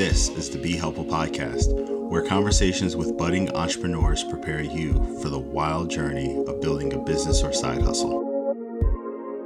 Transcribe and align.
This 0.00 0.30
is 0.30 0.48
the 0.48 0.56
Be 0.58 0.76
Helpful 0.76 1.04
podcast, 1.04 1.68
where 2.08 2.22
conversations 2.22 2.96
with 2.96 3.18
budding 3.18 3.54
entrepreneurs 3.54 4.24
prepare 4.24 4.62
you 4.62 4.94
for 5.20 5.28
the 5.28 5.38
wild 5.38 5.90
journey 5.90 6.42
of 6.46 6.62
building 6.62 6.94
a 6.94 6.98
business 7.00 7.42
or 7.42 7.52
side 7.52 7.82
hustle. 7.82 8.18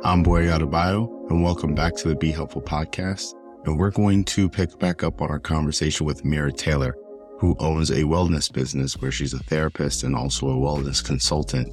I'm 0.05 0.23
Boy 0.23 0.45
Adebayo, 0.45 1.29
and 1.29 1.43
welcome 1.43 1.75
back 1.75 1.97
to 1.97 2.09
the 2.09 2.15
Be 2.15 2.31
Helpful 2.31 2.63
podcast. 2.63 3.35
And 3.65 3.77
we're 3.77 3.91
going 3.91 4.23
to 4.27 4.49
pick 4.49 4.79
back 4.79 5.03
up 5.03 5.21
on 5.21 5.29
our 5.29 5.41
conversation 5.41 6.07
with 6.07 6.25
Mira 6.25 6.53
Taylor, 6.53 6.97
who 7.41 7.57
owns 7.59 7.91
a 7.91 8.05
wellness 8.05 8.53
business 8.53 8.97
where 9.03 9.11
she's 9.11 9.35
a 9.35 9.41
therapist 9.41 10.05
and 10.05 10.15
also 10.15 10.51
a 10.51 10.55
wellness 10.55 11.05
consultant 11.05 11.69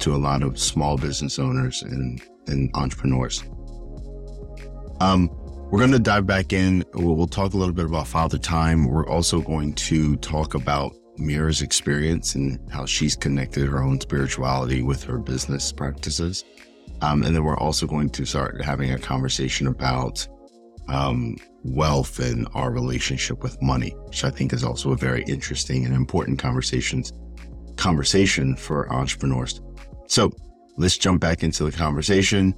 to 0.00 0.14
a 0.14 0.18
lot 0.18 0.42
of 0.42 0.58
small 0.58 0.98
business 0.98 1.38
owners 1.38 1.80
and, 1.84 2.20
and 2.48 2.68
entrepreneurs. 2.74 3.42
Um, 5.00 5.30
we're 5.70 5.80
going 5.80 5.92
to 5.92 5.98
dive 5.98 6.26
back 6.26 6.52
in. 6.52 6.84
We'll, 6.94 7.26
talk 7.26 7.54
a 7.54 7.56
little 7.56 7.74
bit 7.74 7.86
about 7.86 8.06
Father 8.06 8.38
Time. 8.38 8.86
We're 8.86 9.08
also 9.08 9.40
going 9.40 9.74
to 9.74 10.16
talk 10.16 10.54
about 10.54 10.94
Mira's 11.16 11.60
experience 11.60 12.36
and 12.36 12.60
how 12.70 12.86
she's 12.86 13.16
connected 13.16 13.66
her 13.66 13.82
own 13.82 14.00
spirituality 14.00 14.82
with 14.82 15.02
her 15.04 15.18
business 15.18 15.72
practices. 15.72 16.44
Um, 17.02 17.24
and 17.24 17.34
then 17.34 17.42
we're 17.42 17.58
also 17.58 17.86
going 17.86 18.10
to 18.10 18.24
start 18.24 18.62
having 18.62 18.92
a 18.92 18.98
conversation 18.98 19.66
about 19.66 20.26
um, 20.88 21.36
wealth 21.64 22.20
and 22.20 22.46
our 22.54 22.70
relationship 22.70 23.42
with 23.42 23.60
money, 23.60 23.90
which 24.04 24.22
I 24.22 24.30
think 24.30 24.52
is 24.52 24.62
also 24.62 24.92
a 24.92 24.96
very 24.96 25.24
interesting 25.24 25.84
and 25.84 25.94
important 25.94 26.38
conversations 26.38 27.12
conversation 27.76 28.56
for 28.56 28.90
entrepreneurs. 28.92 29.60
So 30.06 30.30
let's 30.76 30.96
jump 30.96 31.20
back 31.20 31.42
into 31.42 31.64
the 31.64 31.72
conversation. 31.72 32.54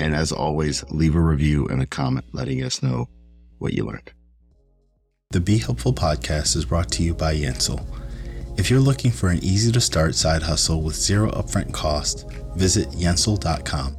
And 0.00 0.14
as 0.14 0.32
always, 0.32 0.82
leave 0.90 1.14
a 1.14 1.20
review 1.20 1.66
and 1.68 1.82
a 1.82 1.86
comment 1.86 2.24
letting 2.32 2.64
us 2.64 2.82
know 2.82 3.08
what 3.58 3.74
you 3.74 3.84
learned. 3.84 4.10
The 5.30 5.40
Be 5.40 5.58
Helpful 5.58 5.92
podcast 5.92 6.56
is 6.56 6.64
brought 6.64 6.90
to 6.92 7.02
you 7.02 7.12
by 7.14 7.34
Yencil. 7.34 7.84
If 8.56 8.70
you're 8.70 8.80
looking 8.80 9.10
for 9.10 9.28
an 9.28 9.44
easy 9.44 9.70
to 9.70 9.80
start 9.80 10.14
side 10.14 10.42
hustle 10.42 10.82
with 10.82 10.96
zero 10.96 11.30
upfront 11.32 11.72
cost, 11.72 12.28
visit 12.56 12.88
Yencil.com. 12.92 13.94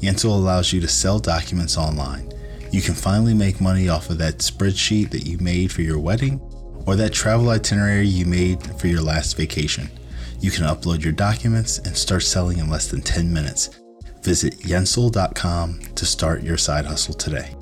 Yencil 0.00 0.30
allows 0.30 0.72
you 0.72 0.80
to 0.80 0.88
sell 0.88 1.18
documents 1.18 1.76
online. 1.76 2.30
You 2.70 2.80
can 2.80 2.94
finally 2.94 3.34
make 3.34 3.60
money 3.60 3.88
off 3.88 4.08
of 4.08 4.18
that 4.18 4.38
spreadsheet 4.38 5.10
that 5.10 5.26
you 5.26 5.36
made 5.38 5.72
for 5.72 5.82
your 5.82 5.98
wedding 5.98 6.40
or 6.86 6.94
that 6.94 7.12
travel 7.12 7.50
itinerary 7.50 8.06
you 8.06 8.24
made 8.24 8.62
for 8.80 8.86
your 8.86 9.02
last 9.02 9.36
vacation. 9.36 9.90
You 10.38 10.52
can 10.52 10.64
upload 10.64 11.02
your 11.02 11.12
documents 11.12 11.78
and 11.78 11.96
start 11.96 12.22
selling 12.22 12.58
in 12.58 12.70
less 12.70 12.88
than 12.88 13.02
10 13.02 13.32
minutes. 13.32 13.79
Visit 14.22 14.58
yencil.com 14.60 15.80
to 15.94 16.06
start 16.06 16.42
your 16.42 16.56
side 16.56 16.84
hustle 16.84 17.14
today. 17.14 17.54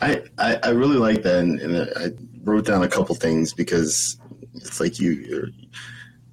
I, 0.00 0.22
I, 0.38 0.58
I 0.62 0.68
really 0.70 0.96
like 0.96 1.22
that, 1.22 1.40
and, 1.40 1.60
and, 1.60 1.90
I 1.96 2.10
wrote 2.42 2.64
down 2.64 2.82
a 2.82 2.88
couple 2.88 3.14
things 3.14 3.52
because 3.52 4.18
it's 4.54 4.80
like 4.80 4.98
you 4.98 5.52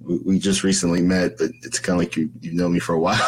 we 0.00 0.38
just 0.38 0.64
recently 0.64 1.02
met, 1.02 1.36
but 1.38 1.50
it's 1.62 1.78
kind 1.78 2.00
of 2.00 2.06
like 2.06 2.16
you 2.16 2.30
you 2.40 2.52
know 2.52 2.68
me 2.68 2.78
for 2.78 2.94
a 2.94 2.98
while. 3.00 3.18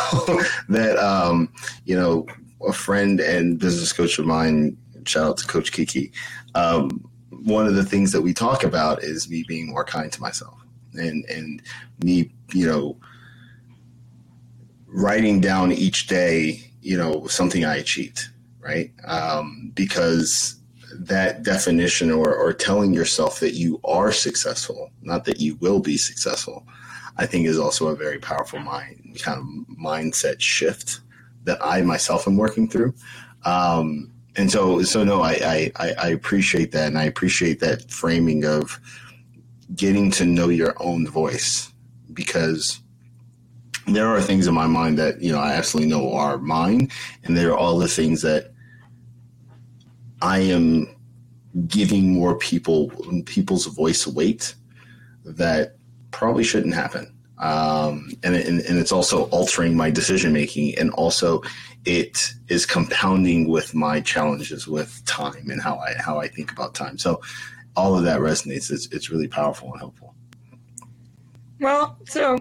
that 0.69 0.97
um, 0.99 1.53
you 1.85 1.97
know, 1.97 2.27
a 2.67 2.73
friend 2.73 3.21
and 3.21 3.59
business 3.59 3.93
coach 3.93 4.19
of 4.19 4.27
mine. 4.27 4.77
Shout 5.05 5.25
out 5.25 5.39
to 5.39 5.47
Coach 5.47 5.73
Kiki. 5.73 6.13
Um, 6.55 7.09
one 7.31 7.67
of 7.67 7.75
the 7.75 7.85
things 7.85 8.13
that 8.13 8.21
we 8.21 8.35
talk 8.35 8.65
about 8.65 9.03
is 9.03 9.31
me 9.31 9.45
being 9.49 9.69
more 9.69 9.85
kind 9.85 10.13
to 10.13 10.21
myself, 10.21 10.59
and 10.95 11.25
and 11.27 11.63
me, 12.03 12.33
you 12.53 12.67
know, 12.67 12.97
writing 14.93 15.41
down 15.41 15.73
each 15.73 16.07
day, 16.07 16.63
you 16.83 16.97
know, 16.97 17.27
something 17.27 17.65
I 17.65 17.77
achieved, 17.77 18.29
right? 18.61 18.93
Um, 19.05 19.73
because 19.75 20.57
that 20.93 21.43
definition 21.43 22.11
or, 22.11 22.35
or 22.35 22.53
telling 22.53 22.93
yourself 22.93 23.41
that 23.41 23.55
you 23.55 23.81
are 23.85 24.13
successful, 24.13 24.91
not 25.03 25.25
that 25.25 25.41
you 25.41 25.55
will 25.57 25.81
be 25.81 25.97
successful, 25.97 26.67
I 27.17 27.27
think 27.27 27.47
is 27.47 27.59
also 27.59 27.89
a 27.89 27.97
very 27.97 28.19
powerful 28.19 28.59
mind 28.59 29.19
kind 29.21 29.39
of 29.39 29.77
mindset 29.77 30.41
shift 30.41 31.01
that 31.45 31.59
I 31.65 31.83
myself 31.83 32.27
am 32.27 32.37
working 32.37 32.69
through. 32.69 32.95
Um, 33.45 34.13
and 34.37 34.51
so, 34.51 34.83
so 34.83 35.05
no, 35.05 35.23
I, 35.23 35.73
I, 35.77 35.95
I 35.99 36.09
appreciate 36.09 36.73
that. 36.73 36.87
And 36.87 36.99
I 36.99 37.05
appreciate 37.05 37.61
that 37.61 37.91
framing 37.91 38.45
of 38.45 38.81
getting 39.75 40.11
to 40.13 40.25
know 40.25 40.49
your 40.49 40.75
own 40.81 41.07
voice 41.07 41.73
because 42.13 42.81
there 43.95 44.09
are 44.09 44.21
things 44.21 44.47
in 44.47 44.55
my 44.55 44.67
mind 44.67 44.99
that 44.99 45.21
you 45.21 45.33
know 45.33 45.39
I 45.39 45.53
absolutely 45.53 45.91
know 45.91 46.13
are 46.13 46.39
mine, 46.39 46.91
and 47.25 47.37
there 47.37 47.51
are 47.51 47.57
all 47.57 47.79
the 47.79 47.89
things 47.89 48.23
that 48.23 48.53
I 50.23 50.39
am 50.39 50.95
giving 51.67 52.15
more 52.15 52.37
people 52.37 52.91
people's 53.27 53.67
voice 53.67 54.07
weight 54.07 54.55
that 55.25 55.77
probably 56.11 56.45
shouldn't 56.45 56.75
happen. 56.75 57.15
Um, 57.39 58.11
and, 58.23 58.37
and, 58.37 58.61
and 58.61 58.79
it's 58.79 58.93
also 58.93 59.25
altering 59.31 59.75
my 59.75 59.91
decision 59.91 60.33
making, 60.33 60.77
and 60.79 60.91
also 60.91 61.43
it 61.87 62.33
is 62.49 62.67
compounding 62.67 63.49
with 63.49 63.75
my 63.75 64.01
challenges 64.01 64.69
with 64.69 65.03
time 65.07 65.49
and 65.49 65.61
how 65.61 65.79
I 65.79 65.95
how 65.99 66.19
I 66.19 66.29
think 66.29 66.53
about 66.53 66.75
time. 66.75 66.99
So 66.99 67.21
all 67.77 67.97
of 67.97 68.05
that 68.05 68.21
resonates. 68.21 68.71
It's 68.71 68.87
it's 68.89 69.11
really 69.11 69.29
powerful 69.29 69.71
and 69.73 69.81
helpful. 69.81 70.15
Well, 71.61 71.99
so 72.07 72.39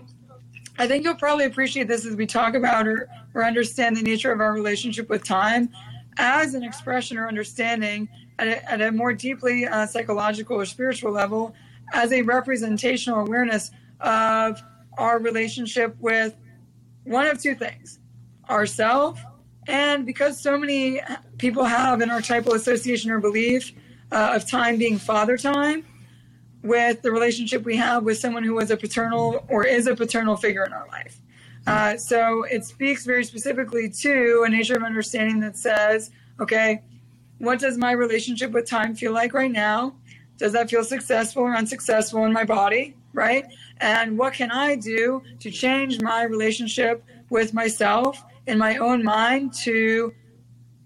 I 0.80 0.88
think 0.88 1.04
you'll 1.04 1.16
probably 1.16 1.44
appreciate 1.44 1.90
this 1.90 2.06
as 2.06 2.16
we 2.16 2.26
talk 2.26 2.56
about 2.56 2.88
or, 2.88 3.10
or 3.34 3.44
understand 3.44 3.98
the 3.98 4.02
nature 4.02 4.32
of 4.32 4.40
our 4.40 4.54
relationship 4.54 5.10
with 5.10 5.26
time 5.26 5.70
as 6.18 6.54
an 6.54 6.64
expression 6.64 7.18
or 7.18 7.28
understanding 7.28 8.08
at 8.40 8.48
a, 8.48 8.72
at 8.72 8.82
a 8.82 8.90
more 8.90 9.12
deeply 9.12 9.66
uh, 9.66 9.86
psychological 9.86 10.56
or 10.56 10.66
spiritual 10.66 11.12
level 11.12 11.54
as 11.92 12.14
a 12.14 12.22
representational 12.22 13.20
awareness 13.20 13.72
of 14.00 14.62
our 14.98 15.20
relationship 15.20 15.98
with 16.00 16.38
one 17.04 17.28
of 17.28 17.42
two 17.42 17.56
things 17.56 18.00
ourself 18.50 19.22
and 19.68 20.06
because 20.06 20.40
so 20.40 20.58
many 20.58 21.02
people 21.38 21.66
have 21.66 22.00
an 22.00 22.10
archetypal 22.10 22.54
association 22.54 23.12
or 23.12 23.20
belief 23.20 23.74
uh, 24.14 24.32
of 24.34 24.50
time 24.50 24.78
being 24.78 24.98
father 24.98 25.38
time 25.38 25.84
with 26.64 27.02
the 27.02 27.12
relationship 27.12 27.64
we 27.64 27.76
have 27.78 28.04
with 28.04 28.18
someone 28.18 28.44
who 28.44 28.54
was 28.54 28.72
a 28.72 28.78
paternal 28.78 29.46
or 29.48 29.66
is 29.66 29.88
a 29.88 29.96
paternal 29.96 30.36
figure 30.36 30.64
in 30.66 30.74
our 30.74 30.88
life. 30.88 31.20
Uh, 31.68 31.96
so 31.98 32.44
it 32.44 32.66
speaks 32.66 33.06
very 33.06 33.24
specifically 33.24 33.90
to 33.90 34.44
a 34.46 34.50
nature 34.50 34.76
of 34.76 34.84
understanding 34.84 35.40
that 35.40 35.56
says, 35.56 36.12
okay, 36.40 36.82
what 37.38 37.60
does 37.60 37.78
my 37.78 37.92
relationship 37.92 38.52
with 38.52 38.68
time 38.68 38.96
feel 38.96 39.14
like 39.14 39.34
right 39.34 39.52
now? 39.52 39.96
Does 40.38 40.54
that 40.54 40.70
feel 40.70 40.84
successful 40.84 41.44
or 41.44 41.56
unsuccessful 41.56 42.26
in 42.26 42.34
my 42.34 42.44
body? 42.44 42.96
Right? 43.14 43.46
And 43.82 44.18
what 44.18 44.34
can 44.34 44.52
I 44.52 44.76
do 44.76 45.22
to 45.40 45.50
change 45.50 46.02
my 46.02 46.24
relationship 46.24 47.04
with 47.30 47.54
myself 47.54 48.24
in 48.48 48.58
my 48.58 48.78
own 48.78 49.04
mind 49.04 49.54
to 49.54 50.14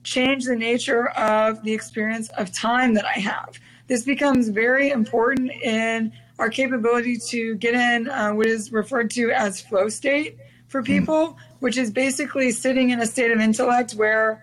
change 0.04 0.46
the 0.46 0.56
nature 0.56 1.10
of 1.10 1.64
the 1.64 1.74
experience 1.74 2.30
of 2.30 2.52
time 2.52 2.94
that 2.94 3.06
I 3.06 3.20
have? 3.20 3.60
This 3.94 4.04
becomes 4.04 4.50
very 4.50 4.90
important 4.90 5.52
in 5.52 6.12
our 6.40 6.50
capability 6.50 7.16
to 7.16 7.54
get 7.58 7.76
in 7.76 8.10
uh, 8.10 8.32
what 8.32 8.48
is 8.48 8.72
referred 8.72 9.12
to 9.12 9.30
as 9.30 9.62
flow 9.62 9.88
state 9.88 10.36
for 10.68 10.82
hmm. 10.82 10.88
people, 10.88 11.38
which 11.60 11.78
is 11.78 11.92
basically 11.92 12.50
sitting 12.50 12.90
in 12.90 13.00
a 13.02 13.06
state 13.06 13.30
of 13.30 13.40
intellect 13.40 13.92
where 13.92 14.42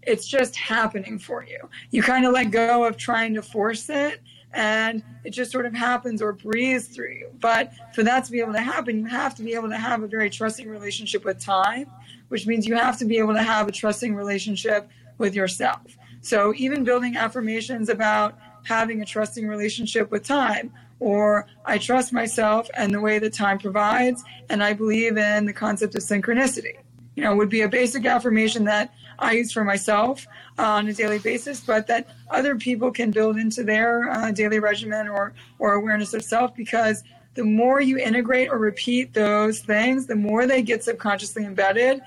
it's 0.00 0.26
just 0.26 0.56
happening 0.56 1.18
for 1.18 1.44
you. 1.44 1.68
You 1.90 2.02
kind 2.02 2.24
of 2.24 2.32
let 2.32 2.50
go 2.50 2.84
of 2.84 2.96
trying 2.96 3.34
to 3.34 3.42
force 3.42 3.90
it 3.90 4.22
and 4.54 5.02
it 5.22 5.30
just 5.30 5.52
sort 5.52 5.66
of 5.66 5.74
happens 5.74 6.22
or 6.22 6.32
breathes 6.32 6.88
through 6.88 7.12
you. 7.12 7.30
But 7.40 7.74
for 7.94 8.02
that 8.04 8.24
to 8.24 8.32
be 8.32 8.40
able 8.40 8.54
to 8.54 8.62
happen, 8.62 9.00
you 9.00 9.04
have 9.04 9.34
to 9.34 9.42
be 9.42 9.52
able 9.52 9.68
to 9.68 9.76
have 9.76 10.02
a 10.02 10.06
very 10.06 10.30
trusting 10.30 10.66
relationship 10.66 11.26
with 11.26 11.38
time, 11.38 11.90
which 12.28 12.46
means 12.46 12.66
you 12.66 12.74
have 12.74 12.98
to 13.00 13.04
be 13.04 13.18
able 13.18 13.34
to 13.34 13.42
have 13.42 13.68
a 13.68 13.72
trusting 13.72 14.14
relationship 14.14 14.88
with 15.18 15.34
yourself. 15.34 15.98
So 16.22 16.54
even 16.56 16.84
building 16.84 17.16
affirmations 17.16 17.88
about 17.90 18.38
having 18.64 19.02
a 19.02 19.04
trusting 19.04 19.46
relationship 19.46 20.10
with 20.10 20.24
time 20.24 20.72
or 21.02 21.46
I 21.64 21.78
trust 21.78 22.12
myself 22.12 22.70
and 22.74 22.94
the 22.94 23.00
way 23.00 23.18
that 23.18 23.32
time 23.32 23.58
provides, 23.58 24.22
and 24.48 24.62
I 24.62 24.72
believe 24.72 25.16
in 25.16 25.46
the 25.46 25.52
concept 25.52 25.96
of 25.96 26.02
synchronicity. 26.02 26.76
You 27.16 27.24
know, 27.24 27.34
would 27.34 27.48
be 27.48 27.62
a 27.62 27.68
basic 27.68 28.06
affirmation 28.06 28.64
that 28.64 28.94
I 29.18 29.32
use 29.32 29.50
for 29.50 29.64
myself 29.64 30.26
uh, 30.58 30.62
on 30.62 30.86
a 30.86 30.94
daily 30.94 31.18
basis, 31.18 31.60
but 31.60 31.88
that 31.88 32.08
other 32.30 32.54
people 32.54 32.92
can 32.92 33.10
build 33.10 33.36
into 33.36 33.64
their 33.64 34.08
uh, 34.10 34.30
daily 34.30 34.60
regimen 34.60 35.08
or 35.08 35.34
or 35.58 35.72
awareness 35.72 36.14
of 36.14 36.22
self 36.22 36.54
because 36.54 37.02
the 37.34 37.44
more 37.44 37.80
you 37.80 37.98
integrate 37.98 38.48
or 38.48 38.58
repeat 38.58 39.12
those 39.12 39.58
things, 39.58 40.06
the 40.06 40.14
more 40.14 40.46
they 40.46 40.62
get 40.62 40.84
subconsciously 40.84 41.44
embedded, 41.44 42.00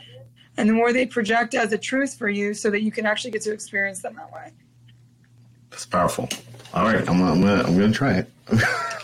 and 0.55 0.69
the 0.69 0.73
more 0.73 0.93
they 0.93 1.05
project 1.05 1.53
as 1.53 1.73
a 1.73 1.77
truth 1.77 2.17
for 2.17 2.29
you, 2.29 2.53
so 2.53 2.69
that 2.69 2.81
you 2.81 2.93
can 2.93 3.05
actually 3.05 3.31
get 3.31 3.41
to 3.41 3.51
experience 3.51 4.01
them 4.01 4.15
that 4.15 4.31
way. 4.31 4.53
That's 5.75 5.87
powerful. 5.87 6.29
All 6.73 6.85
right, 6.85 7.01
I'm, 7.09 7.21
I'm 7.23 7.41
gonna 7.41 7.63
I'm 7.63 7.77
gonna 7.77 7.93
try 7.93 8.15
it. 8.19 8.31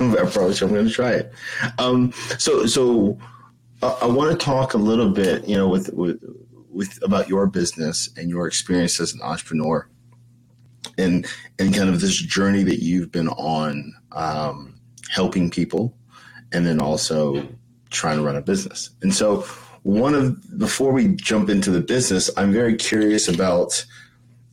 I 0.02 0.26
promise 0.32 0.62
you, 0.62 0.68
I'm 0.68 0.74
gonna 0.76 0.90
try 0.92 1.14
it. 1.14 1.34
Um, 1.80 2.14
so 2.40 2.66
so 2.68 3.20
uh, 3.84 3.98
I 4.02 4.08
want 4.08 4.32
to 4.32 4.46
talk 4.46 4.74
a 4.76 4.80
little 4.80 5.12
bit, 5.12 5.48
you 5.48 5.58
know, 5.58 5.70
with 5.70 5.94
with 5.94 6.24
with 6.72 7.00
about 7.04 7.30
your 7.30 7.48
business 7.48 8.10
and 8.18 8.30
your 8.30 8.48
experience 8.48 9.00
as 9.02 9.14
an 9.14 9.22
entrepreneur. 9.24 9.88
and 11.00 11.28
and 11.60 11.76
kind 11.76 11.90
of 11.90 12.02
this 12.02 12.18
journey 12.18 12.64
that 12.66 12.82
you've 12.84 13.12
been 13.12 13.30
on, 13.30 13.94
um, 14.14 14.80
helping 15.12 15.52
people, 15.52 15.96
and 16.54 16.68
then 16.68 16.82
also 16.82 17.48
trying 17.92 18.18
to 18.20 18.24
run 18.24 18.38
a 18.38 18.44
business. 18.44 18.92
And 19.04 19.14
so, 19.16 19.46
one 19.84 20.16
of 20.16 20.60
before 20.60 20.94
we 20.94 21.10
jump 21.16 21.50
into 21.50 21.72
the 21.72 21.82
business, 21.82 22.32
I'm 22.38 22.54
very 22.54 22.76
curious 22.78 23.30
about, 23.30 23.86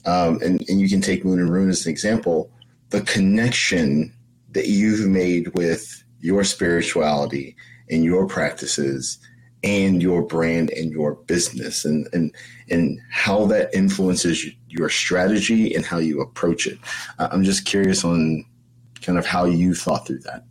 um, 0.08 0.40
and 0.42 0.64
and 0.68 0.80
you 0.80 0.88
can 0.88 1.02
take 1.02 1.24
Moon 1.24 1.38
and 1.38 1.50
Rune 1.50 1.68
as 1.68 1.84
an 1.84 1.90
example, 1.90 2.50
the 2.88 3.02
connection 3.02 4.14
that 4.52 4.66
you've 4.68 5.06
made 5.06 5.48
with 5.54 6.02
your 6.20 6.44
spirituality 6.44 7.54
and 7.90 8.02
your 8.04 8.26
practices 8.26 9.18
and 9.62 10.02
your 10.02 10.22
brand 10.22 10.70
and 10.70 10.90
your 10.90 11.16
business 11.26 11.84
and 11.84 12.08
and 12.14 12.34
and 12.70 12.98
how 13.10 13.44
that 13.46 13.68
influences 13.74 14.46
your 14.68 14.88
strategy 14.88 15.74
and 15.74 15.84
how 15.84 15.98
you 15.98 16.22
approach 16.22 16.66
it. 16.66 16.78
I'm 17.18 17.44
just 17.44 17.66
curious 17.66 18.02
on 18.02 18.46
kind 19.02 19.18
of 19.18 19.26
how 19.26 19.44
you 19.44 19.74
thought 19.74 20.06
through 20.06 20.20
that. 20.20 20.44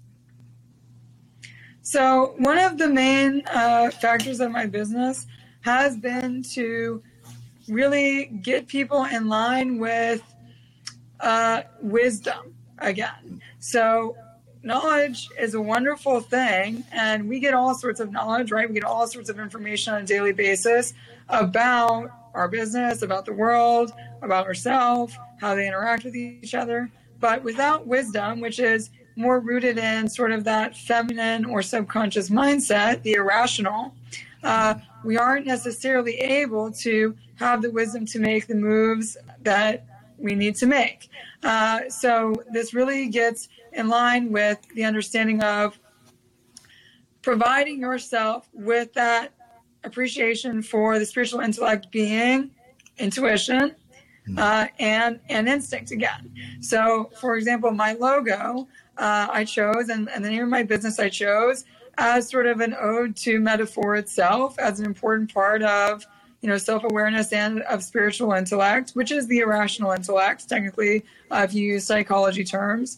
So 1.81 2.36
one 2.38 2.59
of 2.59 2.77
the 2.77 2.89
main 2.89 3.44
uh, 3.48 3.89
factors 3.89 4.39
of 4.39 4.51
my 4.51 4.68
business 4.68 5.25
has 5.62 5.98
been 5.98 6.44
to 6.44 7.01
really 7.67 8.25
get 8.25 8.67
people 8.67 9.05
in 9.05 9.27
line 9.27 9.77
with 9.79 10.21
uh, 11.19 11.63
wisdom 11.81 12.55
again. 12.79 13.41
So 13.59 14.15
knowledge 14.63 15.29
is 15.39 15.53
a 15.53 15.61
wonderful 15.61 16.21
thing, 16.21 16.83
and 16.91 17.27
we 17.27 17.39
get 17.39 17.53
all 17.53 17.73
sorts 17.73 17.99
of 17.99 18.11
knowledge, 18.11 18.51
right? 18.51 18.67
We 18.67 18.73
get 18.73 18.83
all 18.83 19.07
sorts 19.07 19.29
of 19.29 19.39
information 19.39 19.93
on 19.93 20.01
a 20.01 20.05
daily 20.05 20.33
basis 20.33 20.93
about 21.29 22.09
our 22.33 22.47
business, 22.47 23.01
about 23.01 23.25
the 23.25 23.33
world, 23.33 23.91
about 24.21 24.45
ourselves, 24.45 25.17
how 25.39 25.55
they 25.55 25.67
interact 25.67 26.03
with 26.03 26.15
each 26.15 26.53
other. 26.53 26.89
But 27.19 27.43
without 27.43 27.87
wisdom, 27.87 28.41
which 28.41 28.59
is 28.59 28.89
more 29.15 29.39
rooted 29.39 29.79
in 29.79 30.07
sort 30.07 30.31
of 30.31 30.43
that 30.43 30.77
feminine 30.77 31.45
or 31.45 31.63
subconscious 31.63 32.29
mindset, 32.29 33.01
the 33.01 33.13
irrational, 33.13 33.95
uh, 34.43 34.75
we 35.03 35.17
aren't 35.17 35.47
necessarily 35.47 36.15
able 36.17 36.71
to 36.71 37.15
have 37.37 37.61
the 37.61 37.71
wisdom 37.71 38.05
to 38.05 38.19
make 38.19 38.47
the 38.47 38.55
moves 38.55 39.17
that 39.41 39.85
we 40.17 40.35
need 40.35 40.55
to 40.55 40.65
make. 40.65 41.09
Uh, 41.43 41.89
so 41.89 42.35
this 42.51 42.73
really 42.73 43.07
gets 43.07 43.49
in 43.73 43.87
line 43.87 44.31
with 44.31 44.59
the 44.75 44.83
understanding 44.83 45.41
of 45.43 45.79
providing 47.21 47.79
yourself 47.79 48.49
with 48.53 48.93
that 48.93 49.33
appreciation 49.83 50.61
for 50.61 50.99
the 50.99 51.05
spiritual 51.05 51.39
intellect 51.39 51.91
being 51.91 52.51
intuition 52.97 53.75
hmm. 54.25 54.39
uh, 54.39 54.67
and 54.79 55.19
and 55.29 55.47
instinct 55.47 55.91
again. 55.91 56.33
So, 56.61 57.11
for 57.19 57.37
example, 57.37 57.71
my 57.71 57.93
logo 57.93 58.67
uh, 58.97 59.27
I 59.31 59.43
chose 59.43 59.89
and, 59.89 60.09
and 60.09 60.25
the 60.25 60.29
name 60.29 60.43
of 60.43 60.49
my 60.49 60.63
business 60.63 60.99
I 60.99 61.09
chose 61.09 61.65
as 61.97 62.29
sort 62.29 62.47
of 62.47 62.61
an 62.61 62.75
ode 62.79 63.15
to 63.17 63.39
metaphor 63.39 63.95
itself 63.95 64.57
as 64.59 64.79
an 64.79 64.85
important 64.85 65.33
part 65.33 65.61
of 65.63 66.05
you 66.41 66.49
know 66.49 66.57
self-awareness 66.57 67.33
and 67.33 67.61
of 67.63 67.83
spiritual 67.83 68.33
intellect 68.33 68.91
which 68.91 69.11
is 69.11 69.27
the 69.27 69.39
irrational 69.39 69.91
intellect 69.91 70.47
technically 70.47 71.03
uh, 71.31 71.45
if 71.47 71.53
you 71.53 71.73
use 71.73 71.85
psychology 71.85 72.43
terms 72.43 72.97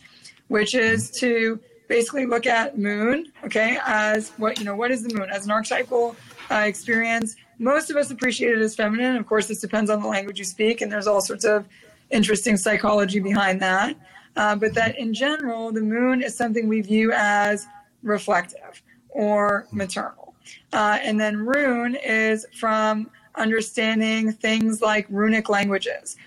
which 0.50 0.76
is 0.76 1.10
to 1.12 1.60
basically 1.90 2.26
look 2.26 2.46
at 2.46 2.78
moon, 2.78 3.32
okay, 3.44 3.78
as 3.86 4.30
what, 4.38 4.60
you 4.60 4.64
know, 4.64 4.76
what 4.76 4.92
is 4.92 5.04
the 5.04 5.14
moon? 5.14 5.30
As 5.30 5.44
an 5.44 5.52
archetypal 5.52 6.16
uh, 6.50 6.64
experience. 6.66 7.36
Most 7.58 7.90
of 7.90 7.98
us 7.98 8.12
appreciate 8.12 8.54
it 8.54 8.60
as 8.60 8.76
feminine. 8.76 9.18
Of 9.18 9.26
course, 9.26 9.48
this 9.48 9.60
depends 9.60 9.90
on 9.90 10.02
the 10.02 10.08
language 10.08 10.40
you 10.40 10.46
speak, 10.46 10.82
and 10.82 10.92
there's 10.92 11.08
all 11.08 11.20
sorts 11.20 11.44
of 11.44 11.68
interesting 12.10 12.56
psychology 12.56 13.20
behind 13.20 13.62
that. 13.62 13.98
Uh, 14.38 14.56
but 14.56 14.74
that 14.76 14.98
in 14.98 15.14
general, 15.14 15.72
the 15.72 15.82
moon 15.82 16.24
is 16.24 16.36
something 16.36 16.68
we 16.68 16.82
view 16.82 17.12
as 17.14 17.68
reflective 18.04 18.82
or 19.10 19.68
maternal. 19.72 20.36
Uh, 20.72 21.00
and 21.02 21.20
then 21.20 21.36
rune 21.38 21.96
is 21.96 22.46
from 22.58 23.10
understanding 23.40 24.32
things 24.32 24.82
like 24.82 25.08
runic 25.10 25.50
languages, 25.50 26.18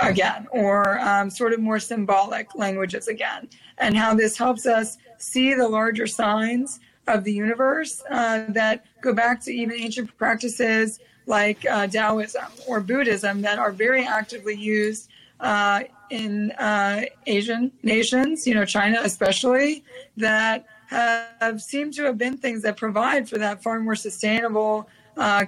again, 0.00 0.46
or 0.50 0.98
um, 1.00 1.30
sort 1.30 1.52
of 1.52 1.60
more 1.60 1.78
symbolic 1.78 2.54
languages 2.54 3.08
again, 3.08 3.48
and 3.78 3.96
how 3.96 4.14
this 4.14 4.36
helps 4.36 4.66
us 4.66 4.98
see 5.18 5.54
the 5.54 5.68
larger 5.68 6.06
signs 6.06 6.80
of 7.06 7.24
the 7.24 7.32
universe 7.32 8.02
uh, 8.10 8.46
that 8.48 8.84
go 9.00 9.12
back 9.12 9.40
to 9.40 9.52
even 9.52 9.78
ancient 9.78 10.16
practices 10.16 10.98
like 11.26 11.64
uh, 11.66 11.86
Taoism 11.86 12.50
or 12.66 12.80
Buddhism 12.80 13.42
that 13.42 13.58
are 13.58 13.72
very 13.72 14.04
actively 14.04 14.54
used 14.54 15.08
uh, 15.40 15.82
in 16.10 16.52
uh, 16.52 17.02
Asian 17.26 17.70
nations, 17.82 18.46
you 18.46 18.54
know, 18.54 18.64
China 18.64 19.00
especially, 19.02 19.84
that 20.16 20.66
have 20.86 21.60
seemed 21.60 21.92
to 21.94 22.04
have 22.04 22.16
been 22.16 22.36
things 22.36 22.62
that 22.62 22.76
provide 22.76 23.28
for 23.28 23.38
that 23.38 23.62
far 23.62 23.80
more 23.80 23.96
sustainable 23.96 24.88
uh, 25.16 25.44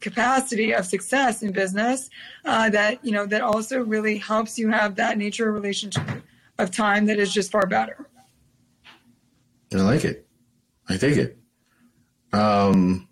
capacity 0.00 0.72
of 0.72 0.86
success 0.86 1.42
in 1.42 1.52
business 1.52 2.10
uh, 2.44 2.70
that 2.70 3.04
you 3.04 3.12
know 3.12 3.26
that 3.26 3.40
also 3.40 3.82
really 3.82 4.18
helps 4.18 4.58
you 4.58 4.70
have 4.70 4.96
that 4.96 5.18
nature 5.18 5.48
of 5.48 5.54
relationship 5.54 6.02
of 6.58 6.70
time 6.70 7.06
that 7.06 7.18
is 7.18 7.32
just 7.32 7.50
far 7.50 7.66
better 7.66 8.08
i 9.72 9.76
like 9.76 10.04
it 10.04 10.26
i 10.88 10.96
take 10.96 11.16
it 11.16 11.38
um 12.32 13.06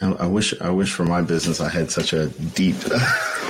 I 0.00 0.26
wish 0.26 0.52
I 0.60 0.68
wish 0.68 0.92
for 0.92 1.04
my 1.04 1.22
business 1.22 1.58
I 1.58 1.70
had 1.70 1.90
such 1.90 2.12
a 2.12 2.26
deep 2.54 2.76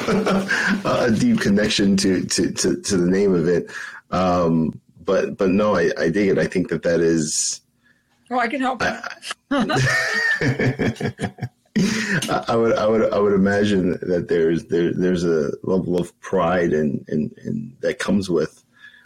a 0.06 1.10
deep 1.18 1.40
connection 1.40 1.96
to, 1.96 2.24
to, 2.24 2.52
to, 2.52 2.80
to, 2.80 2.96
the 2.96 3.10
name 3.10 3.34
of 3.34 3.48
it. 3.48 3.68
Um, 4.12 4.80
but 5.04 5.36
but 5.36 5.50
no, 5.50 5.74
I, 5.74 5.90
I 5.98 6.08
dig 6.08 6.28
it. 6.28 6.38
I 6.38 6.46
think 6.46 6.68
that 6.68 6.84
that 6.84 7.00
is. 7.00 7.62
Well, 8.30 8.38
I 8.38 8.46
can 8.46 8.60
help. 8.60 8.80
I, 8.80 9.02
I 12.48 12.56
would, 12.56 12.76
I 12.76 12.86
would, 12.86 13.12
I 13.12 13.18
would 13.18 13.32
imagine 13.32 13.92
that 14.02 14.26
there's 14.28 14.64
there, 14.66 14.92
there's 14.92 15.24
a 15.24 15.50
level 15.62 15.98
of 15.98 16.18
pride 16.20 16.72
and 16.72 17.04
and, 17.08 17.32
and 17.44 17.76
that 17.80 17.98
comes 17.98 18.30
with 18.30 18.64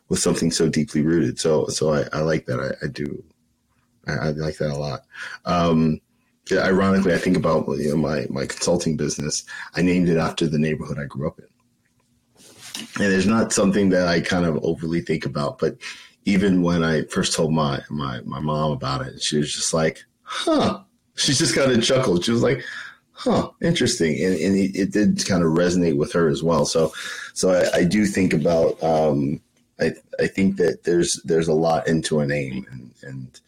with 0.08 0.18
something 0.18 0.50
so 0.50 0.68
deeply 0.68 1.02
rooted. 1.02 1.38
So 1.38 1.66
so 1.68 1.92
I, 1.92 2.04
I 2.12 2.20
like 2.20 2.46
that. 2.46 2.60
I, 2.60 2.84
I 2.84 2.88
do. 2.88 3.24
I, 4.06 4.12
I, 4.12 4.30
like 4.30 4.58
that 4.58 4.70
a 4.70 4.76
lot. 4.76 5.02
Um, 5.44 6.00
ironically, 6.52 7.14
I 7.14 7.18
think 7.18 7.36
about 7.36 7.66
you 7.78 7.90
know, 7.90 7.96
my 7.96 8.26
my 8.28 8.46
consulting 8.46 8.96
business. 8.96 9.44
I 9.74 9.82
named 9.82 10.08
it 10.08 10.18
after 10.18 10.46
the 10.46 10.58
neighborhood 10.58 10.98
I 10.98 11.04
grew 11.04 11.28
up 11.28 11.38
in, 11.38 11.46
and 13.02 13.12
it's 13.12 13.26
not 13.26 13.52
something 13.52 13.90
that 13.90 14.06
I 14.06 14.20
kind 14.20 14.44
of 14.44 14.62
overly 14.62 15.00
think 15.00 15.26
about. 15.26 15.58
But 15.58 15.76
even 16.24 16.62
when 16.62 16.84
I 16.84 17.02
first 17.04 17.34
told 17.34 17.52
my 17.52 17.82
my 17.88 18.20
my 18.22 18.40
mom 18.40 18.72
about 18.72 19.06
it, 19.06 19.22
she 19.22 19.38
was 19.38 19.52
just 19.52 19.72
like, 19.74 20.04
"Huh." 20.22 20.82
She 21.20 21.34
just 21.34 21.54
kind 21.54 21.70
of 21.70 21.82
chuckled. 21.82 22.24
She 22.24 22.32
was 22.32 22.42
like, 22.42 22.64
huh, 23.12 23.50
interesting. 23.60 24.22
And, 24.24 24.34
and 24.34 24.56
it, 24.56 24.76
it, 24.76 24.92
did 24.92 25.26
kind 25.26 25.42
of 25.42 25.52
resonate 25.52 25.96
with 25.96 26.12
her 26.12 26.28
as 26.28 26.42
well. 26.42 26.64
So, 26.64 26.92
so 27.34 27.50
I, 27.50 27.80
I 27.80 27.84
do 27.84 28.06
think 28.06 28.32
about, 28.32 28.82
um, 28.82 29.40
I, 29.78 29.92
I 30.18 30.26
think 30.26 30.56
that 30.56 30.84
there's, 30.84 31.20
there's 31.24 31.48
a 31.48 31.52
lot 31.52 31.86
into 31.86 32.20
a 32.20 32.26
name 32.26 32.66
and, 32.70 32.90
and 33.02 33.40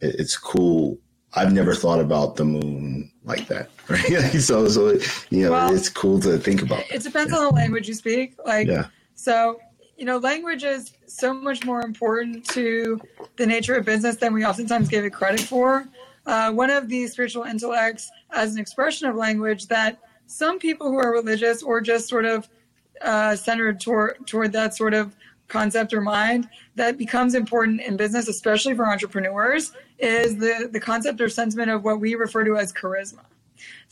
it, 0.00 0.16
it's 0.18 0.36
cool. 0.36 0.98
I've 1.34 1.52
never 1.52 1.74
thought 1.74 2.00
about 2.00 2.36
the 2.36 2.44
moon 2.44 3.10
like 3.24 3.46
that. 3.48 3.70
Right. 3.88 4.32
so, 4.40 4.68
so, 4.68 4.98
you 5.30 5.44
know, 5.44 5.52
well, 5.52 5.74
it's 5.74 5.88
cool 5.88 6.20
to 6.20 6.38
think 6.38 6.62
about. 6.62 6.90
It 6.90 7.02
depends 7.02 7.32
yeah. 7.32 7.38
on 7.38 7.44
the 7.44 7.54
language 7.54 7.88
you 7.88 7.94
speak. 7.94 8.34
Like, 8.44 8.68
yeah. 8.68 8.86
so, 9.14 9.60
you 9.96 10.04
know, 10.04 10.18
language 10.18 10.64
is 10.64 10.92
so 11.06 11.32
much 11.32 11.64
more 11.64 11.82
important 11.82 12.44
to 12.50 13.00
the 13.36 13.46
nature 13.46 13.76
of 13.76 13.84
business 13.84 14.16
than 14.16 14.32
we 14.32 14.44
oftentimes 14.44 14.88
give 14.88 15.04
it 15.04 15.10
credit 15.10 15.40
for 15.40 15.86
uh, 16.26 16.52
one 16.52 16.70
of 16.70 16.88
the 16.88 17.06
spiritual 17.06 17.44
intellects 17.44 18.10
as 18.30 18.54
an 18.54 18.60
expression 18.60 19.08
of 19.08 19.16
language 19.16 19.66
that 19.66 19.98
some 20.26 20.58
people 20.58 20.88
who 20.88 20.98
are 20.98 21.12
religious 21.12 21.62
or 21.62 21.80
just 21.80 22.08
sort 22.08 22.24
of 22.24 22.48
uh, 23.02 23.34
centered 23.34 23.80
toward 23.80 24.26
toward 24.26 24.52
that 24.52 24.74
sort 24.76 24.94
of 24.94 25.16
concept 25.48 25.92
or 25.92 26.00
mind 26.00 26.48
that 26.76 26.96
becomes 26.96 27.34
important 27.34 27.80
in 27.80 27.96
business, 27.96 28.28
especially 28.28 28.74
for 28.74 28.86
entrepreneurs, 28.86 29.72
is 29.98 30.36
the 30.36 30.68
the 30.70 30.80
concept 30.80 31.20
or 31.20 31.28
sentiment 31.28 31.70
of 31.70 31.84
what 31.84 32.00
we 32.00 32.14
refer 32.14 32.44
to 32.44 32.56
as 32.56 32.72
charisma. 32.72 33.24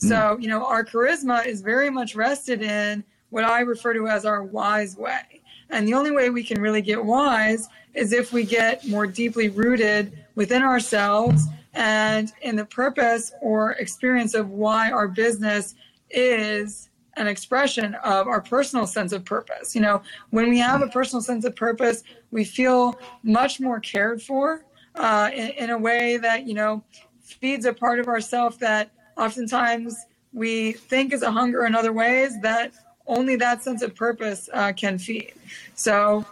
Mm. 0.01 0.09
So, 0.09 0.37
you 0.39 0.47
know, 0.47 0.65
our 0.65 0.85
charisma 0.85 1.45
is 1.45 1.61
very 1.61 1.89
much 1.89 2.15
rested 2.15 2.61
in 2.61 3.03
what 3.29 3.43
I 3.43 3.61
refer 3.61 3.93
to 3.93 4.07
as 4.07 4.25
our 4.25 4.43
wise 4.43 4.97
way. 4.97 5.41
And 5.69 5.87
the 5.87 5.93
only 5.93 6.11
way 6.11 6.29
we 6.29 6.43
can 6.43 6.59
really 6.61 6.81
get 6.81 7.03
wise 7.03 7.67
is 7.93 8.11
if 8.11 8.33
we 8.33 8.43
get 8.43 8.87
more 8.87 9.05
deeply 9.05 9.49
rooted 9.49 10.17
within 10.35 10.63
ourselves 10.63 11.43
and 11.79 12.33
in 12.41 12.57
the 12.57 12.65
purpose 12.65 13.31
or 13.41 13.71
experience 13.73 14.33
of 14.33 14.49
why 14.49 14.91
our 14.91 15.07
business 15.07 15.75
is 16.11 16.89
an 17.15 17.25
expression 17.25 17.95
of 18.03 18.27
our 18.27 18.41
personal 18.41 18.85
sense 18.85 19.13
of 19.13 19.23
purpose. 19.23 19.73
You 19.75 19.81
know, 19.81 20.01
when 20.29 20.49
we 20.49 20.59
have 20.59 20.81
a 20.81 20.87
personal 20.87 21.21
sense 21.21 21.45
of 21.45 21.55
purpose, 21.55 22.03
we 22.31 22.43
feel 22.43 22.99
much 23.23 23.61
more 23.61 23.79
cared 23.79 24.21
for 24.21 24.65
uh, 24.95 25.29
in, 25.33 25.49
in, 25.51 25.69
a 25.69 25.77
way 25.77 26.17
that, 26.17 26.45
you 26.45 26.53
know, 26.53 26.83
feeds 27.21 27.65
a 27.65 27.73
part 27.73 27.99
of 27.99 28.07
ourself 28.07 28.59
that 28.59 28.91
oftentimes 29.17 30.05
we 30.33 30.73
think 30.73 31.13
is 31.13 31.21
a 31.21 31.31
hunger 31.31 31.65
in 31.65 31.75
other 31.75 31.93
ways 31.93 32.39
that 32.41 32.73
only 33.07 33.37
that 33.37 33.63
sense 33.63 33.81
of 33.81 33.95
purpose 33.95 34.49
uh, 34.53 34.73
can 34.73 34.97
feed. 34.97 35.33
So, 35.75 36.25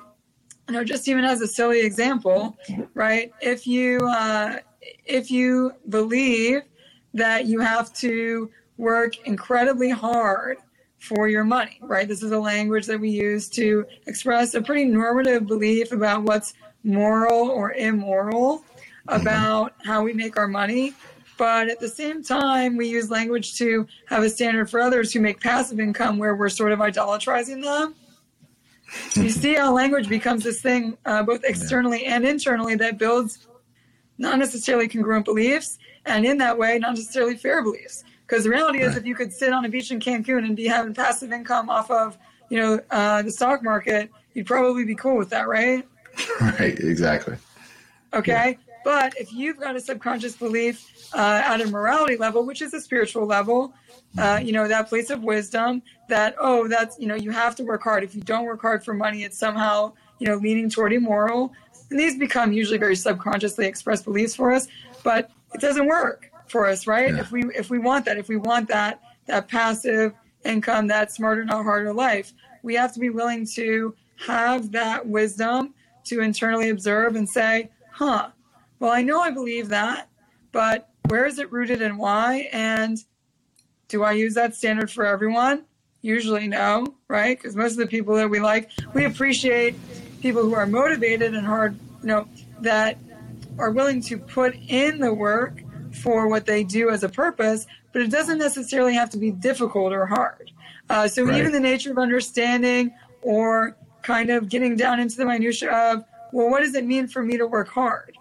you 0.68 0.74
know, 0.75 0.84
just 0.84 1.08
even 1.08 1.24
as 1.24 1.39
a 1.39 1.48
silly 1.48 1.82
example, 1.82 2.58
right? 2.94 3.32
If 3.42 3.66
you 3.66 4.00
uh, 4.00 4.58
if 5.06 5.32
you 5.32 5.74
believe 5.89 6.62
that 7.13 7.46
you 7.46 7.60
have 7.60 7.94
to 7.94 8.50
work 8.77 9.25
incredibly 9.25 9.89
hard 9.89 10.58
for 11.00 11.27
your 11.27 11.44
money, 11.44 11.77
right? 11.82 12.08
This 12.08 12.24
is 12.24 12.32
a 12.32 12.39
language 12.39 12.86
that 12.88 13.00
we 13.00 13.10
use 13.10 13.50
to 13.50 13.86
express 14.08 14.53
a 14.53 14.62
pretty 14.62 14.86
normative 14.86 15.48
belief 15.48 15.91
about 15.91 16.24
what's 16.24 16.53
moral 16.84 17.50
or 17.50 17.74
immoral 17.74 18.63
about 19.08 19.74
how 19.84 20.03
we 20.03 20.13
make 20.13 20.38
our 20.38 20.48
money. 20.48 20.94
But 21.38 21.70
at 21.70 21.79
the 21.79 21.88
same 21.88 22.24
time, 22.24 22.77
we 22.77 22.88
use 22.88 23.12
language 23.12 23.58
to 23.58 23.88
have 24.08 24.24
a 24.24 24.29
standard 24.29 24.70
for 24.70 24.79
others 24.79 25.13
who 25.13 25.20
make 25.20 25.39
passive 25.39 25.79
income 25.79 26.17
where 26.17 26.36
we're 26.36 26.50
sort 26.50 26.72
of 26.72 26.79
idolatrizing 26.79 27.63
them. 27.63 27.96
you 29.15 29.29
see 29.41 29.53
how 29.53 29.72
language 29.72 30.10
becomes 30.10 30.44
this 30.44 30.62
thing, 30.62 30.98
uh, 31.06 31.22
both 31.22 31.44
externally 31.44 32.06
and 32.06 32.25
internally, 32.25 32.75
that 32.75 32.98
builds 32.98 33.48
not 34.18 34.40
necessarily 34.40 34.88
congruent 34.88 35.26
beliefs, 35.26 35.80
and 36.06 36.26
in 36.26 36.38
that 36.38 36.58
way, 36.58 36.80
not 36.80 36.96
necessarily 36.96 37.36
fair 37.36 37.62
beliefs. 37.62 38.04
Because 38.26 38.44
the 38.44 38.50
reality 38.50 38.82
is, 38.82 38.98
if 38.98 39.06
you 39.06 39.16
could 39.16 39.32
sit 39.32 39.54
on 39.54 39.64
a 39.64 39.70
beach 39.70 39.90
in 39.92 40.00
Cancun 40.00 40.40
and 40.46 40.56
be 40.56 40.68
having 40.68 40.94
passive 40.94 41.32
income 41.32 41.70
off 41.70 41.90
of, 41.90 42.18
you 42.50 42.60
know, 42.60 42.80
uh, 42.92 43.22
the 43.22 43.32
stock 43.32 43.64
market, 43.64 44.12
you'd 44.34 44.46
probably 44.46 44.84
be 44.84 44.96
cool 44.96 45.18
with 45.18 45.30
that, 45.30 45.48
right? 45.48 45.88
Right. 46.42 46.80
Exactly. 46.80 47.36
Okay. 48.14 48.58
Yeah. 48.58 48.74
But 48.84 49.14
if 49.20 49.32
you've 49.32 49.60
got 49.60 49.76
a 49.76 49.80
subconscious 49.80 50.36
belief 50.36 51.10
uh, 51.14 51.42
at 51.44 51.62
a 51.62 51.68
morality 51.68 52.18
level, 52.18 52.46
which 52.46 52.62
is 52.62 52.74
a 52.74 52.82
spiritual 52.82 53.26
level, 53.26 53.74
uh, 54.18 54.40
you 54.42 54.52
know, 54.52 54.68
that 54.68 54.88
place 54.88 55.10
of 55.10 55.24
wisdom 55.24 55.82
that, 56.10 56.36
oh, 56.40 56.68
that's, 56.68 56.98
you 56.98 57.06
know, 57.06 57.16
you 57.16 57.32
have 57.32 57.56
to 57.58 57.64
work 57.64 57.84
hard. 57.84 58.04
If 58.04 58.16
you 58.16 58.22
don't 58.22 58.46
work 58.46 58.62
hard 58.62 58.84
for 58.84 58.94
money, 58.94 59.24
it's 59.24 59.38
somehow, 59.38 59.94
you 60.20 60.28
know, 60.28 60.36
leaning 60.38 60.70
toward 60.70 60.94
immoral. 60.94 61.54
And 61.89 62.00
these 62.00 62.17
become 62.17 62.51
usually 62.51 62.77
very 62.77 62.96
subconsciously 62.96 63.65
expressed 63.65 64.06
beliefs 64.06 64.36
for 64.36 64.51
us, 64.51 64.67
but 65.03 65.32
it 65.53 65.62
doesn't 65.62 65.88
work 65.88 66.32
for 66.48 66.67
us, 66.67 66.88
right? 66.88 67.13
Yeah. 67.13 67.22
If 67.22 67.32
we 67.32 67.44
if 67.56 67.70
we 67.70 67.79
want 67.79 68.06
that, 68.06 68.17
if 68.17 68.27
we 68.27 68.38
want 68.38 68.67
that 68.70 69.01
that 69.25 69.48
passive 69.48 70.13
income, 70.46 70.88
that 70.88 71.12
smarter 71.12 71.44
not 71.44 71.63
harder 71.63 71.94
life, 71.94 72.34
we 72.63 72.75
have 72.75 72.94
to 72.94 73.00
be 73.00 73.10
willing 73.10 73.46
to 73.56 73.96
have 74.25 74.72
that 74.72 75.06
wisdom 75.06 75.74
to 76.06 76.22
internally 76.22 76.70
observe 76.70 77.15
and 77.15 77.27
say, 77.27 77.70
"Huh, 77.91 78.29
well, 78.79 78.91
I 78.91 79.01
know 79.01 79.20
I 79.20 79.32
believe 79.32 79.70
that, 79.70 80.10
but 80.51 80.89
where 81.08 81.25
is 81.25 81.39
it 81.39 81.51
rooted 81.51 81.82
and 81.82 81.98
why? 81.98 82.50
And 82.51 82.98
do 83.88 84.03
I 84.03 84.12
use 84.12 84.34
that 84.34 84.56
standard 84.56 84.91
for 84.91 85.06
everyone? 85.06 85.65
Usually, 86.01 86.48
no, 86.48 86.96
right? 87.08 87.38
Because 87.38 87.56
most 87.56 87.72
of 87.74 87.77
the 87.77 87.88
people 87.88 88.15
that 88.15 88.29
we 88.29 88.39
like, 88.39 88.70
we 88.94 89.06
appreciate 89.06 89.75
people 90.22 90.44
who 90.44 90.54
are 90.54 90.66
motivated 90.66 91.34
and 91.36 91.46
hard, 91.46 91.78
you 92.02 92.08
know, 92.08 92.28
that 92.62 92.98
are 93.58 93.72
willing 93.72 94.02
to 94.02 94.18
put 94.18 94.56
in 94.68 95.00
the 95.00 95.14
work 95.14 95.62
for 95.94 96.28
what 96.28 96.46
they 96.46 96.64
do 96.64 96.90
as 96.90 97.04
a 97.04 97.10
purpose, 97.10 97.66
but 97.92 98.02
it 98.02 98.12
doesn't 98.12 98.38
necessarily 98.38 98.94
have 98.94 99.10
to 99.10 99.18
be 99.18 99.32
difficult 99.32 99.94
or 99.94 100.06
hard. 100.06 100.52
Uh, 100.90 101.08
so 101.08 101.24
right. 101.24 101.40
even 101.40 101.52
the 101.52 101.60
nature 101.60 101.92
of 101.92 101.98
understanding 101.98 102.94
or 103.22 103.76
kind 104.04 104.30
of 104.30 104.48
getting 104.48 104.76
down 104.76 105.00
into 105.00 105.18
the 105.18 105.26
minutia 105.26 105.72
of, 105.72 106.04
well, 106.32 106.50
what 106.50 106.62
does 106.62 106.76
it 106.76 106.86
mean 106.86 107.08
for 107.08 107.24
me 107.24 107.38
to 107.38 107.48
work 107.48 107.68
hard? 107.68 108.16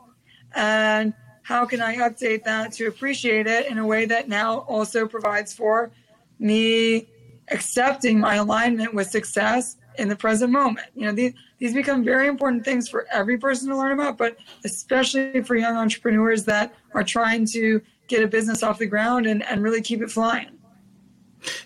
And 0.55 1.13
how 1.43 1.65
can 1.65 1.81
I 1.81 1.97
update 1.97 2.45
that 2.45 2.73
to 2.73 2.87
appreciate 2.87 3.47
it 3.47 3.67
in 3.67 3.79
a 3.79 3.87
way 3.87 4.07
that 4.07 4.29
now 4.29 4.61
also 4.61 5.07
provides 5.07 5.53
for 5.53 5.93
me 6.39 7.07
accepting 7.49 8.19
my 8.19 8.37
alignment 8.37 8.95
with 8.95 9.09
success 9.09 9.77
in 9.97 10.09
the 10.09 10.17
present 10.17 10.51
moment? 10.51 10.89
You 10.97 11.07
know, 11.07 11.13
these, 11.13 11.35
these 11.59 11.75
become 11.75 12.05
very 12.05 12.29
important 12.29 12.65
things 12.65 12.89
for 12.89 13.07
every 13.13 13.39
person 13.39 13.69
to 13.69 13.77
learn 13.77 13.93
about, 13.93 14.19
but 14.19 14.37
especially 14.65 15.43
for 15.43 15.57
young 15.57 15.77
entrepreneurs 15.77 16.45
that 16.45 16.75
are 16.95 17.05
trying 17.05 17.47
to 17.47 17.81
get 18.09 18.23
a 18.23 18.27
business 18.27 18.63
off 18.63 18.79
the 18.79 18.87
ground 18.87 19.27
and, 19.27 19.43
and 19.45 19.63
really 19.63 19.81
keep 19.81 20.03
it 20.03 20.11
flying. 20.11 20.51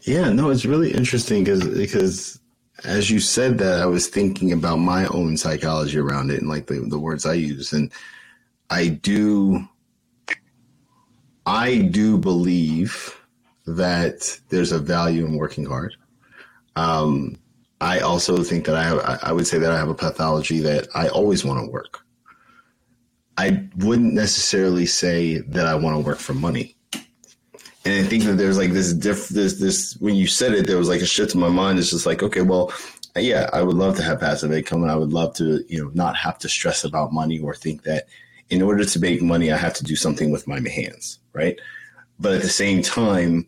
Yeah, 0.03 0.31
no, 0.31 0.51
it's 0.51 0.65
really 0.65 0.93
interesting 0.93 1.45
because 1.45 1.67
because 1.67 2.41
as 2.85 3.11
you 3.11 3.21
said 3.21 3.59
that, 3.59 3.81
I 3.81 3.87
was 3.87 4.09
thinking 4.09 4.53
about 4.53 4.77
my 4.77 5.07
own 5.07 5.37
psychology 5.37 5.99
around 5.99 6.31
it 6.31 6.41
and 6.41 6.49
like 6.49 6.67
the, 6.67 6.81
the 6.81 6.99
words 6.99 7.27
I 7.27 7.35
use. 7.35 7.73
And 7.73 7.93
I 8.71 8.89
do, 8.89 9.69
I 11.47 11.79
do 11.79 12.17
believe 12.17 13.17
that 13.67 14.41
there's 14.49 14.73
a 14.73 14.79
value 14.79 15.27
in 15.27 15.37
working 15.37 15.67
hard. 15.67 15.95
Um, 16.77 17.37
I 17.81 18.01
also 18.01 18.43
think 18.43 18.67
that 18.67 18.77
I 18.77 18.83
have, 18.83 19.21
I 19.23 19.33
would 19.33 19.47
say 19.47 19.59
that 19.59 19.73
I 19.73 19.79
have 19.79 19.89
a 19.89 19.95
pathology 19.95 20.61
that 20.61 20.89
I 20.95 21.09
always 21.09 21.45
want 21.45 21.65
to 21.65 21.71
work. 21.71 22.01
I 23.39 23.67
wouldn't 23.79 24.13
necessarily 24.13 24.85
say 24.85 25.39
that 25.39 25.67
I 25.67 25.75
want 25.75 25.97
to 25.97 26.01
work 26.01 26.19
for 26.19 26.35
money. 26.35 26.77
And 27.87 27.95
I 27.95 28.03
think 28.03 28.25
that 28.25 28.35
there's 28.35 28.59
like 28.59 28.73
this 28.73 28.93
diff, 28.93 29.29
this, 29.29 29.59
this, 29.59 29.97
when 29.99 30.15
you 30.15 30.27
said 30.27 30.53
it, 30.53 30.67
there 30.67 30.77
was 30.77 30.91
like 30.91 31.01
a 31.01 31.07
shift 31.07 31.35
in 31.35 31.41
my 31.41 31.49
mind. 31.49 31.79
It's 31.79 31.89
just 31.89 32.05
like, 32.05 32.23
okay, 32.23 32.43
well, 32.43 32.71
yeah, 33.17 33.49
I 33.55 33.63
would 33.63 33.77
love 33.77 33.97
to 33.97 34.03
have 34.03 34.21
passive 34.21 34.53
income 34.53 34.83
and 34.83 34.93
I 34.93 34.97
would 34.97 35.15
love 35.15 35.35
to, 35.37 35.65
you 35.67 35.83
know, 35.83 35.91
not 35.95 36.17
have 36.17 36.39
to 36.41 36.51
stress 36.51 36.85
about 36.85 37.15
money 37.15 37.39
or 37.39 37.55
think 37.55 37.85
that 37.85 38.05
in 38.51 38.61
order 38.61 38.85
to 38.85 39.01
make 39.01 39.23
money, 39.23 39.51
I 39.51 39.57
have 39.57 39.75
to 39.75 39.85
do 39.85 39.97
something 39.97 40.31
with 40.31 40.47
my 40.47 40.61
hands, 40.69 41.19
right? 41.33 41.59
But 42.19 42.35
at 42.35 42.43
the 42.43 42.49
same 42.51 42.83
time, 42.83 43.47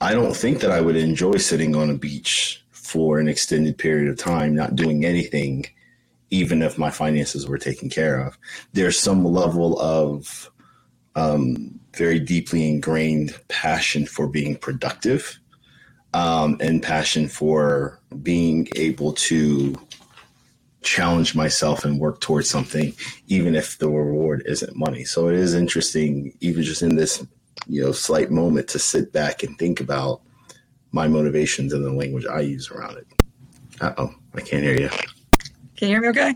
I 0.00 0.14
don't 0.14 0.36
think 0.36 0.60
that 0.60 0.72
I 0.72 0.80
would 0.80 0.96
enjoy 0.96 1.36
sitting 1.36 1.76
on 1.76 1.90
a 1.90 1.94
beach 1.94 2.63
for 2.84 3.18
an 3.18 3.28
extended 3.28 3.78
period 3.78 4.08
of 4.08 4.18
time, 4.18 4.54
not 4.54 4.76
doing 4.76 5.04
anything, 5.04 5.64
even 6.30 6.62
if 6.62 6.78
my 6.78 6.90
finances 6.90 7.48
were 7.48 7.58
taken 7.58 7.88
care 7.88 8.20
of. 8.20 8.38
There's 8.74 8.98
some 8.98 9.24
level 9.24 9.80
of 9.80 10.50
um, 11.16 11.80
very 11.94 12.20
deeply 12.20 12.68
ingrained 12.68 13.34
passion 13.48 14.04
for 14.06 14.28
being 14.28 14.56
productive 14.56 15.38
um, 16.12 16.58
and 16.60 16.82
passion 16.82 17.26
for 17.26 18.00
being 18.22 18.68
able 18.76 19.14
to 19.14 19.74
challenge 20.82 21.34
myself 21.34 21.86
and 21.86 21.98
work 21.98 22.20
towards 22.20 22.50
something, 22.50 22.94
even 23.28 23.54
if 23.54 23.78
the 23.78 23.88
reward 23.88 24.42
isn't 24.44 24.76
money. 24.76 25.04
So 25.04 25.28
it 25.28 25.36
is 25.36 25.54
interesting, 25.54 26.36
even 26.40 26.62
just 26.62 26.82
in 26.82 26.96
this, 26.96 27.26
you 27.66 27.82
know, 27.82 27.92
slight 27.92 28.30
moment 28.30 28.68
to 28.68 28.78
sit 28.78 29.10
back 29.10 29.42
and 29.42 29.58
think 29.58 29.80
about 29.80 30.20
my 30.94 31.08
motivations 31.08 31.72
and 31.72 31.84
the 31.84 31.92
language 31.92 32.24
I 32.24 32.40
use 32.40 32.70
around 32.70 32.96
it. 32.96 33.06
Uh 33.80 33.92
oh, 33.98 34.14
I 34.34 34.40
can't 34.40 34.62
hear 34.62 34.80
you. 34.80 34.88
Can 35.76 35.88
you 35.88 35.88
hear 35.88 36.00
me 36.00 36.08
okay? 36.08 36.34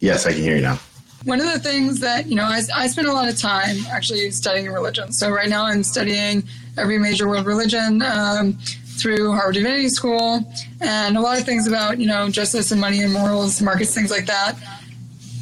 Yes, 0.00 0.26
I 0.26 0.32
can 0.32 0.42
hear 0.42 0.56
you 0.56 0.62
now. 0.62 0.80
One 1.24 1.40
of 1.40 1.46
the 1.46 1.60
things 1.60 2.00
that, 2.00 2.26
you 2.26 2.34
know, 2.34 2.42
I, 2.42 2.60
I 2.74 2.88
spend 2.88 3.06
a 3.06 3.12
lot 3.12 3.28
of 3.28 3.38
time 3.38 3.76
actually 3.88 4.28
studying 4.32 4.66
religion. 4.72 5.12
So 5.12 5.30
right 5.30 5.48
now 5.48 5.64
I'm 5.64 5.84
studying 5.84 6.42
every 6.76 6.98
major 6.98 7.28
world 7.28 7.46
religion 7.46 8.02
um, 8.02 8.54
through 8.98 9.30
Harvard 9.30 9.54
Divinity 9.54 9.88
School 9.88 10.44
and 10.80 11.16
a 11.16 11.20
lot 11.20 11.38
of 11.38 11.44
things 11.44 11.68
about, 11.68 12.00
you 12.00 12.08
know, 12.08 12.28
justice 12.28 12.72
and 12.72 12.80
money 12.80 13.00
and 13.02 13.12
morals, 13.12 13.62
markets, 13.62 13.94
things 13.94 14.10
like 14.10 14.26
that. 14.26 14.56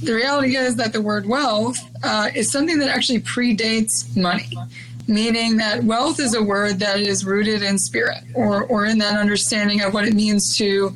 The 0.03 0.12
reality 0.12 0.57
is 0.57 0.77
that 0.77 0.93
the 0.93 1.00
word 1.00 1.25
wealth 1.25 1.79
uh, 2.03 2.29
is 2.35 2.53
something 2.53 2.79
that 2.81 2.91
actually 2.91 3.21
predates 3.21 4.15
money 4.15 4.50
meaning 5.09 5.57
that 5.57 5.85
wealth 5.85 6.21
is 6.21 6.35
a 6.35 6.42
word 6.42 6.78
that 6.78 7.00
is 7.00 7.25
rooted 7.25 7.62
in 7.62 7.78
spirit 7.78 8.23
or, 8.35 8.64
or 8.64 8.87
in 8.87 8.99
that 8.99 9.19
understanding 9.19 9.83
of 9.83 9.95
what 9.95 10.07
it 10.07 10.14
means 10.14 10.57
to 10.57 10.95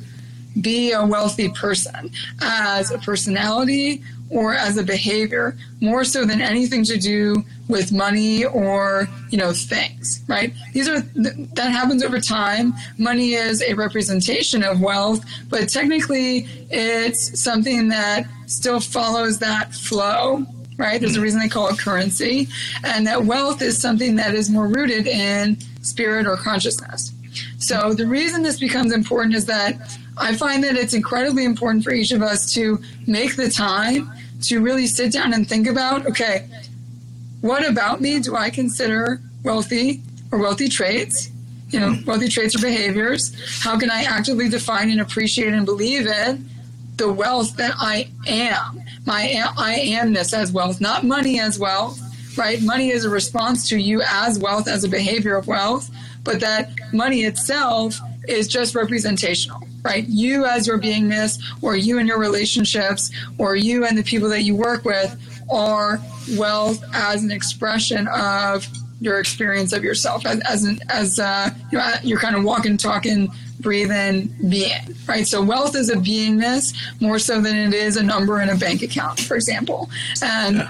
be 0.61 0.91
a 0.91 1.05
wealthy 1.05 1.49
person 1.49 2.09
as 2.41 2.91
a 2.91 2.97
personality 2.99 4.01
or 4.29 4.55
as 4.55 4.77
a 4.77 4.83
behavior 4.83 5.55
more 5.81 6.03
so 6.03 6.25
than 6.25 6.41
anything 6.41 6.83
to 6.83 6.97
do 6.97 7.43
with 7.67 7.91
money 7.91 8.45
or 8.45 9.07
you 9.29 9.37
know 9.37 9.51
things 9.51 10.23
right? 10.27 10.53
These 10.73 10.87
are 10.87 11.01
that 11.01 11.71
happens 11.71 12.03
over 12.03 12.19
time. 12.19 12.73
Money 12.97 13.33
is 13.33 13.61
a 13.61 13.73
representation 13.73 14.63
of 14.63 14.81
wealth 14.81 15.23
but 15.49 15.69
technically 15.69 16.47
it's 16.71 17.39
something 17.39 17.89
that 17.89 18.25
still 18.47 18.79
follows 18.79 19.39
that 19.39 19.73
flow 19.73 20.45
right? 20.77 20.99
There's 20.99 21.15
a 21.15 21.21
reason 21.21 21.39
they 21.39 21.47
call 21.47 21.67
it 21.69 21.79
currency. 21.79 22.47
And 22.83 23.07
that 23.07 23.25
wealth 23.25 23.61
is 23.61 23.81
something 23.81 24.15
that 24.15 24.33
is 24.35 24.49
more 24.49 24.67
rooted 24.67 25.07
in 25.07 25.57
spirit 25.81 26.27
or 26.27 26.35
consciousness. 26.35 27.11
So 27.57 27.93
the 27.93 28.07
reason 28.07 28.43
this 28.43 28.59
becomes 28.59 28.93
important 28.93 29.35
is 29.35 29.45
that 29.45 29.97
I 30.17 30.35
find 30.35 30.63
that 30.63 30.75
it's 30.75 30.93
incredibly 30.93 31.43
important 31.43 31.83
for 31.83 31.91
each 31.91 32.11
of 32.11 32.21
us 32.21 32.51
to 32.53 32.81
make 33.07 33.35
the 33.35 33.49
time 33.49 34.11
to 34.43 34.59
really 34.59 34.87
sit 34.87 35.11
down 35.11 35.33
and 35.33 35.47
think 35.47 35.67
about 35.67 36.05
okay, 36.05 36.47
what 37.41 37.67
about 37.67 38.01
me 38.01 38.19
do 38.19 38.35
I 38.35 38.49
consider 38.49 39.21
wealthy 39.43 40.01
or 40.31 40.39
wealthy 40.39 40.69
traits? 40.69 41.29
You 41.69 41.79
know, 41.79 41.95
wealthy 42.05 42.29
traits 42.29 42.55
or 42.55 42.61
behaviors. 42.61 43.35
How 43.61 43.77
can 43.77 43.89
I 43.89 44.03
actively 44.03 44.47
define 44.47 44.89
and 44.89 45.01
appreciate 45.01 45.53
and 45.53 45.65
believe 45.65 46.07
in 46.07 46.49
the 46.97 47.11
wealth 47.11 47.55
that 47.57 47.73
I 47.77 48.09
am? 48.27 48.85
my 49.05 49.43
I 49.57 49.79
amness 49.79 50.33
as 50.33 50.51
wealth, 50.51 50.81
not 50.81 51.03
money 51.03 51.39
as 51.39 51.59
wealth, 51.59 51.99
right? 52.37 52.61
Money 52.61 52.89
is 52.89 53.05
a 53.05 53.09
response 53.09 53.69
to 53.69 53.77
you 53.77 54.01
as 54.01 54.39
wealth, 54.39 54.67
as 54.67 54.83
a 54.83 54.89
behavior 54.89 55.35
of 55.35 55.47
wealth, 55.47 55.89
but 56.23 56.39
that 56.39 56.71
money 56.91 57.23
itself 57.23 57.99
is 58.27 58.47
just 58.47 58.73
representational, 58.73 59.61
right? 59.83 60.05
You 60.07 60.45
as 60.45 60.67
your 60.67 60.79
beingness, 60.79 61.39
or 61.61 61.75
you 61.75 61.99
and 61.99 62.07
your 62.07 62.19
relationships, 62.19 63.11
or 63.37 63.55
you 63.55 63.85
and 63.85 63.97
the 63.97 64.03
people 64.03 64.29
that 64.29 64.41
you 64.41 64.55
work 64.55 64.83
with 64.83 65.15
are 65.51 66.01
wealth 66.35 66.83
as 66.93 67.23
an 67.23 67.31
expression 67.31 68.07
of 68.07 68.67
your 69.01 69.19
experience 69.19 69.73
of 69.73 69.83
yourself 69.83 70.25
as 70.25 70.39
as, 70.41 70.63
an, 70.63 70.79
as 70.89 71.19
uh, 71.19 71.49
you 71.71 71.77
know, 71.77 71.93
you're 72.01 72.19
kind 72.19 72.35
of 72.35 72.43
walking, 72.43 72.77
talking, 72.77 73.31
breathing 73.65 74.33
being, 74.47 74.95
right? 75.07 75.27
So 75.27 75.41
wealth 75.41 75.75
is 75.75 75.89
a 75.89 75.95
beingness 75.95 76.73
more 77.01 77.19
so 77.19 77.41
than 77.41 77.55
it 77.57 77.73
is 77.73 77.97
a 77.97 78.03
number 78.03 78.39
in 78.41 78.49
a 78.49 78.55
bank 78.55 78.81
account, 78.81 79.19
for 79.19 79.35
example, 79.35 79.89
and. 80.21 80.67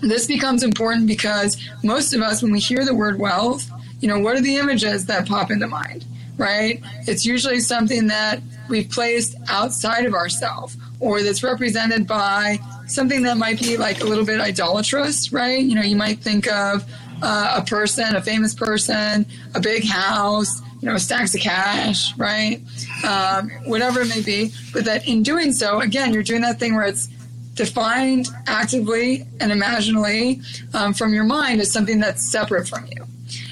This 0.00 0.26
becomes 0.26 0.62
important 0.62 1.06
because 1.06 1.56
most 1.82 2.12
of 2.12 2.20
us, 2.20 2.42
when 2.42 2.52
we 2.52 2.60
hear 2.60 2.84
the 2.84 2.94
word 2.94 3.18
wealth, 3.18 3.70
you 4.00 4.08
know, 4.08 4.18
what 4.18 4.36
are 4.36 4.42
the 4.42 4.56
images 4.56 5.06
that 5.06 5.26
pop 5.26 5.50
into 5.50 5.66
mind, 5.66 6.04
right? 6.36 6.82
It's 7.06 7.24
usually 7.24 7.60
something 7.60 8.06
that 8.08 8.42
we've 8.68 8.90
placed 8.90 9.34
outside 9.48 10.04
of 10.04 10.12
ourselves 10.12 10.76
or 11.00 11.22
that's 11.22 11.42
represented 11.42 12.06
by 12.06 12.58
something 12.86 13.22
that 13.22 13.38
might 13.38 13.58
be 13.58 13.78
like 13.78 14.02
a 14.02 14.04
little 14.04 14.26
bit 14.26 14.40
idolatrous, 14.40 15.32
right? 15.32 15.62
You 15.62 15.74
know, 15.74 15.82
you 15.82 15.96
might 15.96 16.18
think 16.18 16.46
of 16.48 16.84
uh, 17.22 17.62
a 17.62 17.64
person, 17.64 18.14
a 18.14 18.20
famous 18.20 18.52
person, 18.52 19.24
a 19.54 19.60
big 19.60 19.86
house, 19.86 20.60
you 20.84 20.90
know, 20.90 20.98
stacks 20.98 21.34
of 21.34 21.40
cash, 21.40 22.14
right? 22.18 22.60
Um, 23.08 23.48
whatever 23.64 24.02
it 24.02 24.08
may 24.10 24.20
be. 24.20 24.52
But 24.74 24.84
that 24.84 25.08
in 25.08 25.22
doing 25.22 25.50
so, 25.54 25.80
again, 25.80 26.12
you're 26.12 26.22
doing 26.22 26.42
that 26.42 26.58
thing 26.58 26.74
where 26.74 26.84
it's 26.84 27.06
defined 27.54 28.28
actively 28.46 29.26
and 29.40 29.50
imaginally 29.50 30.42
um, 30.74 30.92
from 30.92 31.14
your 31.14 31.24
mind 31.24 31.62
as 31.62 31.72
something 31.72 32.00
that's 32.00 32.22
separate 32.22 32.68
from 32.68 32.84
you. 32.94 33.06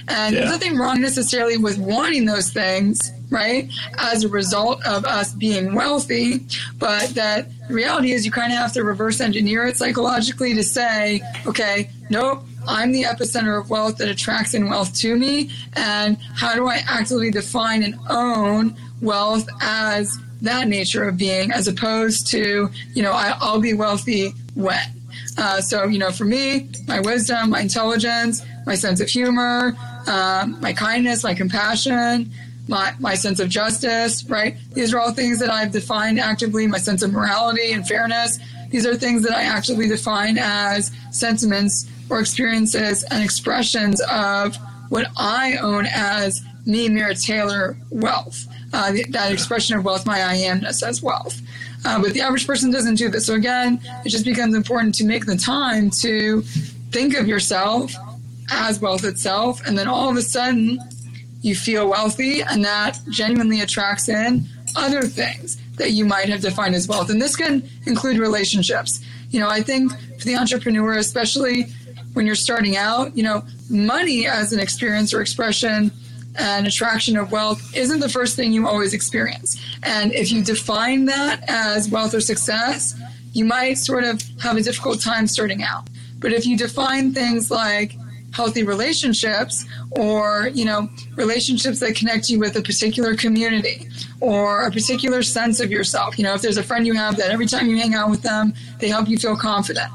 And 0.09 0.35
yeah. 0.35 0.41
there's 0.41 0.51
nothing 0.51 0.77
wrong 0.77 1.01
necessarily 1.01 1.57
with 1.57 1.79
wanting 1.79 2.27
those 2.27 2.51
things, 2.53 3.11
right, 3.31 3.73
as 3.97 4.25
a 4.25 4.29
result 4.29 4.85
of 4.87 5.07
us 5.07 5.33
being 5.33 5.75
wealthy, 5.75 6.45
but 6.79 7.15
that 7.15 7.49
the 7.67 7.73
reality 7.73 8.13
is 8.13 8.27
you 8.27 8.31
kind 8.31 8.53
of 8.53 8.59
have 8.59 8.75
to 8.75 8.85
reverse 8.85 9.23
engineer 9.23 9.67
it 9.69 9.79
psychologically 9.79 10.53
to 10.53 10.63
say, 10.63 11.23
okay, 11.47 11.89
nope, 12.11 12.45
I'm 12.67 12.93
the 12.93 13.03
epicenter 13.03 13.61
of 13.61 13.71
wealth 13.71 13.99
that 13.99 14.09
attracts 14.09 14.55
in 14.55 14.69
wealth 14.69 14.95
to 14.99 15.17
me. 15.17 15.51
And 15.75 16.19
how 16.35 16.55
do 16.55 16.69
I 16.69 16.83
actively 16.87 17.31
define 17.31 17.83
and 17.83 17.99
own 18.09 18.77
wealth 19.01 19.49
as 19.61 20.17
that 20.43 20.69
nature 20.69 21.05
of 21.09 21.17
being, 21.17 21.53
as 21.53 21.69
opposed 21.69 22.27
to, 22.29 22.71
you 22.95 23.03
know, 23.03 23.13
I, 23.13 23.37
will 23.41 23.61
be 23.61 23.75
wealthy 23.75 24.35
when? 24.55 24.81
Uh, 25.39 25.61
so, 25.61 25.85
you 25.85 25.99
know, 25.99 26.11
for 26.11 26.25
me, 26.25 26.69
my 26.87 27.01
wisdom, 27.01 27.51
my 27.51 27.61
intelligence, 27.61 28.43
my 28.67 28.75
sense 28.75 29.01
of 29.01 29.09
humor, 29.09 29.77
um, 30.07 30.61
my 30.61 30.73
kindness, 30.73 31.25
my 31.25 31.35
compassion, 31.35 32.31
my, 32.69 32.93
my 32.99 33.15
sense 33.15 33.41
of 33.41 33.49
justice, 33.49 34.25
right? 34.25 34.57
These 34.73 34.95
are 34.95 35.01
all 35.01 35.13
things 35.13 35.39
that 35.41 35.51
I've 35.51 35.73
defined 35.73 36.21
actively, 36.21 36.67
my 36.67 36.79
sense 36.79 37.03
of 37.03 37.13
morality 37.13 37.73
and 37.73 37.87
fairness. 37.87 38.39
These 38.71 38.87
are 38.87 38.95
things 38.95 39.23
that 39.23 39.33
I 39.33 39.43
actively 39.43 39.89
define 39.89 40.39
as 40.39 40.91
sentiments 41.11 41.87
or 42.13 42.21
experiences 42.21 43.05
and 43.05 43.25
expressions 43.25 44.03
of 44.11 44.57
what 44.91 45.11
I 45.17 45.57
own 45.57 45.87
as 45.87 46.43
me, 46.67 46.89
Mira 46.89 47.15
Taylor, 47.15 47.77
wealth. 47.91 48.47
Uh, 48.75 48.93
that 49.11 49.33
expression 49.33 49.77
of 49.77 49.85
wealth, 49.85 50.07
my 50.07 50.23
I 50.23 50.37
amness 50.37 50.87
as 50.87 51.03
wealth. 51.03 51.41
Uh, 51.85 52.01
but 52.01 52.13
the 52.13 52.21
average 52.21 52.47
person 52.47 52.71
doesn't 52.71 52.97
do 52.97 53.09
this. 53.09 53.27
So 53.27 53.35
again, 53.35 53.81
it 54.05 54.11
just 54.11 54.25
becomes 54.25 54.55
important 54.55 54.95
to 54.97 55.05
make 55.05 55.25
the 55.25 55.37
time 55.37 55.91
to 56.03 56.43
think 56.93 57.17
of 57.17 57.27
yourself 57.27 57.95
as 58.51 58.81
wealth 58.81 59.05
itself, 59.05 59.67
and 59.67 59.77
then 59.79 59.89
all 59.89 60.11
of 60.11 60.17
a 60.17 60.23
sudden 60.23 60.79
you 61.41 61.57
feel 61.57 61.89
wealthy, 61.89 62.43
and 62.43 62.63
that 62.65 62.99
genuinely 63.09 63.63
attracts 63.63 64.09
in 64.09 64.47
other 64.77 65.03
things 65.03 65.57
that 65.77 65.93
you 65.93 66.05
might 66.05 66.29
have 66.29 66.43
defined 66.43 66.75
as 66.75 66.87
wealth. 66.87 67.09
And 67.09 67.21
this 67.21 67.37
can 67.37 67.69
include 67.87 68.19
relationships. 68.19 69.03
You 69.31 69.41
know, 69.41 69.49
I 69.49 69.63
think 69.63 69.93
for 70.19 70.25
the 70.25 70.37
entrepreneur, 70.37 70.99
especially 70.99 71.73
when 72.15 72.27
you're 72.27 72.35
starting 72.35 72.77
out, 72.77 73.17
you 73.17 73.23
know, 73.23 73.45
money 73.71 74.27
as 74.27 74.53
an 74.53 74.61
experience 74.61 75.15
or 75.15 75.21
expression 75.21 75.91
and 76.39 76.67
attraction 76.67 77.17
of 77.17 77.31
wealth 77.31 77.77
isn't 77.77 78.01
the 78.01 78.09
first 78.09 78.37
thing 78.37 78.53
you 78.53 78.67
always 78.67 78.95
experience. 78.95 79.61
And 79.83 80.13
if 80.13 80.33
you 80.33 80.43
define 80.43 81.07
that 81.07 81.43
as 81.49 81.91
wealth 81.91 82.15
or 82.15 82.21
success, 82.21 82.95
you 83.33 83.45
might 83.45 83.79
sort 83.79 84.05
of 84.05 84.23
have 84.41 84.57
a 84.57 84.63
difficult 84.63 85.01
time 85.01 85.27
starting 85.27 85.63
out. 85.63 85.89
But 86.19 86.33
if 86.33 86.47
you 86.47 86.57
define 86.57 87.13
things 87.13 87.51
like 87.51 87.97
healthy 88.33 88.63
relationships 88.63 89.67
or 89.91 90.49
you 90.55 90.65
know 90.65 90.89
relationships 91.17 91.81
that 91.81 91.95
connect 91.95 92.31
you 92.31 92.39
with 92.39 92.57
a 92.57 92.63
particular 92.63 93.15
community 93.15 93.89
or 94.21 94.63
a 94.63 94.71
particular 94.71 95.23
sense 95.23 95.61
of 95.61 95.71
yourself 95.71 96.19
you 96.19 96.25
know 96.25 96.33
if 96.33 96.41
there's 96.41 96.57
a 96.57 96.63
friend 96.63 96.87
you 96.87 96.95
have 96.95 97.17
that 97.19 97.31
every 97.31 97.45
time 97.45 97.69
you 97.69 97.77
hang 97.77 97.93
out 97.93 98.09
with 98.09 98.23
them 98.23 98.55
they 98.79 98.89
help 98.89 99.07
you 99.07 99.19
feel 99.19 99.37
confident 99.37 99.93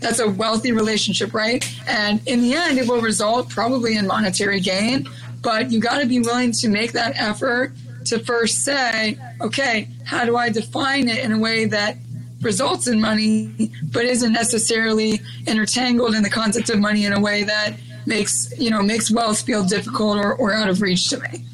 that's 0.00 0.18
a 0.18 0.28
wealthy 0.28 0.72
relationship, 0.72 1.34
right? 1.34 1.64
And 1.86 2.20
in 2.26 2.40
the 2.40 2.54
end, 2.54 2.78
it 2.78 2.88
will 2.88 3.00
result 3.00 3.48
probably 3.48 3.96
in 3.96 4.06
monetary 4.06 4.60
gain, 4.60 5.08
but 5.42 5.70
you 5.70 5.80
got 5.80 6.00
to 6.00 6.06
be 6.06 6.20
willing 6.20 6.52
to 6.52 6.68
make 6.68 6.92
that 6.92 7.12
effort 7.16 7.72
to 8.06 8.18
first 8.18 8.64
say, 8.64 9.18
okay, 9.40 9.88
how 10.04 10.24
do 10.24 10.36
I 10.36 10.48
define 10.48 11.08
it 11.08 11.22
in 11.24 11.32
a 11.32 11.38
way 11.38 11.66
that 11.66 11.96
results 12.40 12.88
in 12.88 13.00
money, 13.00 13.70
but 13.92 14.04
isn't 14.04 14.32
necessarily 14.32 15.20
intertangled 15.46 16.14
in 16.14 16.22
the 16.22 16.30
concept 16.30 16.70
of 16.70 16.78
money 16.78 17.04
in 17.04 17.12
a 17.12 17.20
way 17.20 17.42
that 17.44 17.74
makes 18.06 18.52
you 18.58 18.70
know 18.70 18.82
makes 18.82 19.10
wealth 19.10 19.42
feel 19.42 19.62
difficult 19.64 20.16
or, 20.16 20.34
or 20.34 20.52
out 20.52 20.68
of 20.68 20.80
reach 20.80 21.10
to 21.10 21.18
me. 21.20 21.44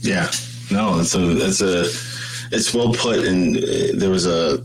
Yeah, 0.00 0.30
no, 0.70 0.98
it's 0.98 1.14
a 1.14 1.46
it's 1.46 1.60
a 1.60 1.84
it's 2.54 2.74
well 2.74 2.92
put. 2.92 3.24
And 3.24 3.56
uh, 3.56 3.60
there 3.94 4.10
was 4.10 4.26
a 4.26 4.62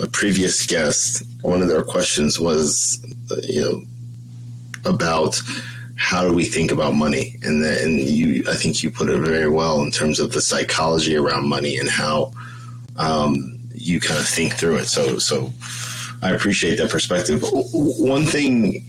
a 0.00 0.06
previous 0.06 0.66
guest, 0.66 1.24
one 1.42 1.62
of 1.62 1.68
their 1.68 1.82
questions 1.82 2.38
was, 2.38 3.04
you 3.44 3.60
know, 3.60 3.82
about 4.84 5.40
how 5.96 6.22
do 6.28 6.32
we 6.32 6.44
think 6.44 6.70
about 6.70 6.94
money, 6.94 7.36
and 7.42 7.64
then 7.64 7.98
you, 7.98 8.44
I 8.48 8.54
think 8.54 8.82
you 8.82 8.90
put 8.90 9.08
it 9.08 9.18
very 9.18 9.48
well 9.48 9.80
in 9.82 9.90
terms 9.90 10.20
of 10.20 10.32
the 10.32 10.42
psychology 10.42 11.16
around 11.16 11.48
money 11.48 11.78
and 11.78 11.88
how 11.88 12.32
um, 12.96 13.58
you 13.74 13.98
kind 13.98 14.20
of 14.20 14.28
think 14.28 14.54
through 14.54 14.76
it. 14.76 14.86
So, 14.86 15.18
so 15.18 15.52
I 16.22 16.32
appreciate 16.32 16.76
that 16.76 16.90
perspective. 16.90 17.42
One 17.50 18.26
thing, 18.26 18.84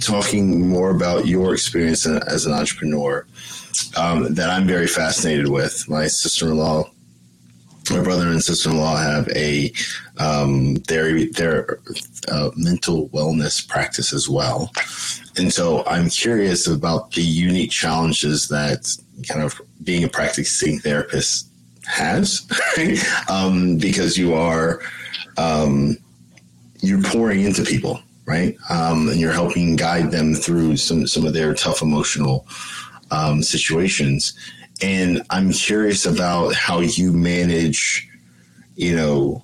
talking 0.00 0.68
more 0.68 0.90
about 0.90 1.26
your 1.26 1.52
experience 1.52 2.06
as 2.06 2.46
an 2.46 2.52
entrepreneur, 2.52 3.26
um, 3.96 4.34
that 4.34 4.50
I'm 4.50 4.66
very 4.66 4.86
fascinated 4.86 5.48
with. 5.48 5.88
My 5.88 6.06
sister-in-law 6.06 6.90
my 7.90 8.00
brother 8.00 8.28
and 8.28 8.42
sister-in-law 8.42 8.96
have 8.96 9.28
a 9.28 9.72
um, 10.18 10.74
their 10.88 11.26
their 11.30 11.80
uh, 12.28 12.50
mental 12.56 13.08
wellness 13.10 13.66
practice 13.66 14.12
as 14.12 14.28
well, 14.28 14.70
and 15.36 15.52
so 15.52 15.84
I'm 15.86 16.08
curious 16.10 16.66
about 16.66 17.12
the 17.12 17.22
unique 17.22 17.70
challenges 17.70 18.48
that 18.48 18.88
kind 19.28 19.42
of 19.42 19.60
being 19.82 20.04
a 20.04 20.08
practicing 20.08 20.78
therapist 20.78 21.48
has, 21.86 22.46
um, 23.30 23.78
because 23.78 24.18
you 24.18 24.34
are 24.34 24.80
um, 25.36 25.96
you're 26.80 27.02
pouring 27.02 27.40
into 27.40 27.62
people, 27.62 28.00
right, 28.26 28.56
um, 28.70 29.08
and 29.08 29.20
you're 29.20 29.32
helping 29.32 29.76
guide 29.76 30.10
them 30.10 30.34
through 30.34 30.76
some 30.76 31.06
some 31.06 31.24
of 31.24 31.32
their 31.32 31.54
tough 31.54 31.82
emotional 31.82 32.46
um, 33.10 33.42
situations 33.42 34.34
and 34.80 35.22
I'm 35.30 35.52
curious 35.52 36.06
about 36.06 36.54
how 36.54 36.80
you 36.80 37.12
manage, 37.12 38.08
you 38.76 38.94
know, 38.94 39.42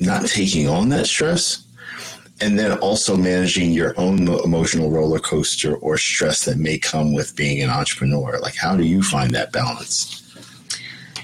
not 0.00 0.26
taking 0.26 0.68
on 0.68 0.90
that 0.90 1.06
stress 1.06 1.64
and 2.40 2.58
then 2.58 2.76
also 2.78 3.16
managing 3.16 3.72
your 3.72 3.98
own 3.98 4.28
emotional 4.28 4.90
roller 4.90 5.20
coaster 5.20 5.76
or 5.76 5.96
stress 5.96 6.44
that 6.44 6.58
may 6.58 6.78
come 6.78 7.14
with 7.14 7.34
being 7.36 7.62
an 7.62 7.70
entrepreneur. 7.70 8.38
Like, 8.40 8.56
how 8.56 8.76
do 8.76 8.84
you 8.84 9.02
find 9.02 9.30
that 9.30 9.52
balance? 9.52 10.20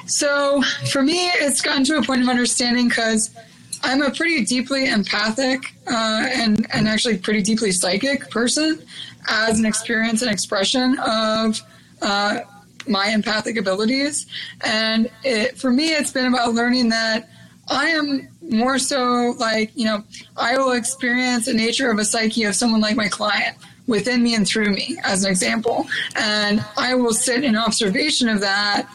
So, 0.06 0.62
for 0.90 1.02
me, 1.02 1.28
it's 1.28 1.60
gotten 1.60 1.84
to 1.84 1.98
a 1.98 2.02
point 2.02 2.22
of 2.22 2.28
understanding 2.28 2.88
because 2.88 3.30
I'm 3.82 4.02
a 4.02 4.10
pretty 4.10 4.44
deeply 4.44 4.88
empathic 4.88 5.74
uh, 5.86 6.26
and, 6.32 6.66
and 6.72 6.88
actually 6.88 7.18
pretty 7.18 7.42
deeply 7.42 7.72
psychic 7.72 8.30
person 8.30 8.82
as 9.28 9.58
an 9.58 9.66
experience 9.66 10.22
and 10.22 10.30
expression 10.30 10.98
of 11.00 11.60
uh, 12.02 12.40
my 12.86 13.08
empathic 13.08 13.56
abilities. 13.56 14.26
And 14.62 15.10
it, 15.24 15.58
for 15.58 15.70
me, 15.70 15.92
it's 15.92 16.12
been 16.12 16.26
about 16.26 16.54
learning 16.54 16.88
that 16.90 17.28
I 17.68 17.88
am 17.88 18.28
more 18.42 18.78
so 18.78 19.34
like, 19.38 19.70
you 19.74 19.84
know, 19.84 20.02
I 20.36 20.58
will 20.58 20.72
experience 20.72 21.46
the 21.46 21.54
nature 21.54 21.90
of 21.90 21.98
a 21.98 22.04
psyche 22.04 22.44
of 22.44 22.54
someone 22.54 22.80
like 22.80 22.96
my 22.96 23.08
client 23.08 23.56
within 23.86 24.22
me 24.22 24.34
and 24.34 24.46
through 24.46 24.70
me, 24.70 24.96
as 25.04 25.24
an 25.24 25.30
example. 25.30 25.86
And 26.16 26.64
I 26.76 26.94
will 26.94 27.12
sit 27.12 27.44
in 27.44 27.56
observation 27.56 28.28
of 28.28 28.40
that 28.40 28.88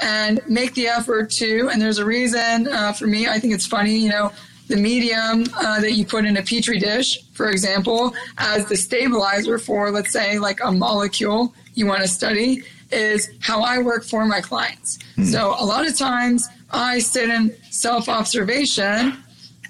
and 0.00 0.40
make 0.48 0.74
the 0.74 0.88
effort 0.88 1.30
to, 1.30 1.68
and 1.70 1.80
there's 1.80 1.98
a 1.98 2.04
reason 2.04 2.68
uh, 2.68 2.92
for 2.92 3.06
me, 3.06 3.26
I 3.28 3.38
think 3.38 3.52
it's 3.52 3.66
funny, 3.66 3.96
you 3.96 4.10
know, 4.10 4.32
the 4.68 4.76
medium 4.76 5.44
uh, 5.56 5.80
that 5.80 5.92
you 5.92 6.06
put 6.06 6.24
in 6.24 6.36
a 6.36 6.42
petri 6.42 6.78
dish, 6.78 7.18
for 7.32 7.50
example, 7.50 8.14
as 8.38 8.66
the 8.66 8.76
stabilizer 8.76 9.58
for, 9.58 9.90
let's 9.90 10.12
say, 10.12 10.38
like 10.38 10.60
a 10.62 10.70
molecule 10.70 11.52
you 11.74 11.86
want 11.86 12.02
to 12.02 12.08
study 12.08 12.62
is 12.92 13.30
how 13.40 13.62
I 13.62 13.78
work 13.78 14.04
for 14.04 14.24
my 14.26 14.40
clients. 14.40 14.98
Mm. 15.16 15.26
So 15.26 15.54
a 15.58 15.64
lot 15.64 15.86
of 15.86 15.96
times 15.96 16.48
I 16.70 16.98
sit 16.98 17.28
in 17.28 17.54
self 17.70 18.08
observation 18.08 19.16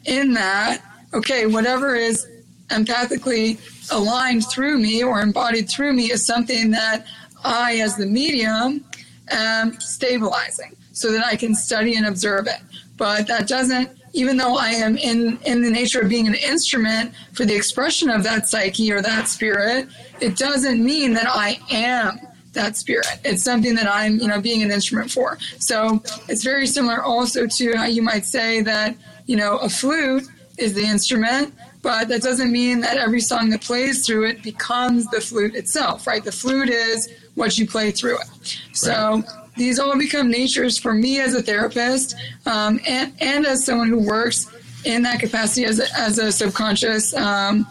in 0.04 0.32
that, 0.34 0.82
okay, 1.14 1.46
whatever 1.46 1.94
is 1.94 2.26
empathically 2.68 3.58
aligned 3.92 4.46
through 4.46 4.78
me 4.78 5.02
or 5.02 5.20
embodied 5.20 5.68
through 5.68 5.92
me 5.92 6.10
is 6.10 6.24
something 6.24 6.70
that 6.70 7.06
I, 7.44 7.78
as 7.78 7.96
the 7.96 8.06
medium, 8.06 8.84
am 9.30 9.78
stabilizing 9.80 10.76
so 10.92 11.12
that 11.12 11.24
I 11.24 11.36
can 11.36 11.54
study 11.54 11.96
and 11.96 12.06
observe 12.06 12.46
it. 12.46 12.60
But 12.96 13.26
that 13.28 13.48
doesn't, 13.48 13.90
even 14.12 14.36
though 14.36 14.56
I 14.56 14.70
am 14.70 14.96
in, 14.98 15.38
in 15.46 15.62
the 15.62 15.70
nature 15.70 16.00
of 16.00 16.08
being 16.08 16.26
an 16.26 16.34
instrument 16.34 17.14
for 17.32 17.44
the 17.44 17.54
expression 17.54 18.10
of 18.10 18.22
that 18.24 18.48
psyche 18.48 18.92
or 18.92 19.00
that 19.00 19.28
spirit, 19.28 19.88
it 20.20 20.36
doesn't 20.36 20.84
mean 20.84 21.14
that 21.14 21.26
I 21.26 21.58
am 21.70 22.18
that 22.52 22.76
spirit. 22.76 23.06
It's 23.24 23.42
something 23.42 23.74
that 23.76 23.88
I'm, 23.88 24.18
you 24.18 24.28
know, 24.28 24.40
being 24.40 24.62
an 24.62 24.70
instrument 24.70 25.10
for. 25.10 25.38
So 25.58 26.02
it's 26.28 26.42
very 26.42 26.66
similar 26.66 27.02
also 27.02 27.46
to 27.46 27.76
how 27.76 27.86
you 27.86 28.02
might 28.02 28.24
say 28.24 28.60
that, 28.62 28.96
you 29.26 29.36
know, 29.36 29.58
a 29.58 29.68
flute 29.68 30.24
is 30.58 30.74
the 30.74 30.82
instrument, 30.82 31.54
but 31.82 32.08
that 32.08 32.22
doesn't 32.22 32.52
mean 32.52 32.80
that 32.80 32.96
every 32.96 33.20
song 33.20 33.50
that 33.50 33.62
plays 33.62 34.04
through 34.04 34.26
it 34.26 34.42
becomes 34.42 35.06
the 35.06 35.20
flute 35.20 35.54
itself, 35.54 36.06
right? 36.06 36.22
The 36.22 36.32
flute 36.32 36.68
is 36.68 37.08
what 37.34 37.56
you 37.56 37.66
play 37.66 37.90
through 37.90 38.18
it. 38.18 38.58
So 38.72 38.92
right. 38.92 39.24
these 39.56 39.78
all 39.78 39.96
become 39.98 40.30
natures 40.30 40.78
for 40.78 40.92
me 40.92 41.20
as 41.20 41.34
a 41.34 41.42
therapist 41.42 42.16
um, 42.46 42.80
and, 42.86 43.12
and 43.20 43.46
as 43.46 43.64
someone 43.64 43.88
who 43.88 44.00
works 44.00 44.46
in 44.84 45.02
that 45.02 45.20
capacity 45.20 45.64
as 45.64 45.78
a, 45.78 45.98
as 45.98 46.18
a 46.18 46.32
subconscious 46.32 47.14
um, 47.14 47.66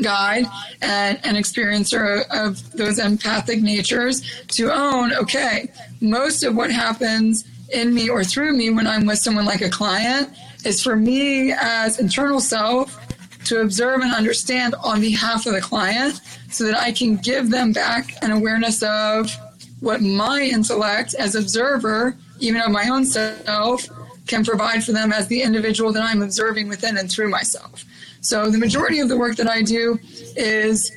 guide 0.00 0.46
and 0.80 1.18
an 1.24 1.34
experiencer 1.34 2.24
of 2.30 2.72
those 2.72 2.98
empathic 2.98 3.62
natures 3.62 4.22
to 4.48 4.72
own, 4.72 5.12
okay, 5.14 5.70
most 6.00 6.42
of 6.44 6.54
what 6.54 6.70
happens 6.70 7.44
in 7.72 7.92
me 7.92 8.08
or 8.08 8.24
through 8.24 8.52
me 8.52 8.70
when 8.70 8.86
I'm 8.86 9.06
with 9.06 9.18
someone 9.18 9.44
like 9.44 9.60
a 9.60 9.70
client 9.70 10.30
is 10.64 10.82
for 10.82 10.96
me 10.96 11.52
as 11.52 11.98
internal 11.98 12.40
self 12.40 12.98
to 13.44 13.60
observe 13.60 14.00
and 14.02 14.14
understand 14.14 14.74
on 14.82 15.00
behalf 15.00 15.46
of 15.46 15.54
the 15.54 15.60
client 15.60 16.20
so 16.50 16.64
that 16.64 16.78
I 16.78 16.92
can 16.92 17.16
give 17.16 17.50
them 17.50 17.72
back 17.72 18.14
an 18.22 18.30
awareness 18.30 18.82
of 18.82 19.30
what 19.80 20.00
my 20.00 20.42
intellect 20.42 21.14
as 21.14 21.34
observer, 21.34 22.16
even 22.38 22.60
of 22.60 22.70
my 22.70 22.88
own 22.88 23.04
self, 23.04 23.88
can 24.28 24.44
provide 24.44 24.84
for 24.84 24.92
them 24.92 25.12
as 25.12 25.26
the 25.26 25.42
individual 25.42 25.92
that 25.92 26.04
I'm 26.04 26.22
observing 26.22 26.68
within 26.68 26.96
and 26.96 27.10
through 27.10 27.30
myself. 27.30 27.84
So 28.22 28.50
the 28.50 28.58
majority 28.58 29.00
of 29.00 29.08
the 29.08 29.16
work 29.16 29.36
that 29.36 29.50
I 29.50 29.62
do 29.62 29.98
is 30.36 30.92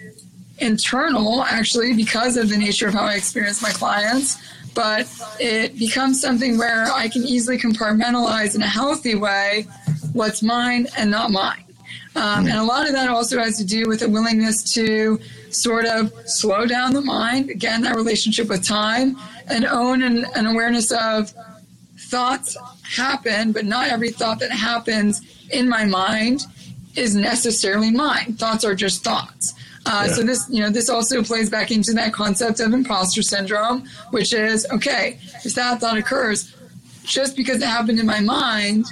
internal, 0.59 1.43
actually, 1.43 1.93
because 1.93 2.37
of 2.37 2.49
the 2.49 2.55
nature 2.55 2.87
of 2.87 2.93
how 2.93 3.03
I 3.03 3.15
experience 3.15 3.61
my 3.61 3.71
clients. 3.71 4.37
But 4.73 5.07
it 5.39 5.77
becomes 5.77 6.21
something 6.21 6.57
where 6.57 6.85
I 6.91 7.07
can 7.07 7.23
easily 7.23 7.57
compartmentalize 7.57 8.55
in 8.55 8.61
a 8.61 8.67
healthy 8.67 9.15
way 9.15 9.65
what's 10.13 10.43
mine 10.43 10.87
and 10.97 11.09
not 11.09 11.31
mine. 11.31 11.63
Um, 12.15 12.45
and 12.45 12.57
a 12.57 12.63
lot 12.63 12.85
of 12.87 12.93
that 12.93 13.09
also 13.09 13.39
has 13.39 13.57
to 13.57 13.65
do 13.65 13.87
with 13.87 14.03
a 14.03 14.07
willingness 14.07 14.73
to 14.73 15.19
sort 15.49 15.85
of 15.85 16.13
slow 16.25 16.65
down 16.65 16.93
the 16.93 17.01
mind, 17.01 17.49
again, 17.49 17.81
that 17.81 17.95
relationship 17.95 18.49
with 18.49 18.63
time, 18.63 19.17
and 19.47 19.65
own 19.65 20.03
an, 20.03 20.25
an 20.35 20.45
awareness 20.45 20.91
of 20.91 21.33
thoughts 21.97 22.55
happen, 22.83 23.51
but 23.51 23.65
not 23.65 23.89
every 23.89 24.11
thought 24.11 24.39
that 24.39 24.51
happens 24.51 25.21
in 25.51 25.67
my 25.67 25.85
mind 25.85 26.45
is 26.95 27.15
necessarily 27.15 27.91
mine. 27.91 28.33
Thoughts 28.35 28.63
are 28.63 28.75
just 28.75 29.03
thoughts. 29.03 29.53
Uh, 29.85 30.05
yeah. 30.07 30.13
So 30.13 30.23
this, 30.23 30.47
you 30.49 30.61
know, 30.61 30.69
this 30.69 30.89
also 30.89 31.23
plays 31.23 31.49
back 31.49 31.71
into 31.71 31.93
that 31.93 32.13
concept 32.13 32.59
of 32.59 32.73
imposter 32.73 33.21
syndrome, 33.21 33.87
which 34.09 34.33
is 34.33 34.65
okay. 34.71 35.19
If 35.43 35.53
that 35.55 35.79
thought 35.79 35.97
occurs, 35.97 36.55
just 37.03 37.35
because 37.35 37.61
it 37.61 37.67
happened 37.67 37.99
in 37.99 38.05
my 38.05 38.19
mind, 38.19 38.85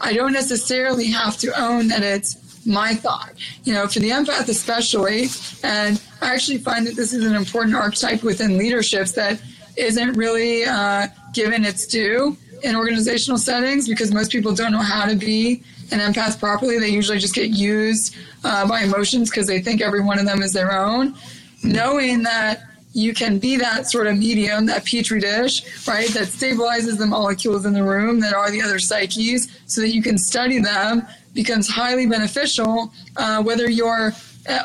I 0.00 0.12
don't 0.12 0.32
necessarily 0.32 1.06
have 1.06 1.36
to 1.38 1.60
own 1.60 1.88
that 1.88 2.02
it's 2.02 2.66
my 2.66 2.94
thought. 2.94 3.32
You 3.64 3.74
know, 3.74 3.86
for 3.86 4.00
the 4.00 4.10
empath 4.10 4.48
especially, 4.48 5.28
and 5.62 6.02
I 6.20 6.34
actually 6.34 6.58
find 6.58 6.86
that 6.86 6.96
this 6.96 7.12
is 7.12 7.24
an 7.24 7.34
important 7.34 7.76
archetype 7.76 8.22
within 8.22 8.58
leaderships 8.58 9.12
that 9.12 9.40
isn't 9.76 10.14
really 10.14 10.64
uh, 10.64 11.08
given 11.32 11.64
its 11.64 11.86
due 11.86 12.36
in 12.62 12.74
organizational 12.74 13.38
settings 13.38 13.88
because 13.88 14.12
most 14.12 14.32
people 14.32 14.54
don't 14.54 14.72
know 14.72 14.78
how 14.78 15.04
to 15.04 15.14
be 15.14 15.62
an 15.92 16.00
empath 16.00 16.38
properly. 16.38 16.78
They 16.78 16.88
usually 16.88 17.18
just 17.18 17.34
get 17.34 17.50
used 17.50 18.16
uh, 18.44 18.66
by 18.68 18.82
emotions 18.82 19.30
because 19.30 19.46
they 19.46 19.60
think 19.60 19.80
every 19.80 20.00
one 20.00 20.18
of 20.18 20.26
them 20.26 20.42
is 20.42 20.52
their 20.52 20.72
own. 20.72 21.14
Knowing 21.62 22.22
that 22.22 22.62
you 22.92 23.12
can 23.12 23.38
be 23.38 23.56
that 23.56 23.90
sort 23.90 24.06
of 24.06 24.16
medium, 24.16 24.66
that 24.66 24.84
petri 24.84 25.20
dish, 25.20 25.86
right, 25.88 26.08
that 26.10 26.28
stabilizes 26.28 26.96
the 26.96 27.06
molecules 27.06 27.66
in 27.66 27.72
the 27.72 27.82
room 27.82 28.20
that 28.20 28.34
are 28.34 28.50
the 28.50 28.62
other 28.62 28.78
psyches 28.78 29.48
so 29.66 29.80
that 29.80 29.92
you 29.92 30.02
can 30.02 30.16
study 30.16 30.60
them 30.60 31.06
becomes 31.32 31.68
highly 31.68 32.06
beneficial, 32.06 32.92
uh, 33.16 33.42
whether 33.42 33.68
you're 33.68 34.12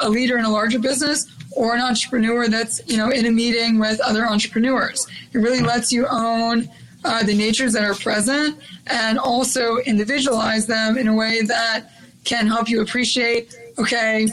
a 0.02 0.10
leader 0.10 0.38
in 0.38 0.46
a 0.46 0.50
larger 0.50 0.78
business 0.78 1.26
or 1.52 1.74
an 1.76 1.82
entrepreneur 1.82 2.48
that's 2.48 2.82
you 2.86 2.98
know 2.98 3.10
in 3.10 3.26
a 3.26 3.32
meeting 3.32 3.80
with 3.80 4.00
other 4.02 4.26
entrepreneurs. 4.26 5.08
It 5.34 5.40
really 5.40 5.62
lets 5.62 5.92
you 5.92 6.06
own 6.08 6.70
uh, 7.04 7.24
the 7.24 7.34
natures 7.34 7.74
that 7.74 7.84
are 7.84 7.96
present 7.96 8.58
and 8.88 9.18
also 9.18 9.78
individualize 9.78 10.68
them 10.68 10.98
in 10.98 11.08
a 11.08 11.14
way 11.14 11.42
that 11.42 11.92
can 12.24 12.48
help 12.48 12.70
you 12.70 12.82
appreciate. 12.82 13.56
Okay, 13.78 14.28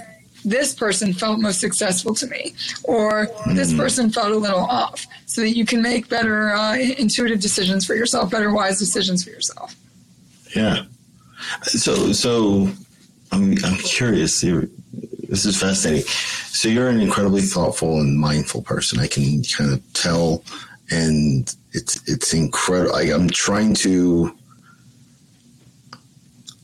this 0.45 0.75
person 0.75 1.13
felt 1.13 1.41
most 1.41 1.61
successful 1.61 2.15
to 2.15 2.27
me, 2.27 2.55
or 2.85 3.29
this 3.55 3.73
hmm. 3.73 3.79
person 3.79 4.11
felt 4.11 4.31
a 4.31 4.37
little 4.37 4.61
off, 4.61 5.07
so 5.27 5.41
that 5.41 5.57
you 5.57 5.67
can 5.67 5.83
make 5.83 6.09
better 6.09 6.51
uh, 6.51 6.77
intuitive 6.77 7.41
decisions 7.41 7.85
for 7.85 7.95
yourself, 7.95 8.31
better 8.31 8.53
wise 8.53 8.79
decisions 8.79 9.25
for 9.25 9.31
yourself. 9.31 9.75
Yeah, 10.55 10.85
so, 11.63 12.13
so 12.13 12.71
I'm 13.33 13.53
I'm 13.65 13.77
curious. 13.79 14.41
This 14.41 15.45
is 15.45 15.61
fascinating. 15.61 16.07
So 16.07 16.69
you're 16.69 16.89
an 16.89 17.01
incredibly 17.01 17.43
thoughtful 17.43 18.01
and 18.01 18.19
mindful 18.19 18.63
person. 18.63 19.01
I 19.01 19.09
can 19.09 19.43
kind 19.43 19.73
of 19.73 19.93
tell, 19.93 20.45
and 20.91 21.55
it's 21.77 22.09
it's 22.09 22.35
incredible. 22.35 22.97
I'm 22.97 23.31
trying 23.31 23.75
to. 23.77 24.37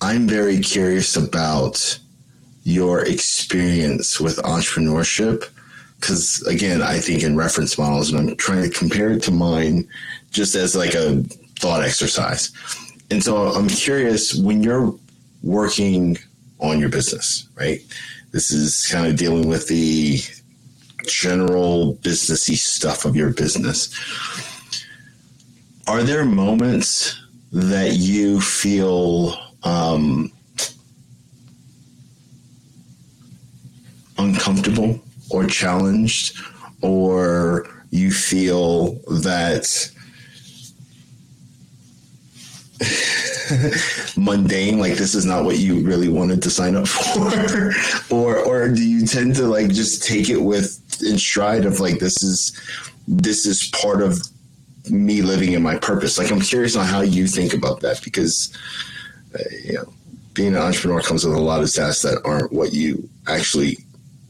I'm 0.00 0.26
very 0.26 0.58
curious 0.58 1.16
about 1.16 1.98
your 2.64 3.04
experience 3.04 4.20
with 4.20 4.36
entrepreneurship 4.38 5.44
because 5.98 6.42
again 6.42 6.80
i 6.80 6.96
think 6.96 7.24
in 7.24 7.36
reference 7.36 7.76
models 7.76 8.12
and 8.12 8.30
i'm 8.30 8.36
trying 8.36 8.62
to 8.62 8.70
compare 8.70 9.10
it 9.10 9.20
to 9.20 9.32
mine 9.32 9.86
just 10.30 10.54
as 10.54 10.76
like 10.76 10.94
a 10.94 11.24
thought 11.58 11.82
exercise 11.82 12.52
and 13.12 13.22
so 13.22 13.48
I'm 13.48 13.68
curious 13.68 14.34
when 14.34 14.62
you're 14.62 14.94
working 15.42 16.16
on 16.60 16.80
your 16.80 16.88
business, 16.88 17.46
right? 17.56 17.80
This 18.30 18.50
is 18.50 18.86
kind 18.86 19.06
of 19.06 19.18
dealing 19.18 19.48
with 19.48 19.68
the 19.68 20.20
general 21.06 21.96
businessy 21.96 22.56
stuff 22.56 23.04
of 23.04 23.14
your 23.14 23.28
business. 23.28 23.90
Are 25.88 26.02
there 26.02 26.24
moments 26.24 27.20
that 27.52 27.94
you 27.94 28.40
feel 28.40 29.34
um, 29.64 30.32
uncomfortable 34.16 35.00
or 35.30 35.46
challenged, 35.46 36.38
or 36.82 37.66
you 37.90 38.10
feel 38.10 38.92
that 39.22 39.90
mundane 44.16 44.78
like 44.78 44.94
this 44.94 45.14
is 45.14 45.24
not 45.24 45.44
what 45.44 45.58
you 45.58 45.80
really 45.80 46.08
wanted 46.08 46.42
to 46.42 46.50
sign 46.50 46.76
up 46.76 46.86
for? 46.86 47.72
Or 48.14 48.38
or 48.38 48.68
do 48.68 48.84
you 48.84 49.06
tend 49.06 49.36
to 49.36 49.46
like 49.46 49.70
just 49.70 50.04
take 50.04 50.28
it 50.28 50.42
with 50.42 50.78
in 51.02 51.18
stride 51.18 51.64
of 51.64 51.80
like 51.80 51.98
this 51.98 52.22
is 52.22 52.52
this 53.08 53.46
is 53.46 53.68
part 53.68 54.02
of 54.02 54.20
me 54.90 55.22
living 55.22 55.52
in 55.52 55.62
my 55.62 55.76
purpose 55.76 56.18
like 56.18 56.30
i'm 56.30 56.40
curious 56.40 56.76
on 56.76 56.84
how 56.84 57.00
you 57.00 57.26
think 57.26 57.54
about 57.54 57.80
that 57.80 58.00
because 58.02 58.56
uh, 59.34 59.42
you 59.64 59.74
know 59.74 59.92
being 60.34 60.54
an 60.54 60.62
entrepreneur 60.62 61.00
comes 61.00 61.24
with 61.24 61.34
a 61.34 61.40
lot 61.40 61.62
of 61.62 61.72
tasks 61.72 62.02
that 62.02 62.20
aren't 62.24 62.52
what 62.52 62.72
you 62.72 63.08
actually 63.28 63.76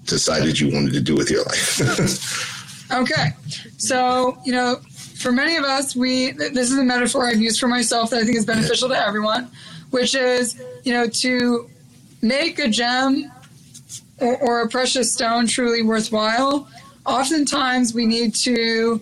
decided 0.05 0.59
you 0.59 0.73
wanted 0.75 0.93
to 0.93 1.01
do 1.01 1.15
with 1.15 1.31
your 1.31 1.43
life 1.45 2.91
okay 2.93 3.31
so 3.79 4.37
you 4.45 4.53
know 4.53 4.79
for 5.23 5.33
many 5.33 5.57
of 5.57 5.65
us, 5.65 5.95
we 5.95 6.33
this 6.33 6.71
is 6.71 6.77
a 6.77 6.85
metaphor 6.85 7.27
I've 7.27 7.41
used 7.41 7.61
for 7.61 7.69
myself 7.69 8.11
that 8.11 8.21
I 8.21 8.25
think 8.25 8.37
is 8.37 8.45
beneficial 8.45 8.89
to 8.89 8.99
everyone, 8.99 9.49
which 9.91 10.15
is 10.15 10.61
you 10.83 10.93
know 10.93 11.07
to 11.07 11.71
make 12.21 12.59
a 12.59 12.69
gem 12.69 13.31
or, 14.19 14.37
or 14.39 14.63
a 14.63 14.69
precious 14.69 15.13
stone 15.13 15.47
truly 15.47 15.83
worthwhile. 15.83 16.69
Oftentimes, 17.07 17.95
we 17.95 18.05
need 18.05 18.35
to 18.37 19.01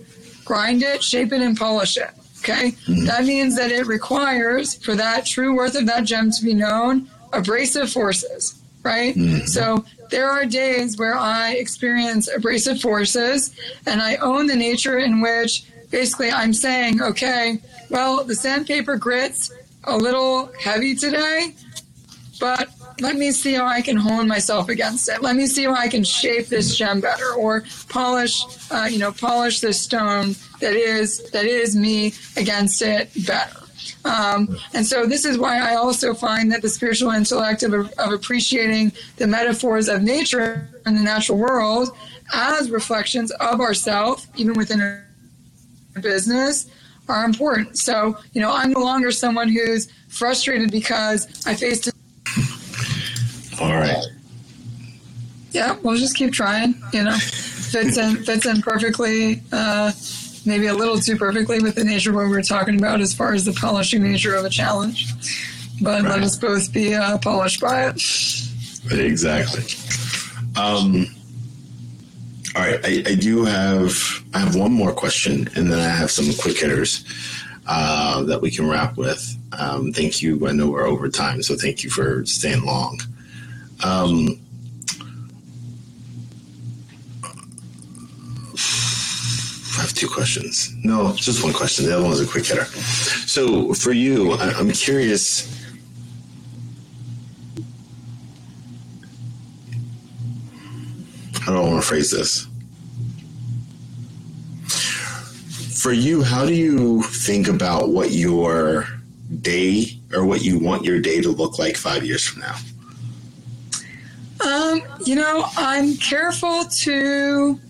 grind 0.50 0.82
it, 0.82 1.00
shape 1.00 1.32
it, 1.32 1.40
and 1.40 1.56
polish 1.56 1.96
it. 1.96 2.10
Okay, 2.40 2.72
mm-hmm. 2.72 3.04
that 3.04 3.24
means 3.24 3.54
that 3.54 3.70
it 3.70 3.86
requires 3.86 4.74
for 4.84 4.96
that 4.96 5.24
true 5.24 5.54
worth 5.54 5.76
of 5.76 5.86
that 5.86 6.02
gem 6.02 6.32
to 6.32 6.44
be 6.44 6.54
known 6.54 7.08
abrasive 7.32 7.88
forces. 7.92 8.60
right? 8.82 9.14
Mm-hmm. 9.14 9.46
So 9.46 9.84
there 10.10 10.28
are 10.28 10.44
days 10.44 10.98
where 10.98 11.16
I 11.16 11.52
experience 11.52 12.28
abrasive 12.28 12.80
forces 12.80 13.54
and 13.86 14.00
I 14.02 14.16
own 14.16 14.46
the 14.46 14.56
nature 14.56 14.98
in 14.98 15.20
which 15.20 15.64
basically 15.90 16.30
I'm 16.30 16.52
saying, 16.52 17.00
okay, 17.00 17.60
well, 17.88 18.24
the 18.24 18.34
sandpaper 18.34 18.96
grit's 18.96 19.52
a 19.84 19.96
little 19.96 20.50
heavy 20.58 20.94
today, 20.96 21.54
but 22.40 22.70
let 23.00 23.16
me 23.16 23.30
see 23.30 23.54
how 23.54 23.66
I 23.66 23.80
can 23.82 23.96
hone 23.96 24.28
myself 24.28 24.68
against 24.68 25.08
it. 25.08 25.22
Let 25.22 25.36
me 25.36 25.46
see 25.46 25.64
how 25.64 25.74
I 25.74 25.88
can 25.88 26.04
shape 26.04 26.46
this 26.46 26.76
gem 26.76 27.00
better, 27.00 27.32
or 27.32 27.64
polish, 27.88 28.44
uh, 28.70 28.88
you 28.90 28.98
know, 28.98 29.12
polish 29.12 29.60
this 29.60 29.80
stone 29.80 30.34
that 30.60 30.74
is 30.74 31.30
that 31.30 31.44
is 31.44 31.76
me 31.76 32.14
against 32.36 32.82
it 32.82 33.10
better. 33.26 33.56
Um, 34.04 34.56
and 34.72 34.86
so 34.86 35.06
this 35.06 35.24
is 35.24 35.38
why 35.38 35.58
I 35.58 35.74
also 35.74 36.14
find 36.14 36.50
that 36.52 36.62
the 36.62 36.68
spiritual 36.68 37.10
intellect 37.10 37.62
of, 37.62 37.74
of 37.74 38.12
appreciating 38.12 38.92
the 39.16 39.26
metaphors 39.26 39.88
of 39.88 40.02
nature 40.02 40.68
and 40.86 40.96
the 40.96 41.02
natural 41.02 41.38
world 41.38 41.90
as 42.32 42.70
reflections 42.70 43.30
of 43.32 43.60
ourself, 43.60 44.26
even 44.36 44.54
within 44.54 44.80
a 44.80 46.00
business, 46.00 46.70
are 47.08 47.24
important. 47.24 47.78
So, 47.78 48.16
you 48.32 48.40
know, 48.40 48.52
I'm 48.52 48.72
no 48.72 48.80
longer 48.80 49.10
someone 49.10 49.48
who's 49.48 49.88
frustrated 50.08 50.70
because 50.70 51.26
I 51.46 51.54
faced. 51.54 51.90
All 53.60 53.74
right. 53.74 54.04
Yeah, 55.52 55.76
we'll 55.82 55.96
just 55.96 56.16
keep 56.16 56.32
trying. 56.32 56.74
You 56.92 57.04
know, 57.04 57.16
fits 57.16 57.98
in 57.98 58.24
fits 58.24 58.46
in 58.46 58.62
perfectly. 58.62 59.42
Uh, 59.52 59.92
maybe 60.46 60.66
a 60.66 60.74
little 60.74 60.98
too 60.98 61.16
perfectly 61.16 61.60
with 61.60 61.74
the 61.74 61.84
nature 61.84 62.10
of 62.10 62.16
what 62.16 62.24
we 62.24 62.30
were 62.30 62.42
talking 62.42 62.78
about 62.78 63.00
as 63.00 63.12
far 63.12 63.34
as 63.34 63.44
the 63.44 63.52
polishing 63.52 64.02
nature 64.02 64.34
of 64.34 64.44
a 64.44 64.50
challenge. 64.50 65.12
But 65.82 66.02
right. 66.02 66.10
let 66.10 66.22
us 66.22 66.36
both 66.36 66.72
be 66.72 66.94
uh, 66.94 67.18
polished 67.18 67.60
by 67.60 67.88
it. 67.88 68.02
Exactly. 68.90 69.64
Um, 70.56 71.06
all 72.56 72.62
right, 72.62 72.80
I, 72.84 73.02
I, 73.06 73.14
do 73.14 73.44
have 73.44 73.94
I 74.34 74.40
have 74.40 74.56
one 74.56 74.72
more 74.72 74.92
question, 74.92 75.48
and 75.54 75.70
then 75.70 75.78
I 75.78 75.88
have 75.88 76.10
some 76.10 76.34
quick 76.34 76.58
hitters 76.58 77.04
uh, 77.66 78.24
that 78.24 78.42
we 78.42 78.50
can 78.50 78.68
wrap 78.68 78.96
with. 78.96 79.36
Um, 79.56 79.92
thank 79.92 80.20
you. 80.20 80.46
I 80.46 80.52
know 80.52 80.68
we're 80.68 80.86
over 80.86 81.08
time, 81.08 81.42
so 81.42 81.54
thank 81.56 81.84
you 81.84 81.90
for 81.90 82.26
staying 82.26 82.64
long. 82.64 83.00
Um, 83.82 84.38
I 89.76 89.82
have 89.82 89.94
two 89.94 90.08
questions. 90.08 90.74
No, 90.84 91.14
just 91.14 91.42
one 91.42 91.52
question. 91.52 91.86
The 91.86 91.96
other 91.96 92.04
one's 92.04 92.20
a 92.20 92.26
quick 92.26 92.46
hitter. 92.46 92.66
So 93.26 93.72
for 93.74 93.92
you, 93.92 94.34
I'm 94.34 94.70
curious. 94.72 95.48
I 101.48 101.58
want 101.58 101.82
to 101.82 101.88
phrase 101.88 102.10
this? 102.10 102.46
For 105.82 105.92
you, 105.92 106.22
how 106.22 106.44
do 106.46 106.54
you 106.54 107.02
think 107.02 107.48
about 107.48 107.88
what 107.88 108.10
your 108.10 108.86
day 109.40 109.98
or 110.12 110.24
what 110.24 110.42
you 110.42 110.58
want 110.58 110.84
your 110.84 111.00
day 111.00 111.20
to 111.20 111.30
look 111.30 111.58
like 111.58 111.76
five 111.76 112.04
years 112.04 112.24
from 112.26 112.42
now? 112.42 112.56
Um, 114.44 114.82
you 115.04 115.16
know, 115.16 115.44
I'm 115.56 115.96
careful 115.96 116.64
to 116.64 117.60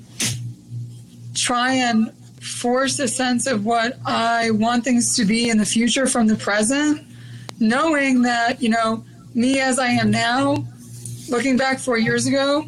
try 1.35 1.75
and 1.75 2.13
force 2.41 2.99
a 2.99 3.09
sense 3.09 3.47
of 3.47 3.65
what 3.65 3.99
I 4.07 4.51
want 4.51 4.85
things 4.85 5.17
to 5.17 5.25
be 5.25 5.51
in 5.51 5.59
the 5.59 5.65
future 5.67 6.07
from 6.07 6.27
the 6.27 6.37
present, 6.37 7.03
knowing 7.59 8.23
that, 8.23 8.63
you 8.63 8.69
know, 8.69 9.05
me 9.35 9.61
as 9.61 9.79
I 9.79 9.89
am 9.89 10.11
now, 10.11 10.65
looking 11.29 11.57
back 11.57 11.79
four 11.79 11.99
years 11.99 12.27
ago, 12.27 12.65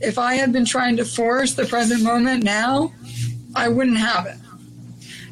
if 0.00 0.18
I 0.18 0.34
had 0.34 0.52
been 0.52 0.64
trying 0.64 0.96
to 0.96 1.04
force 1.04 1.54
the 1.54 1.64
present 1.64 2.02
moment 2.02 2.44
now, 2.44 2.92
I 3.54 3.68
wouldn't 3.68 3.98
have 3.98 4.26
it. 4.26 4.36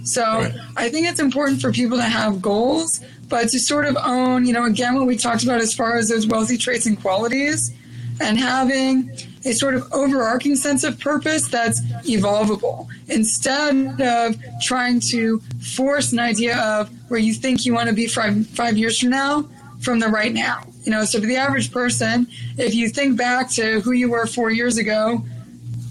So 0.05 0.23
right. 0.23 0.55
I 0.77 0.89
think 0.89 1.07
it's 1.07 1.21
important 1.21 1.61
for 1.61 1.73
people 1.73 1.97
to 1.97 2.05
have 2.05 2.43
goals, 2.43 3.01
but 3.29 3.49
to 3.51 3.59
sort 3.59 3.87
of 3.87 3.97
own, 3.97 4.45
you 4.45 4.53
know, 4.53 4.65
again, 4.65 4.95
what 4.95 5.07
we 5.07 5.17
talked 5.17 5.45
about 5.45 5.61
as 5.61 5.75
far 5.75 5.97
as 5.97 6.09
those 6.09 6.27
wealthy 6.27 6.57
traits 6.57 6.87
and 6.87 7.01
qualities 7.01 7.73
and 8.21 8.39
having 8.39 9.11
a 9.45 9.53
sort 9.53 9.75
of 9.75 9.91
overarching 9.93 10.55
sense 10.55 10.85
of 10.85 10.99
purpose 11.01 11.49
that's 11.49 11.81
evolvable 12.07 12.87
instead 13.09 14.01
of 14.01 14.37
trying 14.61 15.01
to 15.01 15.41
force 15.75 16.13
an 16.13 16.19
idea 16.19 16.59
of 16.59 16.91
where 17.11 17.21
you 17.21 17.35
think 17.35 17.67
you 17.67 17.75
want 17.75 17.89
to 17.89 17.95
be 17.95 18.07
five, 18.07 18.47
five 18.49 18.77
years 18.77 18.99
from 18.99 19.11
now 19.11 19.49
from 19.81 19.99
the 19.99 20.09
right 20.09 20.33
now. 20.33 20.63
You 20.85 20.93
know, 20.93 21.05
so 21.05 21.21
for 21.21 21.27
the 21.27 21.37
average 21.37 21.73
person, 21.73 22.27
if 22.57 22.75
you 22.75 22.89
think 22.89 23.17
back 23.17 23.51
to 23.51 23.81
who 23.81 23.93
you 23.93 24.11
were 24.11 24.27
four 24.27 24.51
years 24.51 24.79
ago, 24.79 25.25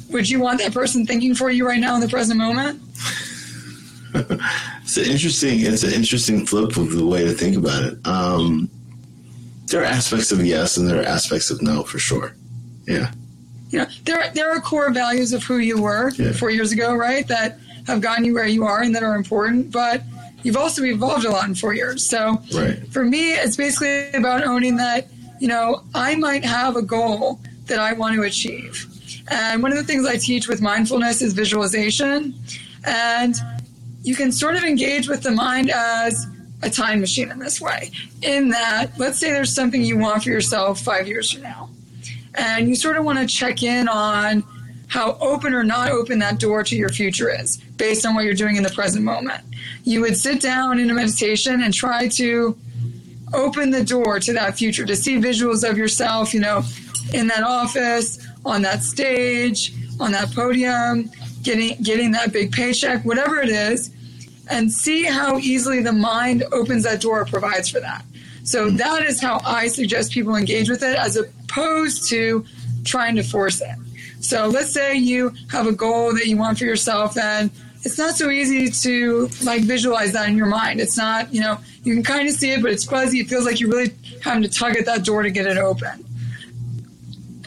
would 0.09 0.29
you 0.29 0.39
want 0.39 0.59
that 0.59 0.73
person 0.73 1.05
thinking 1.05 1.35
for 1.35 1.49
you 1.49 1.67
right 1.67 1.79
now 1.79 1.95
in 1.95 2.01
the 2.01 2.07
present 2.07 2.37
moment? 2.37 2.81
it's 4.83 4.97
an 4.97 5.05
interesting 5.05 5.61
it's 5.61 5.83
an 5.83 5.93
interesting 5.93 6.45
flip 6.45 6.75
of 6.75 6.91
the 6.91 7.05
way 7.05 7.23
to 7.23 7.31
think 7.31 7.55
about 7.55 7.83
it. 7.83 8.05
Um, 8.05 8.69
there 9.71 9.81
are 9.81 9.85
aspects 9.85 10.31
of 10.31 10.45
yes 10.45 10.77
and 10.77 10.87
there 10.87 10.99
are 11.01 11.05
aspects 11.05 11.49
of 11.49 11.61
no 11.61 11.83
for 11.83 11.99
sure. 11.99 12.35
Yeah 12.87 13.11
you 13.71 13.79
know, 13.79 13.85
there 14.03 14.29
there 14.33 14.51
are 14.51 14.59
core 14.59 14.91
values 14.91 15.33
of 15.33 15.43
who 15.43 15.57
you 15.57 15.81
were 15.81 16.11
yeah. 16.11 16.33
four 16.33 16.51
years 16.51 16.71
ago, 16.71 16.93
right? 16.93 17.27
That 17.27 17.57
have 17.87 18.01
gotten 18.01 18.25
you 18.25 18.33
where 18.33 18.47
you 18.47 18.63
are 18.65 18.83
and 18.83 18.93
that 18.95 19.03
are 19.03 19.15
important, 19.15 19.71
but 19.71 20.03
you've 20.43 20.57
also 20.57 20.83
evolved 20.83 21.25
a 21.25 21.31
lot 21.31 21.47
in 21.47 21.55
four 21.55 21.73
years. 21.73 22.07
So 22.07 22.41
right. 22.53 22.85
for 22.91 23.03
me, 23.03 23.33
it's 23.33 23.55
basically 23.55 24.11
about 24.11 24.43
owning 24.43 24.75
that, 24.75 25.07
you 25.39 25.47
know, 25.47 25.83
I 25.95 26.15
might 26.15 26.45
have 26.45 26.75
a 26.75 26.81
goal 26.81 27.39
that 27.65 27.79
I 27.79 27.93
want 27.93 28.15
to 28.15 28.23
achieve. 28.23 28.87
And 29.29 29.63
one 29.63 29.71
of 29.71 29.77
the 29.77 29.83
things 29.83 30.05
I 30.05 30.17
teach 30.17 30.47
with 30.47 30.61
mindfulness 30.61 31.21
is 31.21 31.33
visualization. 31.33 32.35
And 32.83 33.35
you 34.03 34.15
can 34.15 34.31
sort 34.31 34.55
of 34.55 34.63
engage 34.63 35.07
with 35.07 35.23
the 35.23 35.31
mind 35.31 35.71
as 35.71 36.27
a 36.63 36.69
time 36.69 36.99
machine 36.99 37.31
in 37.31 37.39
this 37.39 37.59
way. 37.59 37.91
In 38.21 38.49
that, 38.49 38.91
let's 38.97 39.19
say 39.19 39.31
there's 39.31 39.53
something 39.53 39.81
you 39.81 39.97
want 39.97 40.23
for 40.23 40.29
yourself 40.29 40.79
five 40.79 41.07
years 41.07 41.31
from 41.31 41.43
now 41.43 41.69
and 42.35 42.69
you 42.69 42.75
sort 42.75 42.97
of 42.97 43.05
want 43.05 43.19
to 43.19 43.25
check 43.25 43.63
in 43.63 43.87
on 43.87 44.43
how 44.87 45.17
open 45.21 45.53
or 45.53 45.63
not 45.63 45.89
open 45.89 46.19
that 46.19 46.39
door 46.39 46.63
to 46.63 46.75
your 46.75 46.89
future 46.89 47.29
is 47.29 47.57
based 47.77 48.05
on 48.05 48.13
what 48.13 48.25
you're 48.25 48.33
doing 48.33 48.57
in 48.57 48.63
the 48.63 48.69
present 48.69 49.03
moment. 49.03 49.41
You 49.83 50.01
would 50.01 50.17
sit 50.17 50.41
down 50.41 50.79
in 50.79 50.89
a 50.89 50.93
meditation 50.93 51.61
and 51.63 51.73
try 51.73 52.07
to 52.09 52.57
open 53.33 53.71
the 53.71 53.83
door 53.83 54.19
to 54.19 54.33
that 54.33 54.57
future, 54.57 54.85
to 54.85 54.95
see 54.95 55.17
visuals 55.17 55.67
of 55.67 55.77
yourself, 55.77 56.33
you 56.33 56.41
know, 56.41 56.63
in 57.13 57.27
that 57.27 57.43
office, 57.43 58.25
on 58.45 58.61
that 58.63 58.83
stage, 58.83 59.73
on 59.99 60.11
that 60.11 60.31
podium, 60.33 61.09
getting 61.41 61.81
getting 61.81 62.11
that 62.11 62.33
big 62.33 62.51
paycheck, 62.51 63.03
whatever 63.05 63.41
it 63.41 63.49
is, 63.49 63.91
and 64.49 64.71
see 64.71 65.03
how 65.03 65.37
easily 65.37 65.81
the 65.81 65.93
mind 65.93 66.43
opens 66.51 66.83
that 66.83 67.01
door, 67.01 67.25
provides 67.25 67.69
for 67.69 67.79
that. 67.79 68.03
So 68.43 68.69
that 68.71 69.03
is 69.03 69.21
how 69.21 69.39
I 69.45 69.67
suggest 69.67 70.11
people 70.11 70.35
engage 70.35 70.69
with 70.69 70.83
it 70.83 70.97
as 70.97 71.15
opposed 71.15 72.09
to 72.09 72.45
trying 72.83 73.15
to 73.15 73.23
force 73.23 73.61
it. 73.61 73.75
So 74.19 74.47
let's 74.47 74.73
say 74.73 74.95
you 74.95 75.33
have 75.49 75.67
a 75.67 75.71
goal 75.71 76.13
that 76.13 76.27
you 76.27 76.37
want 76.37 76.57
for 76.57 76.65
yourself 76.65 77.17
and 77.17 77.49
it's 77.83 77.97
not 77.97 78.15
so 78.15 78.29
easy 78.29 78.69
to 78.69 79.29
like 79.43 79.61
visualize 79.61 80.13
that 80.13 80.29
in 80.29 80.37
your 80.37 80.47
mind. 80.47 80.79
It's 80.79 80.97
not, 80.97 81.33
you 81.33 81.41
know, 81.41 81.57
you 81.83 81.93
can 81.95 82.03
kind 82.03 82.27
of 82.27 82.35
see 82.35 82.51
it, 82.51 82.61
but 82.61 82.71
it's 82.71 82.85
fuzzy. 82.85 83.19
It 83.19 83.27
feels 83.27 83.45
like 83.45 83.59
you're 83.59 83.69
really 83.69 83.93
having 84.21 84.43
to 84.43 84.49
tug 84.49 84.75
at 84.75 84.85
that 84.85 85.03
door 85.03 85.23
to 85.23 85.31
get 85.31 85.47
it 85.47 85.57
open. 85.57 86.05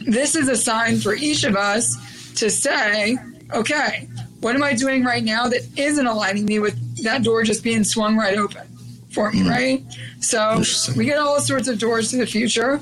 This 0.07 0.35
is 0.35 0.49
a 0.49 0.57
sign 0.57 0.99
for 0.99 1.15
each 1.15 1.45
of 1.45 1.57
us 1.57 1.97
to 2.37 2.51
say, 2.51 3.17
okay, 3.53 4.09
what 4.45 4.55
am 4.55 4.63
I 4.63 4.75
doing 4.75 5.05
right 5.05 5.25
now 5.25 5.49
that 5.49 5.63
isn't 5.75 6.07
aligning 6.07 6.45
me 6.45 6.59
with 6.59 7.03
that 7.03 7.23
door 7.23 7.45
just 7.45 7.65
being 7.65 7.83
swung 7.83 8.15
right 8.15 8.37
open 8.37 8.67
for 9.11 9.33
me, 9.33 9.41
mm. 9.41 9.51
right? 9.51 9.83
So 10.21 10.63
we 10.95 11.07
get 11.07 11.19
all 11.19 11.41
sorts 11.41 11.67
of 11.67 11.79
doors 11.79 12.11
to 12.11 12.19
the 12.19 12.27
future. 12.27 12.81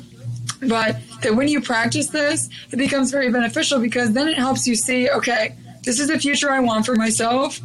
But 0.60 0.96
that 1.22 1.36
when 1.36 1.46
you 1.46 1.60
practice 1.60 2.08
this, 2.08 2.48
it 2.72 2.76
becomes 2.76 3.12
very 3.12 3.30
beneficial 3.30 3.78
because 3.78 4.12
then 4.12 4.26
it 4.26 4.36
helps 4.36 4.66
you 4.66 4.74
see, 4.74 5.08
okay, 5.10 5.54
this 5.84 6.00
is 6.00 6.08
the 6.08 6.18
future 6.18 6.50
I 6.50 6.58
want 6.58 6.84
for 6.84 6.96
myself. 6.96 7.60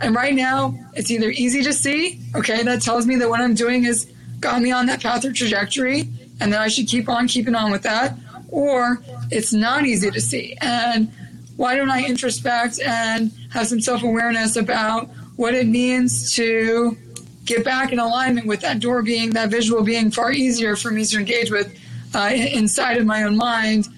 And 0.00 0.14
right 0.14 0.34
now, 0.34 0.74
it's 0.94 1.10
either 1.10 1.30
easy 1.30 1.62
to 1.62 1.74
see, 1.74 2.20
okay, 2.34 2.62
that 2.62 2.80
tells 2.80 3.06
me 3.06 3.16
that 3.16 3.28
what 3.28 3.40
I'm 3.42 3.54
doing 3.54 3.82
has 3.84 4.06
got 4.40 4.62
me 4.62 4.72
on 4.72 4.86
that 4.86 5.02
path 5.02 5.26
or 5.26 5.32
trajectory, 5.32 6.08
and 6.40 6.52
that 6.52 6.60
I 6.62 6.68
should 6.68 6.88
keep 6.88 7.08
on 7.08 7.28
keeping 7.28 7.54
on 7.54 7.70
with 7.70 7.82
that, 7.82 8.16
or 8.48 9.02
it's 9.30 9.52
not 9.52 9.84
easy 9.84 10.10
to 10.10 10.20
see. 10.20 10.56
And 10.60 11.12
why 11.56 11.76
don't 11.76 11.90
I 11.90 12.04
introspect 12.04 12.80
and 12.80 13.32
have 13.50 13.66
some 13.66 13.80
self 13.80 14.02
awareness 14.02 14.56
about 14.56 15.08
what 15.36 15.54
it 15.54 15.66
means 15.66 16.32
to 16.34 16.96
get 17.44 17.64
back 17.64 17.92
in 17.92 17.98
alignment 17.98 18.46
with 18.46 18.60
that 18.60 18.80
door 18.80 19.02
being, 19.02 19.30
that 19.30 19.50
visual 19.50 19.82
being 19.82 20.10
far 20.10 20.32
easier 20.32 20.76
for 20.76 20.90
me 20.90 21.04
to 21.04 21.18
engage 21.18 21.50
with 21.50 21.78
uh, 22.14 22.30
inside 22.34 22.96
of 22.96 23.06
my 23.06 23.24
own 23.24 23.36
mind 23.36 23.88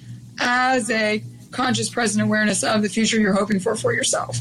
as 0.41 0.91
a 0.91 1.23
conscious 1.51 1.89
present 1.89 2.25
awareness 2.25 2.65
of 2.65 2.83
the 2.83 2.89
future 2.89 3.21
you're 3.21 3.35
hoping 3.35 3.61
for 3.61 3.77
for 3.77 3.93
yourself. 3.93 4.39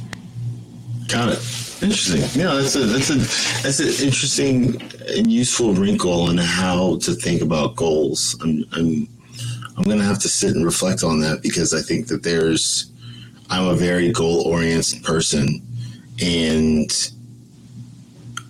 Got 1.08 1.30
it. 1.30 1.40
Interesting. 1.82 2.22
Yeah, 2.40 2.56
that's 2.56 2.76
a 2.76 2.86
that's 2.86 3.10
a 3.10 3.16
that's 3.62 3.80
an 3.80 4.06
interesting 4.06 4.82
and 5.08 5.32
useful 5.32 5.74
wrinkle 5.74 6.30
in 6.30 6.38
how 6.38 6.98
to 7.00 7.14
think 7.14 7.42
about 7.42 7.76
goals. 7.76 8.38
I'm 8.42 8.64
I'm 8.72 9.08
I'm 9.78 9.84
to 9.84 10.04
have 10.04 10.20
to 10.20 10.30
sit 10.30 10.56
and 10.56 10.66
reflect 10.66 11.04
on 11.04 11.20
that 11.22 11.42
because 11.42 11.74
I 11.74 11.82
think 11.82 12.08
that 12.08 12.24
there's, 12.24 12.92
I'm 13.54 13.68
a 13.68 13.76
very 13.76 14.12
goal 14.12 14.42
oriented 14.48 15.04
person. 15.04 15.62
And 16.20 16.92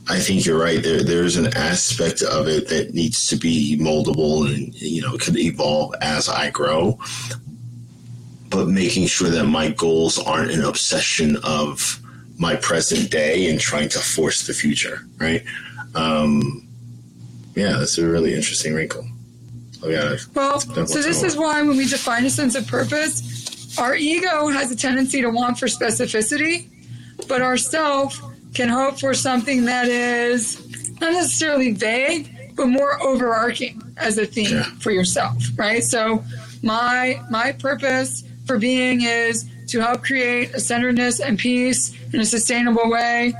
I 0.08 0.18
think 0.18 0.46
you're 0.46 0.58
right. 0.58 0.82
There, 0.82 1.04
there's 1.04 1.36
an 1.36 1.48
aspect 1.58 2.22
of 2.22 2.48
it 2.48 2.70
that 2.70 2.94
needs 2.94 3.28
to 3.28 3.36
be 3.36 3.78
moldable 3.78 4.48
and, 4.48 4.74
you 4.76 5.02
know, 5.02 5.18
can 5.18 5.38
evolve 5.38 5.94
as 6.00 6.30
I 6.30 6.52
grow. 6.52 6.98
But 8.50 8.70
making 8.70 9.08
sure 9.08 9.30
that 9.30 9.44
my 9.44 9.72
goals 9.72 10.18
aren't 10.20 10.52
an 10.52 10.64
obsession 10.64 11.36
of 11.44 12.00
my 12.38 12.56
present 12.56 13.12
day 13.12 13.50
and 13.50 13.60
trying 13.60 13.90
to 13.90 14.00
force 14.00 14.48
the 14.48 14.54
future, 14.54 15.02
right? 15.18 15.44
Um, 15.96 16.66
yeah, 17.56 17.74
that's 17.74 17.98
a 17.98 18.08
really 18.08 18.34
interesting 18.34 18.74
wrinkle. 18.74 19.06
Oh, 19.84 19.90
yeah. 19.90 20.16
Well, 20.34 20.62
so 20.62 21.02
this 21.02 21.24
is 21.24 21.36
why 21.36 21.62
when 21.62 21.76
we 21.76 21.88
define 21.88 22.24
a 22.24 22.30
sense 22.30 22.56
of 22.56 22.66
purpose, 22.68 23.43
our 23.78 23.96
ego 23.96 24.48
has 24.50 24.72
a 24.72 24.76
tendency 24.76 25.22
to 25.22 25.30
want 25.30 25.60
for 25.60 25.68
specificity, 25.68 26.68
but 27.28 27.42
our 27.42 27.58
self 27.58 28.22
can 28.54 28.70
hope 28.70 29.00
for 29.00 29.14
something 29.14 29.66
that 29.66 29.88
is 29.88 30.60
not 31.00 31.14
necessarily 31.14 31.72
vague, 31.72 32.56
but 32.56 32.68
more 32.68 33.02
overarching 33.02 33.82
as 33.98 34.18
a 34.18 34.26
theme 34.26 34.58
yeah. 34.58 34.64
for 34.80 34.92
yourself, 34.92 35.44
right? 35.58 35.84
So 35.84 36.24
my 36.62 37.22
my 37.30 37.52
purpose 37.54 38.24
for 38.46 38.58
being 38.58 39.02
is 39.02 39.50
to 39.68 39.80
help 39.80 40.04
create 40.04 40.54
a 40.54 40.60
centeredness 40.60 41.20
and 41.20 41.40
peace 41.40 41.96
in 42.14 42.20
a 42.20 42.26
sustainable 42.26 42.90
way 42.90 43.34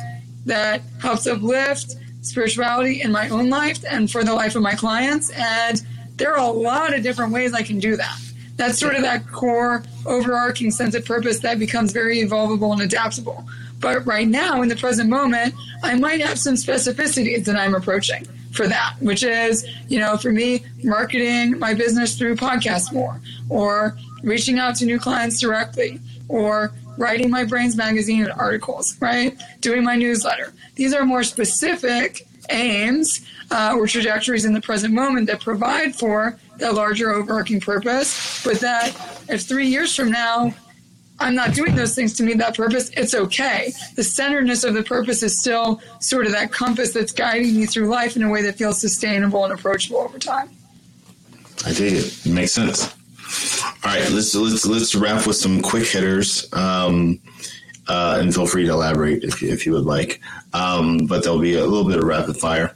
that 0.46 0.82
helps 1.00 1.28
uplift 1.28 1.96
spirituality 2.22 3.02
in 3.02 3.12
my 3.12 3.30
own 3.30 3.50
life 3.50 3.84
and 3.88 4.10
for 4.10 4.24
the 4.24 4.34
life 4.34 4.56
of 4.56 4.62
my 4.62 4.74
clients. 4.74 5.30
And 5.32 5.82
there 6.16 6.34
are 6.34 6.40
a 6.40 6.52
lot 6.52 6.94
of 6.94 7.04
different 7.04 7.34
ways 7.34 7.54
I 7.54 7.64
can 7.64 7.80
do 7.80 7.96
that. 7.98 8.20
That's 8.56 8.80
sort 8.80 8.96
of 8.96 9.02
that 9.02 9.28
core 9.32 9.84
overarching 10.06 10.72
sense 10.72 10.96
of 10.96 11.06
purpose 11.06 11.40
that 11.40 11.60
becomes 11.60 11.92
very 11.92 12.20
evolvable 12.20 12.72
and 12.72 12.82
adaptable. 12.82 13.46
But 13.80 14.06
right 14.06 14.28
now, 14.28 14.62
in 14.62 14.70
the 14.70 14.76
present 14.76 15.10
moment, 15.10 15.56
I 15.82 15.96
might 15.96 16.22
have 16.22 16.40
some 16.40 16.56
specificities 16.56 17.46
that 17.46 17.56
I'm 17.56 17.76
approaching 17.76 18.26
for 18.52 18.68
that, 18.68 18.96
which 19.00 19.24
is, 19.24 19.66
you 19.88 20.00
know, 20.00 20.16
for 20.18 20.32
me, 20.32 20.64
marketing 20.84 21.60
my 21.60 21.74
business 21.74 22.18
through 22.18 22.36
podcasts 22.36 22.94
more, 22.94 23.20
or 23.50 23.98
reaching 24.22 24.60
out 24.60 24.76
to 24.78 24.86
new 24.86 25.00
clients 25.00 25.40
directly, 25.40 26.00
or 26.30 26.72
writing 26.98 27.30
my 27.30 27.44
Brainz 27.44 27.76
Magazine 27.76 28.30
articles, 28.30 28.96
right? 29.02 29.38
Doing 29.60 29.84
my 29.84 29.96
newsletter. 29.96 30.54
These 30.76 30.94
are 30.94 31.04
more 31.06 31.24
specific 31.24 32.28
aims 32.50 33.22
uh, 33.52 33.76
or 33.78 33.88
trajectories 33.88 34.46
in 34.46 34.54
the 34.54 34.62
present 34.62 34.94
moment 34.94 35.28
that 35.28 35.42
provide 35.42 35.96
for 35.96 36.38
that 36.64 36.74
larger 36.74 37.12
overarching 37.12 37.60
purpose. 37.60 38.44
But 38.44 38.60
that 38.62 38.90
if 39.30 39.44
three 39.44 39.68
years 39.68 39.96
from 39.96 40.12
now, 40.12 40.54
I'm 41.20 41.36
not 41.36 41.54
doing 41.54 41.76
those 41.76 41.94
things 41.94 42.14
to 42.16 42.24
meet 42.24 42.38
that 42.40 42.56
purpose, 42.56 42.90
it's 42.98 43.14
okay. 43.14 43.72
The 43.96 44.04
centeredness 44.04 44.64
of 44.64 44.74
the 44.74 44.84
purpose 44.84 45.22
is 45.22 45.40
still 45.40 45.82
sort 46.00 46.26
of 46.26 46.32
that 46.32 46.52
compass 46.52 46.92
that's 46.92 47.12
guiding 47.12 47.56
me 47.56 47.66
through 47.66 47.88
life 47.88 48.16
in 48.16 48.24
a 48.24 48.30
way 48.30 48.42
that 48.42 48.56
feels 48.56 48.82
sustainable 48.82 49.44
and 49.44 49.54
approachable 49.54 50.00
over 50.00 50.18
time. 50.18 50.50
I 51.66 51.72
dig 51.74 51.94
it. 51.94 52.26
Makes 52.26 52.54
sense. 52.54 52.94
All 53.84 53.92
right, 53.92 54.10
let's 54.12 54.36
let's 54.36 54.66
let's 54.66 54.96
wrap 54.96 55.26
with 55.26 55.36
some 55.36 55.62
quick 55.62 55.88
hitters, 55.88 56.52
um, 56.54 57.20
uh, 57.88 58.18
and 58.20 58.34
feel 58.34 58.46
free 58.46 58.66
to 58.66 58.72
elaborate 58.72 59.24
if 59.24 59.42
you, 59.42 59.50
if 59.50 59.66
you 59.66 59.72
would 59.72 59.86
like. 59.86 60.22
Um, 60.54 60.98
but 61.08 61.24
there'll 61.24 61.40
be 61.40 61.56
a 61.56 61.66
little 61.66 61.88
bit 61.88 61.98
of 61.98 62.04
rapid 62.04 62.38
fire. 62.38 62.76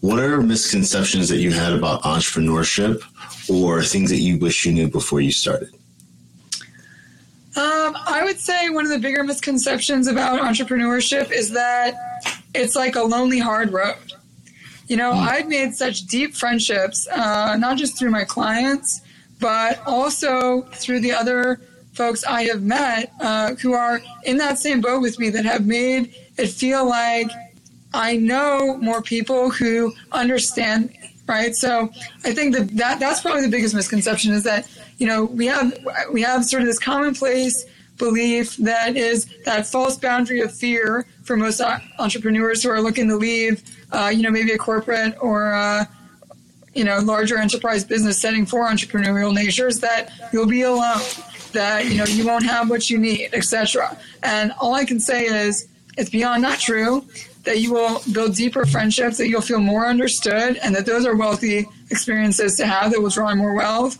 What 0.00 0.18
are 0.18 0.40
misconceptions 0.40 1.28
that 1.28 1.38
you 1.38 1.52
had 1.52 1.72
about 1.72 2.02
entrepreneurship, 2.02 3.02
or 3.48 3.82
things 3.82 4.10
that 4.10 4.18
you 4.18 4.38
wish 4.38 4.64
you 4.64 4.72
knew 4.72 4.88
before 4.88 5.20
you 5.20 5.32
started? 5.32 5.68
Um, 7.54 7.96
I 8.06 8.22
would 8.24 8.40
say 8.40 8.70
one 8.70 8.84
of 8.84 8.90
the 8.90 8.98
bigger 8.98 9.24
misconceptions 9.24 10.06
about 10.06 10.40
entrepreneurship 10.40 11.30
is 11.30 11.50
that 11.50 11.94
it's 12.54 12.74
like 12.74 12.96
a 12.96 13.02
lonely, 13.02 13.38
hard 13.38 13.72
road. 13.72 13.96
You 14.88 14.96
know, 14.96 15.12
mm. 15.12 15.18
I've 15.18 15.48
made 15.48 15.74
such 15.74 16.06
deep 16.06 16.34
friendships, 16.34 17.06
uh, 17.08 17.56
not 17.58 17.76
just 17.76 17.98
through 17.98 18.10
my 18.10 18.24
clients, 18.24 19.02
but 19.38 19.82
also 19.86 20.62
through 20.72 21.00
the 21.00 21.12
other 21.12 21.60
folks 21.92 22.24
I 22.24 22.44
have 22.44 22.62
met 22.62 23.12
uh, 23.20 23.54
who 23.56 23.74
are 23.74 24.00
in 24.24 24.38
that 24.38 24.58
same 24.58 24.80
boat 24.80 25.02
with 25.02 25.18
me 25.18 25.28
that 25.30 25.44
have 25.44 25.66
made 25.66 26.14
it 26.38 26.48
feel 26.48 26.88
like 26.88 27.30
I 27.94 28.16
know 28.16 28.76
more 28.78 29.02
people 29.02 29.50
who 29.50 29.94
understand 30.12 30.94
right? 31.28 31.54
So 31.54 31.88
I 32.24 32.34
think 32.34 32.54
that, 32.54 32.68
that 32.76 33.00
that's 33.00 33.20
probably 33.20 33.42
the 33.42 33.48
biggest 33.48 33.74
misconception 33.74 34.32
is 34.32 34.42
that 34.42 34.68
you 34.98 35.06
know 35.06 35.24
we 35.24 35.46
have 35.46 35.72
we 36.12 36.20
have 36.22 36.44
sort 36.44 36.62
of 36.62 36.66
this 36.66 36.78
commonplace 36.78 37.64
belief 37.98 38.56
that 38.56 38.96
is 38.96 39.26
that 39.44 39.66
false 39.66 39.96
boundary 39.96 40.40
of 40.40 40.52
fear 40.52 41.06
for 41.22 41.36
most 41.36 41.60
entrepreneurs 41.98 42.62
who 42.62 42.70
are 42.70 42.80
looking 42.80 43.08
to 43.08 43.16
leave, 43.16 43.62
uh, 43.92 44.10
you 44.12 44.22
know, 44.22 44.30
maybe 44.30 44.52
a 44.52 44.58
corporate 44.58 45.14
or 45.20 45.54
uh, 45.54 45.84
you 46.74 46.84
know, 46.84 46.98
larger 46.98 47.38
enterprise 47.38 47.84
business 47.84 48.20
setting 48.20 48.46
for 48.46 48.66
entrepreneurial 48.66 49.32
natures 49.32 49.78
that 49.80 50.10
you'll 50.32 50.46
be 50.46 50.62
alone, 50.62 51.02
that, 51.52 51.84
you 51.86 51.98
know, 51.98 52.04
you 52.04 52.26
won't 52.26 52.44
have 52.44 52.70
what 52.70 52.88
you 52.88 52.98
need, 52.98 53.28
etc. 53.34 53.96
And 54.22 54.52
all 54.58 54.74
I 54.74 54.84
can 54.84 54.98
say 54.98 55.26
is 55.26 55.68
it's 55.98 56.08
beyond 56.08 56.42
not 56.42 56.58
true 56.58 57.06
that 57.44 57.60
you 57.60 57.72
will 57.72 58.00
build 58.12 58.34
deeper 58.36 58.64
friendships, 58.64 59.18
that 59.18 59.28
you'll 59.28 59.40
feel 59.40 59.58
more 59.60 59.86
understood, 59.86 60.58
and 60.62 60.74
that 60.74 60.86
those 60.86 61.04
are 61.04 61.16
wealthy 61.16 61.66
experiences 61.90 62.56
to 62.56 62.66
have 62.66 62.92
that 62.92 63.00
will 63.00 63.10
draw 63.10 63.34
more 63.34 63.54
wealth. 63.54 63.98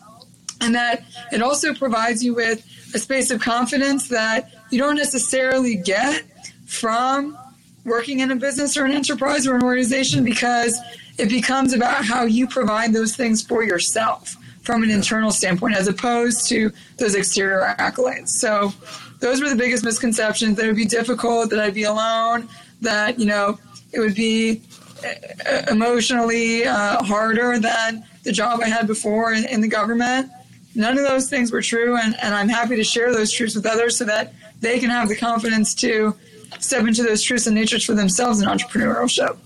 And 0.60 0.74
that 0.74 1.04
it 1.32 1.42
also 1.42 1.74
provides 1.74 2.24
you 2.24 2.34
with 2.34 2.64
a 2.94 2.98
space 2.98 3.30
of 3.30 3.40
confidence 3.40 4.08
that 4.08 4.52
you 4.70 4.78
don't 4.78 4.96
necessarily 4.96 5.76
get 5.76 6.22
from 6.66 7.36
working 7.84 8.20
in 8.20 8.30
a 8.30 8.36
business 8.36 8.76
or 8.76 8.84
an 8.84 8.92
enterprise 8.92 9.46
or 9.46 9.56
an 9.56 9.62
organization 9.62 10.24
because 10.24 10.78
it 11.18 11.28
becomes 11.28 11.72
about 11.72 12.04
how 12.04 12.24
you 12.24 12.46
provide 12.46 12.92
those 12.92 13.16
things 13.16 13.42
for 13.42 13.64
yourself 13.64 14.36
from 14.62 14.82
an 14.84 14.90
internal 14.90 15.32
standpoint 15.32 15.74
as 15.74 15.88
opposed 15.88 16.48
to 16.48 16.70
those 16.96 17.16
exterior 17.16 17.74
accolades. 17.78 18.28
So 18.28 18.72
those 19.18 19.42
were 19.42 19.48
the 19.48 19.56
biggest 19.56 19.84
misconceptions 19.84 20.56
that 20.56 20.64
it 20.64 20.68
would 20.68 20.76
be 20.76 20.84
difficult, 20.84 21.50
that 21.50 21.58
I'd 21.58 21.74
be 21.74 21.84
alone, 21.84 22.48
that, 22.82 23.18
you 23.18 23.26
know, 23.26 23.58
it 23.92 24.00
would 24.00 24.14
be 24.14 24.62
uh, 25.04 25.62
emotionally 25.70 26.64
uh, 26.64 27.02
harder 27.02 27.58
than 27.58 28.04
the 28.22 28.32
job 28.32 28.60
I 28.62 28.68
had 28.68 28.86
before 28.86 29.32
in, 29.32 29.44
in, 29.46 29.60
the 29.60 29.68
government. 29.68 30.30
None 30.74 30.96
of 30.96 31.04
those 31.04 31.28
things 31.28 31.50
were 31.50 31.62
true, 31.62 31.96
and, 31.96 32.16
and 32.22 32.34
I'm 32.34 32.48
happy 32.48 32.76
to 32.76 32.84
share 32.84 33.12
those 33.12 33.32
truths 33.32 33.54
with 33.54 33.66
others 33.66 33.96
so 33.96 34.04
that 34.04 34.32
they 34.60 34.78
can 34.78 34.90
have 34.90 35.08
the 35.08 35.16
confidence 35.16 35.74
to 35.76 36.14
step 36.60 36.86
into 36.86 37.02
those 37.02 37.22
truths 37.22 37.46
and 37.46 37.54
natures 37.56 37.84
for 37.84 37.94
themselves 37.94 38.40
in 38.40 38.48
entrepreneurship. 38.48 39.36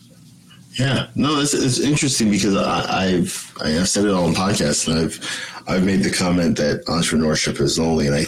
Yeah, 0.79 1.09
no, 1.15 1.41
it's, 1.41 1.55
it's 1.55 1.81
interesting 1.81 2.31
because 2.31 2.55
I, 2.55 3.07
have 3.07 3.53
I've 3.63 3.89
said 3.89 4.05
it 4.05 4.11
on 4.11 4.35
podcasts 4.35 4.87
and 4.87 4.99
I've 4.99 5.63
I've 5.69 5.85
made 5.85 6.03
the 6.03 6.11
comment 6.11 6.59
that 6.59 6.85
entrepreneurship 6.85 7.61
is 7.61 7.79
lonely, 7.79 8.07
and 8.07 8.15
I 8.15 8.27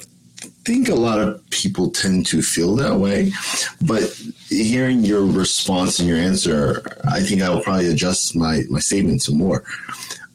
think 0.69 0.91
a 0.91 0.95
lot 0.95 1.19
of 1.19 1.49
people 1.49 1.91
tend 1.91 2.27
to 2.27 2.43
feel 2.43 2.77
that 2.77 2.97
way. 2.97 3.33
But 3.81 4.05
hearing 4.51 5.01
your 5.03 5.25
response 5.25 5.99
and 5.99 6.07
your 6.07 6.19
answer, 6.19 6.85
I 7.11 7.21
think 7.21 7.41
I 7.41 7.49
will 7.49 7.63
probably 7.63 7.89
adjust 7.89 8.37
my 8.37 8.63
my 8.69 8.81
statement 8.81 9.23
some 9.23 9.39
more. 9.39 9.65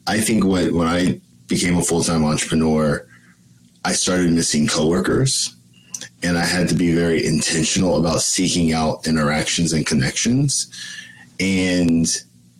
I 0.08 0.18
think 0.20 0.44
when 0.44 0.74
when 0.74 0.88
I 0.88 1.20
became 1.46 1.76
a 1.78 1.82
full 1.82 2.02
time 2.02 2.24
entrepreneur, 2.24 3.06
I 3.84 3.92
started 3.92 4.32
missing 4.32 4.66
coworkers, 4.66 5.54
and 6.24 6.36
I 6.36 6.44
had 6.44 6.68
to 6.70 6.74
be 6.74 6.92
very 6.92 7.24
intentional 7.24 7.96
about 8.00 8.20
seeking 8.22 8.72
out 8.72 9.06
interactions 9.06 9.72
and 9.72 9.86
connections 9.86 10.50
and 11.40 12.06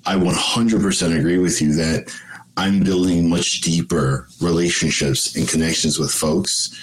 I 0.06 0.16
100% 0.16 1.18
agree 1.18 1.38
with 1.38 1.62
you 1.62 1.74
that 1.74 2.12
I'm 2.56 2.82
building 2.82 3.28
much 3.28 3.60
deeper 3.62 4.28
relationships 4.40 5.34
and 5.36 5.48
connections 5.48 5.98
with 5.98 6.10
folks 6.10 6.74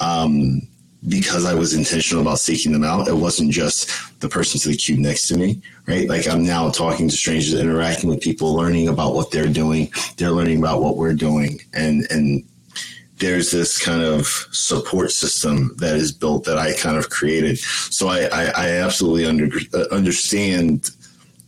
um, 0.00 0.62
because 1.08 1.46
I 1.46 1.54
was 1.54 1.74
intentional 1.74 2.22
about 2.22 2.38
seeking 2.38 2.72
them 2.72 2.84
out. 2.84 3.08
It 3.08 3.14
wasn't 3.14 3.52
just 3.52 3.90
the 4.20 4.28
person 4.28 4.60
to 4.60 4.68
the 4.68 4.76
cube 4.76 4.98
next 4.98 5.28
to 5.28 5.38
me, 5.38 5.62
right? 5.86 6.08
Like 6.08 6.28
I'm 6.28 6.44
now 6.44 6.70
talking 6.70 7.08
to 7.08 7.16
strangers, 7.16 7.54
interacting 7.54 8.10
with 8.10 8.20
people, 8.20 8.54
learning 8.54 8.88
about 8.88 9.14
what 9.14 9.30
they're 9.30 9.46
doing. 9.46 9.90
They're 10.16 10.30
learning 10.30 10.58
about 10.58 10.82
what 10.82 10.96
we're 10.96 11.14
doing, 11.14 11.60
and 11.72 12.06
and 12.10 12.44
there's 13.16 13.50
this 13.50 13.82
kind 13.82 14.02
of 14.02 14.26
support 14.26 15.12
system 15.12 15.74
that 15.76 15.96
is 15.96 16.12
built 16.12 16.44
that 16.44 16.58
I 16.58 16.74
kind 16.74 16.96
of 16.96 17.10
created. 17.10 17.58
So 17.58 18.08
I 18.08 18.24
I, 18.24 18.44
I 18.44 18.68
absolutely 18.78 19.26
under, 19.26 19.48
uh, 19.72 19.84
understand 19.90 20.90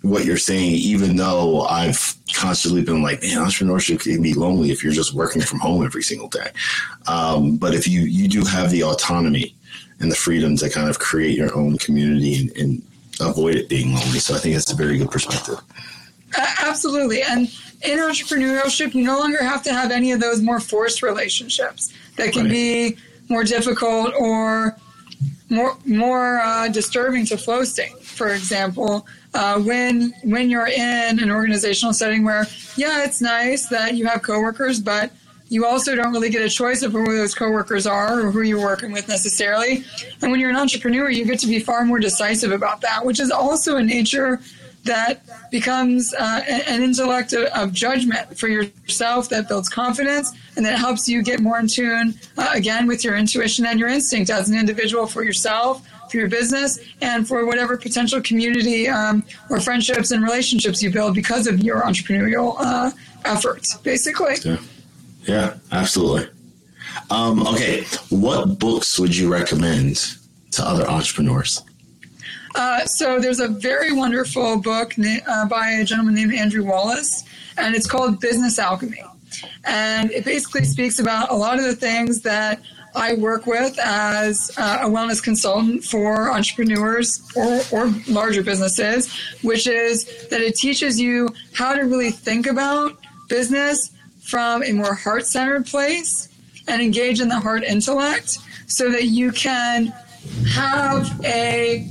what 0.03 0.25
you're 0.25 0.37
saying, 0.37 0.73
even 0.73 1.17
though 1.17 1.63
I've 1.63 2.17
constantly 2.35 2.83
been 2.83 3.03
like, 3.03 3.23
man, 3.23 3.39
entrepreneurship 3.39 4.01
can 4.01 4.21
be 4.21 4.35
lonely 4.35 4.71
if 4.71 4.83
you're 4.83 4.93
just 4.93 5.15
working 5.15 5.43
from 5.43 5.61
home 5.61 5.85
every 5.85 6.03
single 6.03 6.29
day. 6.29 6.51
Um, 7.07 7.57
but 7.57 7.75
if 7.75 7.87
you 7.87 8.03
you 8.03 8.29
do 8.29 8.45
have 8.45 8.71
the 8.71 8.83
autonomy 8.83 9.55
and 10.01 10.11
the 10.11 10.17
freedom 10.17 10.57
to 10.57 10.69
kind 10.69 10.89
of 10.89 10.99
create 10.99 11.37
your 11.37 11.57
own 11.57 11.79
community 11.79 12.41
and, 12.41 12.57
and 12.57 12.83
avoid 13.21 13.55
it 13.55 13.69
being 13.69 13.95
lonely, 13.95 14.19
so 14.19 14.35
I 14.35 14.39
think 14.39 14.55
that's 14.55 14.73
a 14.73 14.77
very 14.77 14.99
good 14.99 15.11
perspective. 15.11 15.61
absolutely, 16.63 17.23
and 17.23 17.43
in 17.83 17.99
entrepreneurship, 17.99 18.95
you 18.95 19.05
no 19.05 19.19
longer 19.19 19.43
have 19.43 19.63
to 19.65 19.73
have 19.73 19.91
any 19.93 20.13
of 20.13 20.21
those 20.21 20.41
more 20.41 20.61
forced 20.61 21.03
relationships 21.03 21.93
that 22.17 22.33
can 22.33 22.45
right. 22.45 22.51
be 22.51 22.97
more 23.29 23.45
difficult 23.45 24.15
or 24.19 24.77
more 25.53 25.77
more 25.85 26.41
uh, 26.41 26.69
disturbing 26.69 27.27
to 27.27 27.37
flow 27.37 27.63
state. 27.63 28.03
For 28.03 28.35
example, 28.35 29.07
uh, 29.35 29.61
when 29.61 30.13
when 30.25 30.51
you're 30.51 30.67
in 30.67 31.23
an 31.23 31.31
organizational 31.31 31.93
setting 31.95 32.25
where 32.25 32.47
yeah, 32.77 33.05
it's 33.05 33.21
nice 33.21 33.67
that 33.67 33.95
you 33.95 34.07
have 34.07 34.23
coworkers, 34.23 34.81
but 34.81 35.13
you 35.49 35.67
also 35.67 35.95
don't 35.95 36.13
really 36.13 36.31
get 36.31 36.41
a 36.41 36.49
choice 36.49 36.83
of 36.83 36.93
who 36.93 37.05
those 37.05 37.35
coworkers 37.35 37.87
are 37.87 38.21
or 38.21 38.31
who 38.31 38.41
you're 38.41 38.63
working 38.63 38.91
with 38.91 39.07
necessarily. 39.07 39.85
And 40.23 40.31
when 40.31 40.41
you're 40.41 40.49
an 40.49 40.57
entrepreneur, 40.57 41.11
you 41.11 41.27
get 41.27 41.39
to 41.41 41.47
be 41.47 41.61
far 41.61 41.85
more 41.85 41.99
decisive 41.99 42.53
about 42.53 42.81
that, 42.81 43.05
which 43.05 43.21
is 43.21 43.31
also 43.31 43.77
a 43.77 43.83
nature 43.83 44.41
that 44.85 45.23
becomes 45.51 46.13
uh, 46.15 46.41
an 46.49 46.83
intellect 46.83 47.33
of 47.35 47.73
judgment 47.73 48.37
for 48.39 48.49
yourself 48.49 49.29
that 49.29 49.49
builds 49.49 49.69
confidence 49.69 50.33
and 50.57 50.67
that 50.67 50.79
helps 50.79 51.09
you 51.09 51.23
get 51.23 51.41
more 51.41 51.59
in 51.59 51.69
tune 51.69 52.15
uh, 52.39 52.51
again 52.53 52.87
with 52.87 53.05
your 53.05 53.17
intuition 53.17 53.65
and 53.65 53.79
your 53.79 53.89
instinct 53.89 54.31
as 54.31 54.49
an 54.49 54.59
individual 54.59 55.07
for 55.07 55.23
yourself 55.23 55.87
for 56.11 56.19
your 56.19 56.29
business 56.29 56.79
and 57.01 57.27
for 57.27 57.47
whatever 57.47 57.77
potential 57.77 58.21
community 58.21 58.89
um, 58.89 59.25
or 59.51 59.61
friendships 59.61 60.11
and 60.11 60.23
relationships 60.23 60.83
you 60.83 60.91
build 60.91 61.15
because 61.15 61.47
of 61.47 61.63
your 61.63 61.83
entrepreneurial 61.83 62.55
uh, 62.59 62.91
efforts 63.25 63.77
basically. 63.79 64.35
Yeah, 64.45 64.59
yeah 65.27 65.55
absolutely. 65.71 66.29
Um, 67.11 67.47
okay. 67.47 67.85
What 68.11 68.59
books 68.59 68.99
would 68.99 69.17
you 69.17 69.33
recommend 69.33 70.17
to 70.53 70.63
other 70.63 70.87
entrepreneurs 70.87 71.63
uh, 72.55 72.85
so 72.87 73.19
there's 73.19 73.41
a 73.41 73.49
very 73.49 73.93
wonderful 73.93 74.59
book 74.59 74.95
uh, 74.99 75.47
by 75.47 75.71
a 75.71 75.85
gentleman 75.85 76.15
named 76.15 76.35
Andrew 76.35 76.65
Wallace, 76.65 77.25
and 77.57 77.75
it's 77.75 77.87
called 77.87 78.21
Business 78.21 78.59
Alchemy. 78.59 79.03
And 79.65 80.11
it 80.11 80.25
basically 80.25 80.65
speaks 80.65 80.99
about 80.99 81.31
a 81.31 81.35
lot 81.35 81.59
of 81.59 81.65
the 81.65 81.75
things 81.75 82.21
that 82.23 82.61
I 82.95 83.15
work 83.15 83.47
with 83.47 83.79
as 83.79 84.51
uh, 84.59 84.81
a 84.83 84.87
wellness 84.87 85.23
consultant 85.23 85.85
for 85.85 86.31
entrepreneurs 86.31 87.23
or, 87.35 87.61
or 87.73 87.87
larger 88.07 88.43
businesses, 88.43 89.13
which 89.43 89.67
is 89.67 90.29
that 90.29 90.43
it 90.43 90.57
teaches 90.57 91.01
you 91.01 91.31
how 91.55 91.75
to 91.75 91.83
really 91.83 92.11
think 92.11 92.47
about 92.47 92.99
business 93.29 93.91
from 94.21 94.63
a 94.63 94.73
more 94.73 94.95
heart 94.95 95.27
centered 95.27 95.67
place 95.67 96.29
and 96.69 96.83
engage 96.83 97.21
in 97.21 97.29
the 97.29 97.41
heart 97.41 97.65
intellect 97.65 98.39
so 98.67 98.91
that 98.91 99.05
you 99.05 99.33
can 99.33 99.93
have 100.47 101.21
a 101.25 101.89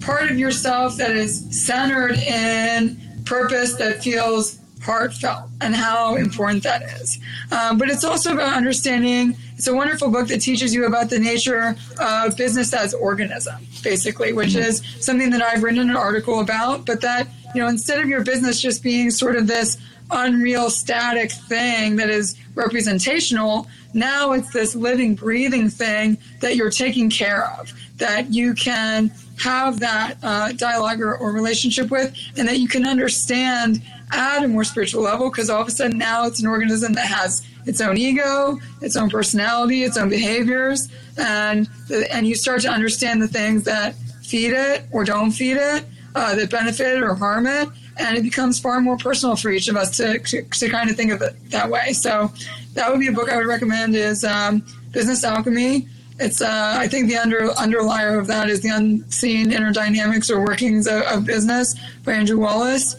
part 0.00 0.30
of 0.30 0.38
yourself 0.38 0.96
that 0.96 1.12
is 1.12 1.46
centered 1.50 2.18
in 2.18 3.00
purpose 3.24 3.74
that 3.74 4.02
feels 4.02 4.58
heartfelt 4.82 5.50
and 5.60 5.74
how 5.74 6.16
important 6.16 6.62
that 6.62 6.82
is. 6.82 7.18
Um, 7.52 7.78
but 7.78 7.90
it's 7.90 8.04
also 8.04 8.32
about 8.32 8.56
understanding. 8.56 9.36
It's 9.56 9.68
a 9.68 9.74
wonderful 9.74 10.10
book 10.10 10.28
that 10.28 10.40
teaches 10.40 10.74
you 10.74 10.86
about 10.86 11.10
the 11.10 11.18
nature 11.18 11.76
of 12.00 12.36
business 12.36 12.72
as 12.72 12.94
organism, 12.94 13.66
basically, 13.82 14.32
which 14.32 14.54
is 14.54 14.82
something 15.00 15.30
that 15.30 15.42
I've 15.42 15.62
written 15.62 15.90
an 15.90 15.96
article 15.96 16.40
about. 16.40 16.86
But 16.86 17.02
that 17.02 17.28
you 17.54 17.60
know, 17.60 17.68
instead 17.68 18.00
of 18.00 18.08
your 18.08 18.24
business 18.24 18.60
just 18.60 18.82
being 18.82 19.10
sort 19.10 19.36
of 19.36 19.46
this 19.46 19.76
unreal 20.10 20.70
static 20.70 21.32
thing 21.32 21.96
that 21.96 22.10
is 22.10 22.36
representational, 22.54 23.66
now 23.92 24.32
it's 24.32 24.50
this 24.52 24.74
living, 24.74 25.14
breathing 25.14 25.68
thing 25.68 26.18
that 26.40 26.56
you're 26.56 26.70
taking 26.70 27.10
care 27.10 27.46
of. 27.58 27.72
That 27.98 28.32
you 28.32 28.54
can 28.54 29.10
have 29.42 29.80
that 29.80 30.16
uh, 30.22 30.52
dialogue 30.52 31.00
or, 31.00 31.16
or, 31.16 31.32
relationship 31.32 31.90
with, 31.90 32.14
and 32.36 32.46
that 32.48 32.58
you 32.58 32.68
can 32.68 32.86
understand 32.86 33.82
at 34.12 34.44
a 34.44 34.48
more 34.48 34.64
spiritual 34.64 35.02
level, 35.02 35.30
because 35.30 35.48
all 35.48 35.62
of 35.62 35.68
a 35.68 35.70
sudden 35.70 35.96
now 35.98 36.26
it's 36.26 36.40
an 36.40 36.46
organism 36.46 36.92
that 36.92 37.06
has 37.06 37.46
its 37.66 37.80
own 37.80 37.96
ego, 37.96 38.58
its 38.82 38.96
own 38.96 39.08
personality, 39.08 39.82
its 39.82 39.96
own 39.96 40.08
behaviors, 40.08 40.88
and 41.16 41.68
and 42.10 42.26
you 42.26 42.34
start 42.34 42.60
to 42.62 42.68
understand 42.68 43.22
the 43.22 43.28
things 43.28 43.64
that 43.64 43.94
feed 44.22 44.52
it 44.52 44.84
or 44.92 45.04
don't 45.04 45.30
feed 45.30 45.56
it, 45.56 45.84
uh, 46.14 46.34
that 46.34 46.50
benefit 46.50 46.98
it 46.98 47.02
or 47.02 47.14
harm 47.14 47.46
it, 47.46 47.68
and 47.96 48.16
it 48.16 48.22
becomes 48.22 48.58
far 48.58 48.80
more 48.80 48.96
personal 48.96 49.36
for 49.36 49.50
each 49.50 49.68
of 49.68 49.76
us 49.76 49.96
to, 49.96 50.18
to, 50.20 50.42
to 50.42 50.68
kind 50.68 50.90
of 50.90 50.96
think 50.96 51.12
of 51.12 51.22
it 51.22 51.34
that 51.50 51.68
way. 51.68 51.92
So 51.92 52.32
that 52.74 52.90
would 52.90 53.00
be 53.00 53.08
a 53.08 53.12
book 53.12 53.30
I 53.30 53.36
would 53.36 53.46
recommend 53.46 53.94
is 53.94 54.24
um, 54.24 54.64
Business 54.92 55.24
Alchemy 55.24 55.88
it's 56.20 56.42
uh, 56.42 56.74
I 56.78 56.86
think 56.86 57.08
the 57.08 57.16
under 57.16 57.50
underlier 57.52 58.18
of 58.18 58.26
that 58.26 58.50
is 58.50 58.60
the 58.60 58.68
unseen 58.68 59.50
inner 59.50 59.72
dynamics 59.72 60.30
or 60.30 60.44
workings 60.44 60.86
of, 60.86 61.02
of 61.02 61.24
business 61.24 61.74
by 62.04 62.12
Andrew 62.12 62.38
Wallace. 62.38 62.94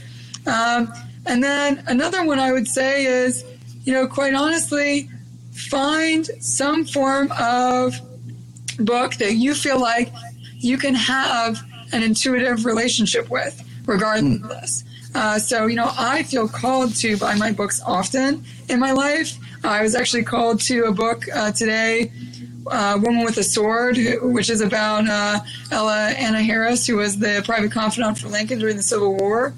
Um, 0.47 0.91
and 1.27 1.43
then 1.43 1.83
another 1.85 2.25
one 2.25 2.39
I 2.39 2.51
would 2.51 2.67
say 2.67 3.05
is, 3.05 3.45
you 3.83 3.93
know, 3.93 4.07
quite 4.07 4.33
honestly, 4.33 5.07
find 5.51 6.25
some 6.39 6.83
form 6.83 7.31
of 7.39 7.93
book 8.79 9.13
that 9.15 9.35
you 9.35 9.53
feel 9.53 9.79
like 9.79 10.11
you 10.57 10.79
can 10.79 10.95
have 10.95 11.59
an 11.91 12.01
intuitive 12.01 12.65
relationship 12.65 13.29
with, 13.29 13.61
regardless. 13.85 14.83
Uh, 15.13 15.37
so, 15.37 15.67
you 15.67 15.75
know, 15.75 15.91
I 15.95 16.23
feel 16.23 16.47
called 16.47 16.95
to 16.95 17.17
buy 17.17 17.35
my 17.35 17.51
books 17.51 17.81
often 17.85 18.43
in 18.67 18.79
my 18.79 18.93
life. 18.93 19.37
I 19.63 19.83
was 19.83 19.93
actually 19.93 20.23
called 20.23 20.59
to 20.61 20.85
a 20.85 20.91
book 20.91 21.25
uh, 21.35 21.51
today 21.51 22.11
uh, 22.67 22.99
Woman 23.01 23.23
with 23.23 23.37
a 23.37 23.43
Sword, 23.43 23.97
which 24.21 24.49
is 24.49 24.61
about 24.61 25.07
uh, 25.07 25.39
Ella 25.71 26.09
Anna 26.11 26.41
Harris, 26.41 26.85
who 26.85 26.97
was 26.97 27.17
the 27.17 27.41
private 27.45 27.71
confidant 27.71 28.17
for 28.17 28.27
Lincoln 28.27 28.59
during 28.59 28.77
the 28.77 28.83
Civil 28.83 29.15
War. 29.17 29.53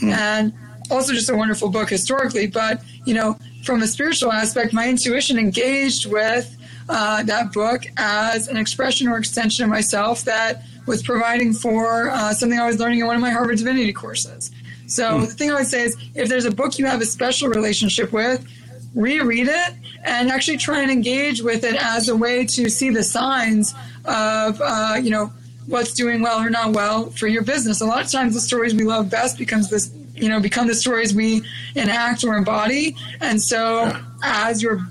Mm. 0.00 0.12
And 0.12 0.52
also 0.90 1.12
just 1.12 1.30
a 1.30 1.36
wonderful 1.36 1.70
book 1.70 1.90
historically. 1.90 2.46
But, 2.46 2.82
you 3.04 3.14
know, 3.14 3.38
from 3.64 3.82
a 3.82 3.86
spiritual 3.86 4.32
aspect, 4.32 4.72
my 4.72 4.88
intuition 4.88 5.38
engaged 5.38 6.10
with 6.10 6.56
uh, 6.88 7.22
that 7.22 7.52
book 7.52 7.84
as 7.96 8.48
an 8.48 8.56
expression 8.56 9.08
or 9.08 9.16
extension 9.16 9.64
of 9.64 9.70
myself 9.70 10.24
that 10.24 10.62
was 10.86 11.02
providing 11.02 11.54
for 11.54 12.10
uh, 12.10 12.34
something 12.34 12.58
I 12.58 12.66
was 12.66 12.78
learning 12.78 13.00
in 13.00 13.06
one 13.06 13.16
of 13.16 13.22
my 13.22 13.30
Harvard 13.30 13.58
Divinity 13.58 13.92
courses. 13.92 14.50
So 14.86 15.18
mm. 15.18 15.26
the 15.26 15.34
thing 15.34 15.50
I 15.50 15.54
would 15.54 15.66
say 15.66 15.82
is 15.84 15.96
if 16.14 16.28
there's 16.28 16.44
a 16.44 16.50
book 16.50 16.78
you 16.78 16.84
have 16.86 17.00
a 17.00 17.06
special 17.06 17.48
relationship 17.48 18.12
with, 18.12 18.46
reread 18.94 19.48
it 19.48 19.74
and 20.04 20.30
actually 20.30 20.56
try 20.56 20.82
and 20.82 20.90
engage 20.90 21.42
with 21.42 21.64
it 21.64 21.74
as 21.82 22.08
a 22.08 22.16
way 22.16 22.44
to 22.44 22.68
see 22.68 22.90
the 22.90 23.02
signs 23.02 23.74
of, 24.04 24.60
uh, 24.62 24.96
you 25.02 25.10
know, 25.10 25.32
what's 25.66 25.94
doing 25.94 26.20
well 26.22 26.40
or 26.40 26.50
not 26.50 26.72
well 26.72 27.10
for 27.10 27.26
your 27.26 27.42
business. 27.42 27.80
A 27.80 27.86
lot 27.86 28.04
of 28.04 28.10
times 28.10 28.34
the 28.34 28.40
stories 28.40 28.74
we 28.74 28.84
love 28.84 29.10
best 29.10 29.38
becomes 29.38 29.70
this, 29.70 29.90
you 30.14 30.28
know, 30.28 30.40
become 30.40 30.66
the 30.66 30.74
stories 30.74 31.14
we 31.14 31.42
enact 31.74 32.22
or 32.24 32.36
embody. 32.36 32.96
And 33.20 33.40
so 33.40 33.92
as 34.22 34.62
your 34.62 34.86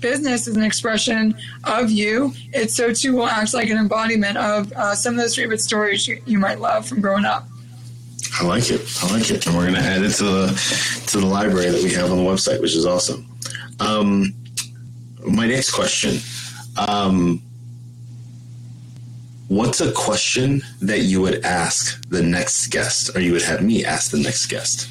business 0.00 0.48
is 0.48 0.56
an 0.56 0.62
expression 0.62 1.34
of 1.64 1.90
you, 1.90 2.32
it 2.52 2.70
so 2.70 2.92
too 2.92 3.16
will 3.16 3.26
act 3.26 3.54
like 3.54 3.68
an 3.70 3.76
embodiment 3.76 4.36
of 4.36 4.72
uh, 4.72 4.94
some 4.94 5.14
of 5.14 5.20
those 5.20 5.36
favorite 5.36 5.60
stories 5.60 6.08
you, 6.08 6.20
you 6.26 6.38
might 6.38 6.58
love 6.58 6.86
from 6.86 7.00
growing 7.00 7.24
up. 7.24 7.46
I 8.40 8.44
like 8.44 8.70
it. 8.70 8.80
I 9.02 9.12
like 9.12 9.30
it, 9.30 9.46
and 9.46 9.54
we're 9.56 9.62
going 9.62 9.74
to 9.74 9.80
add 9.80 10.02
it 10.02 10.10
to 10.14 10.24
the 10.24 11.04
to 11.08 11.20
the 11.20 11.26
library 11.26 11.70
that 11.70 11.82
we 11.82 11.92
have 11.92 12.10
on 12.10 12.18
the 12.18 12.24
website, 12.24 12.60
which 12.60 12.74
is 12.74 12.84
awesome. 12.84 13.26
Um, 13.80 14.34
my 15.26 15.46
next 15.46 15.72
question. 15.72 16.18
Um, 16.76 17.42
what's 19.48 19.80
a 19.80 19.92
question 19.92 20.62
that 20.80 21.00
you 21.00 21.20
would 21.20 21.44
ask 21.44 22.08
the 22.08 22.22
next 22.22 22.68
guest, 22.68 23.16
or 23.16 23.20
you 23.20 23.32
would 23.32 23.42
have 23.42 23.62
me 23.62 23.84
ask 23.84 24.10
the 24.10 24.18
next 24.18 24.46
guest? 24.46 24.90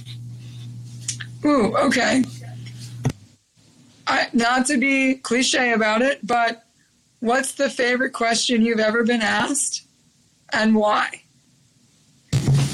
Ooh, 1.45 1.75
okay. 1.77 2.23
I, 4.07 4.27
not 4.33 4.65
to 4.67 4.77
be 4.77 5.15
cliche 5.15 5.73
about 5.73 6.01
it, 6.01 6.25
but 6.25 6.65
what's 7.19 7.53
the 7.53 7.69
favorite 7.69 8.11
question 8.11 8.61
you've 8.61 8.79
ever 8.79 9.03
been 9.03 9.21
asked 9.21 9.85
and 10.51 10.75
why? 10.75 11.21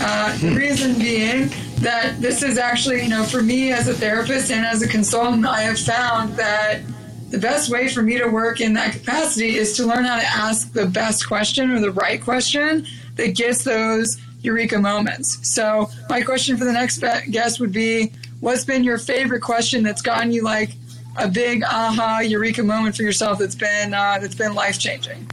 Uh, 0.01 0.37
the 0.37 0.51
reason 0.51 0.97
being 0.97 1.49
that 1.81 2.15
this 2.19 2.43
is 2.43 2.57
actually, 2.57 3.03
you 3.03 3.09
know, 3.09 3.23
for 3.23 3.41
me 3.41 3.71
as 3.71 3.87
a 3.87 3.93
therapist 3.93 4.51
and 4.51 4.65
as 4.65 4.81
a 4.81 4.87
consultant, 4.87 5.45
I 5.45 5.61
have 5.61 5.79
found 5.79 6.33
that 6.33 6.81
the 7.29 7.37
best 7.37 7.69
way 7.69 7.87
for 7.87 8.01
me 8.01 8.17
to 8.17 8.27
work 8.27 8.59
in 8.59 8.73
that 8.73 8.93
capacity 8.93 9.55
is 9.55 9.77
to 9.77 9.85
learn 9.85 10.03
how 10.03 10.17
to 10.17 10.25
ask 10.25 10.73
the 10.73 10.85
best 10.85 11.27
question 11.27 11.71
or 11.71 11.79
the 11.79 11.91
right 11.91 12.21
question 12.21 12.85
that 13.15 13.35
gets 13.35 13.63
those 13.63 14.19
eureka 14.41 14.79
moments. 14.79 15.39
So, 15.47 15.89
my 16.09 16.21
question 16.21 16.57
for 16.57 16.65
the 16.65 16.73
next 16.73 17.03
guest 17.31 17.59
would 17.59 17.71
be 17.71 18.11
What's 18.39 18.63
been 18.63 18.83
your 18.83 18.97
favorite 18.97 19.41
question 19.41 19.83
that's 19.83 20.01
gotten 20.01 20.31
you 20.31 20.43
like 20.43 20.71
a 21.17 21.27
big 21.27 21.63
aha 21.63 22.19
eureka 22.19 22.63
moment 22.63 22.95
for 22.95 23.03
yourself 23.03 23.39
that's 23.39 23.55
been 23.55 23.93
uh, 23.93 24.17
that's 24.21 24.35
been 24.35 24.53
life 24.53 24.79
changing? 24.79 25.29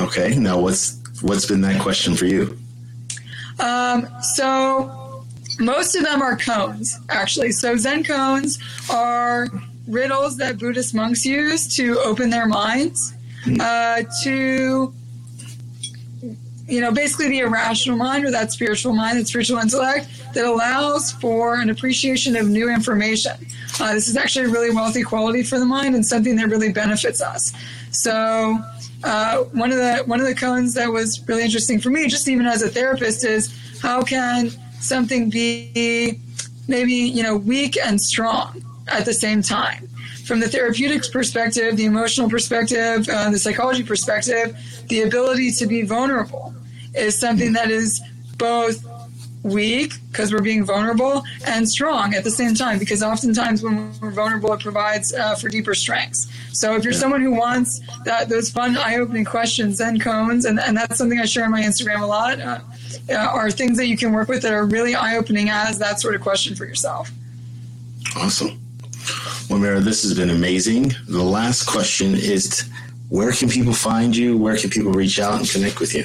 Okay, 0.00 0.36
now 0.36 0.58
what's 0.58 0.98
what's 1.20 1.46
been 1.46 1.60
that 1.60 1.80
question 1.80 2.14
for 2.14 2.24
you? 2.24 2.58
Um, 3.58 4.08
so 4.22 5.01
most 5.58 5.94
of 5.94 6.04
them 6.04 6.22
are 6.22 6.36
koans, 6.36 6.94
actually. 7.08 7.52
So 7.52 7.76
Zen 7.76 8.04
koans 8.04 8.60
are 8.90 9.48
riddles 9.86 10.36
that 10.38 10.58
Buddhist 10.58 10.94
monks 10.94 11.24
use 11.24 11.74
to 11.76 11.98
open 12.00 12.30
their 12.30 12.46
minds, 12.46 13.14
uh, 13.60 14.02
to 14.22 14.92
you 16.72 16.80
know, 16.80 16.92
basically 16.92 17.28
the 17.28 17.40
irrational 17.40 17.98
mind 17.98 18.24
or 18.24 18.30
that 18.30 18.52
spiritual 18.52 18.94
mind, 18.94 19.18
that 19.18 19.26
spiritual 19.26 19.58
intellect 19.58 20.08
that 20.32 20.44
allows 20.44 21.12
for 21.12 21.56
an 21.56 21.68
appreciation 21.68 22.36
of 22.36 22.48
new 22.48 22.70
information. 22.70 23.32
Uh, 23.78 23.92
this 23.92 24.08
is 24.08 24.16
actually 24.16 24.46
a 24.46 24.48
really 24.48 24.70
wealthy 24.70 25.02
quality 25.02 25.42
for 25.42 25.58
the 25.58 25.66
mind 25.66 25.94
and 25.94 26.06
something 26.06 26.36
that 26.36 26.48
really 26.48 26.72
benefits 26.72 27.20
us. 27.20 27.52
So, 27.90 28.58
uh, 29.04 29.38
one 29.52 29.72
of 29.72 29.78
the 29.78 30.04
one 30.06 30.20
of 30.20 30.26
the 30.26 30.34
koans 30.34 30.74
that 30.74 30.90
was 30.90 31.26
really 31.28 31.42
interesting 31.42 31.80
for 31.80 31.90
me, 31.90 32.06
just 32.06 32.28
even 32.28 32.46
as 32.46 32.62
a 32.62 32.68
therapist, 32.68 33.24
is 33.24 33.52
how 33.82 34.02
can 34.02 34.50
something 34.82 35.30
be 35.30 36.20
maybe 36.68 36.92
you 36.92 37.22
know 37.22 37.36
weak 37.36 37.76
and 37.76 38.00
strong 38.00 38.62
at 38.88 39.04
the 39.04 39.14
same 39.14 39.42
time. 39.42 39.88
From 40.24 40.40
the 40.40 40.48
therapeutics 40.48 41.08
perspective, 41.08 41.76
the 41.76 41.84
emotional 41.84 42.30
perspective, 42.30 43.08
uh, 43.08 43.30
the 43.30 43.38
psychology 43.38 43.82
perspective, 43.82 44.56
the 44.88 45.02
ability 45.02 45.50
to 45.52 45.66
be 45.66 45.82
vulnerable 45.82 46.54
is 46.94 47.18
something 47.18 47.52
that 47.54 47.70
is 47.70 48.00
both 48.38 48.84
weak 49.42 49.94
because 50.10 50.32
we're 50.32 50.42
being 50.42 50.64
vulnerable 50.64 51.22
and 51.46 51.68
strong 51.68 52.14
at 52.14 52.24
the 52.24 52.30
same 52.30 52.54
time 52.54 52.78
because 52.78 53.02
oftentimes 53.02 53.62
when 53.62 53.92
we're 54.00 54.10
vulnerable 54.10 54.52
it 54.52 54.60
provides 54.60 55.12
uh, 55.12 55.34
for 55.34 55.48
deeper 55.48 55.74
strengths. 55.74 56.28
So 56.52 56.76
if 56.76 56.84
you're 56.84 56.92
someone 56.92 57.22
who 57.22 57.32
wants 57.32 57.80
that 58.04 58.28
those 58.28 58.50
fun 58.50 58.76
eye-opening 58.76 59.24
questions 59.24 59.80
and 59.80 60.00
koans 60.00 60.44
and, 60.48 60.60
and 60.60 60.76
that's 60.76 60.98
something 60.98 61.18
i 61.18 61.24
share 61.24 61.44
on 61.44 61.50
my 61.50 61.62
instagram 61.62 62.02
a 62.02 62.06
lot 62.06 62.40
uh, 62.40 62.60
uh, 63.10 63.14
are 63.14 63.50
things 63.50 63.76
that 63.78 63.86
you 63.86 63.96
can 63.96 64.12
work 64.12 64.28
with 64.28 64.42
that 64.42 64.52
are 64.52 64.66
really 64.66 64.94
eye-opening 64.94 65.50
as 65.50 65.78
that 65.78 66.00
sort 66.00 66.14
of 66.14 66.20
question 66.20 66.54
for 66.54 66.64
yourself. 66.64 67.10
Awesome. 68.16 68.60
Well 69.50 69.58
mira 69.58 69.80
this 69.80 70.02
has 70.02 70.14
been 70.14 70.30
amazing. 70.30 70.92
The 71.08 71.22
last 71.22 71.64
question 71.64 72.14
is 72.14 72.68
where 73.08 73.32
can 73.32 73.48
people 73.48 73.74
find 73.74 74.16
you? 74.16 74.38
Where 74.38 74.56
can 74.56 74.70
people 74.70 74.92
reach 74.92 75.18
out 75.18 75.38
and 75.38 75.48
connect 75.48 75.80
with 75.80 75.94
you 75.94 76.04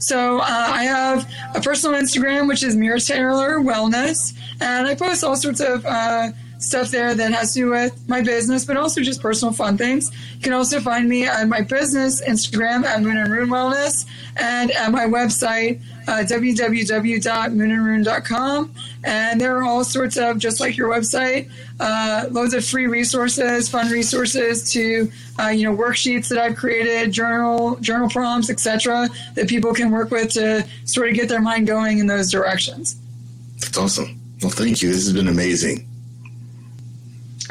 so 0.00 0.38
uh, 0.38 0.44
I 0.46 0.84
have 0.84 1.30
a 1.54 1.60
personal 1.60 2.00
Instagram, 2.00 2.48
which 2.48 2.62
is 2.62 2.74
Mira 2.74 2.98
Taylor 2.98 3.58
Wellness, 3.58 4.34
and 4.60 4.88
I 4.88 4.94
post 4.94 5.22
all 5.22 5.36
sorts 5.36 5.60
of 5.60 5.84
uh, 5.84 6.30
stuff 6.58 6.90
there 6.90 7.14
that 7.14 7.32
has 7.32 7.52
to 7.52 7.60
do 7.60 7.70
with 7.70 8.08
my 8.08 8.22
business, 8.22 8.64
but 8.64 8.78
also 8.78 9.02
just 9.02 9.20
personal 9.20 9.52
fun 9.52 9.76
things. 9.76 10.10
You 10.36 10.40
can 10.40 10.52
also 10.54 10.80
find 10.80 11.06
me 11.06 11.28
on 11.28 11.50
my 11.50 11.60
business 11.60 12.22
Instagram 12.22 12.84
at 12.84 13.02
Moon 13.02 13.18
and 13.18 13.30
Rune 13.30 13.50
Wellness 13.50 14.06
and 14.36 14.70
at 14.70 14.90
my 14.90 15.04
website, 15.04 15.82
uh. 18.06 18.68
And 19.04 19.40
there 19.40 19.56
are 19.56 19.62
all 19.62 19.84
sorts 19.84 20.16
of, 20.16 20.38
just 20.38 20.60
like 20.60 20.76
your 20.76 20.90
website, 20.90 21.50
uh, 21.78 22.26
loads 22.30 22.52
of 22.54 22.64
free 22.64 22.86
resources, 22.86 23.68
fun 23.68 23.90
resources 23.90 24.70
to, 24.72 25.10
uh, 25.40 25.48
you 25.48 25.64
know, 25.64 25.76
worksheets 25.76 26.28
that 26.28 26.38
I've 26.38 26.56
created, 26.56 27.12
journal, 27.12 27.76
journal 27.76 28.08
prompts, 28.10 28.50
etc., 28.50 29.08
that 29.34 29.48
people 29.48 29.72
can 29.72 29.90
work 29.90 30.10
with 30.10 30.32
to 30.32 30.66
sort 30.84 31.08
of 31.08 31.14
get 31.14 31.28
their 31.28 31.40
mind 31.40 31.66
going 31.66 31.98
in 31.98 32.06
those 32.06 32.30
directions. 32.30 32.96
That's 33.60 33.78
awesome. 33.78 34.20
Well, 34.42 34.50
thank 34.50 34.82
you. 34.82 34.88
This 34.88 35.04
has 35.04 35.12
been 35.12 35.28
amazing. 35.28 35.86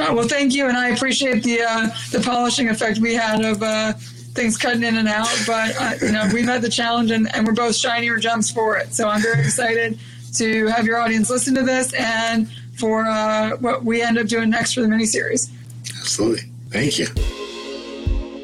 Oh, 0.02 0.14
well, 0.16 0.28
thank 0.28 0.54
you, 0.54 0.68
and 0.68 0.78
I 0.78 0.90
appreciate 0.90 1.44
the 1.44 1.62
uh, 1.62 1.90
the 2.12 2.22
polishing 2.22 2.70
effect 2.70 3.00
we 3.00 3.14
had 3.14 3.44
of 3.44 3.62
uh, 3.62 3.94
things 4.34 4.58
cutting 4.58 4.84
in 4.84 4.98
and 4.98 5.08
out. 5.08 5.30
But 5.46 5.76
uh, 5.80 5.94
you 6.02 6.12
know, 6.12 6.30
we've 6.34 6.46
had 6.46 6.62
the 6.62 6.70
challenge, 6.70 7.12
and, 7.12 7.34
and 7.36 7.46
we're 7.46 7.54
both 7.54 7.76
shinier 7.76 8.18
jumps 8.18 8.52
for 8.52 8.78
it. 8.78 8.94
So 8.94 9.08
I'm 9.08 9.22
very 9.22 9.40
excited 9.40 10.00
to 10.36 10.68
have 10.68 10.86
your 10.86 11.00
audience 11.00 11.30
listen 11.30 11.56
to 11.56 11.64
this 11.64 11.94
and 11.94 12.50
for 12.78 13.06
uh, 13.06 13.58
what 13.58 13.84
we 13.84 14.02
end 14.02 14.18
up 14.18 14.28
doing 14.28 14.50
next 14.50 14.74
for 14.74 14.82
the 14.82 14.88
miniseries. 14.88 15.52
Absolutely, 16.00 16.50
thank 16.70 17.00
you. 17.00 17.08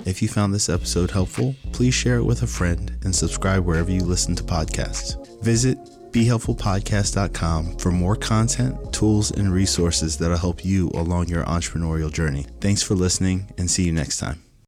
If 0.06 0.22
you 0.22 0.28
found 0.28 0.54
this 0.54 0.70
episode 0.70 1.12
helpful, 1.12 1.56
please 1.74 1.94
share 1.94 2.18
it 2.18 2.24
with 2.24 2.42
a 2.42 2.48
friend 2.48 2.98
and 3.04 3.14
subscribe 3.14 3.66
wherever 3.66 3.92
you 3.92 4.02
listen 4.02 4.36
to 4.36 4.44
podcasts. 4.44 5.16
Visit 5.44 5.78
BeHelpfulPodcast.com 6.12 7.78
for 7.78 7.92
more 7.92 8.16
content, 8.16 8.94
tools, 8.94 9.32
and 9.32 9.52
resources 9.52 10.18
that'll 10.18 10.38
help 10.38 10.64
you 10.64 10.90
along 10.94 11.28
your 11.28 11.44
entrepreneurial 11.44 12.12
journey. 12.12 12.46
Thanks 12.62 12.82
for 12.82 12.96
listening 12.96 13.52
and 13.58 13.70
see 13.70 13.84
you 13.84 13.92
next 13.92 14.18
time. 14.18 14.47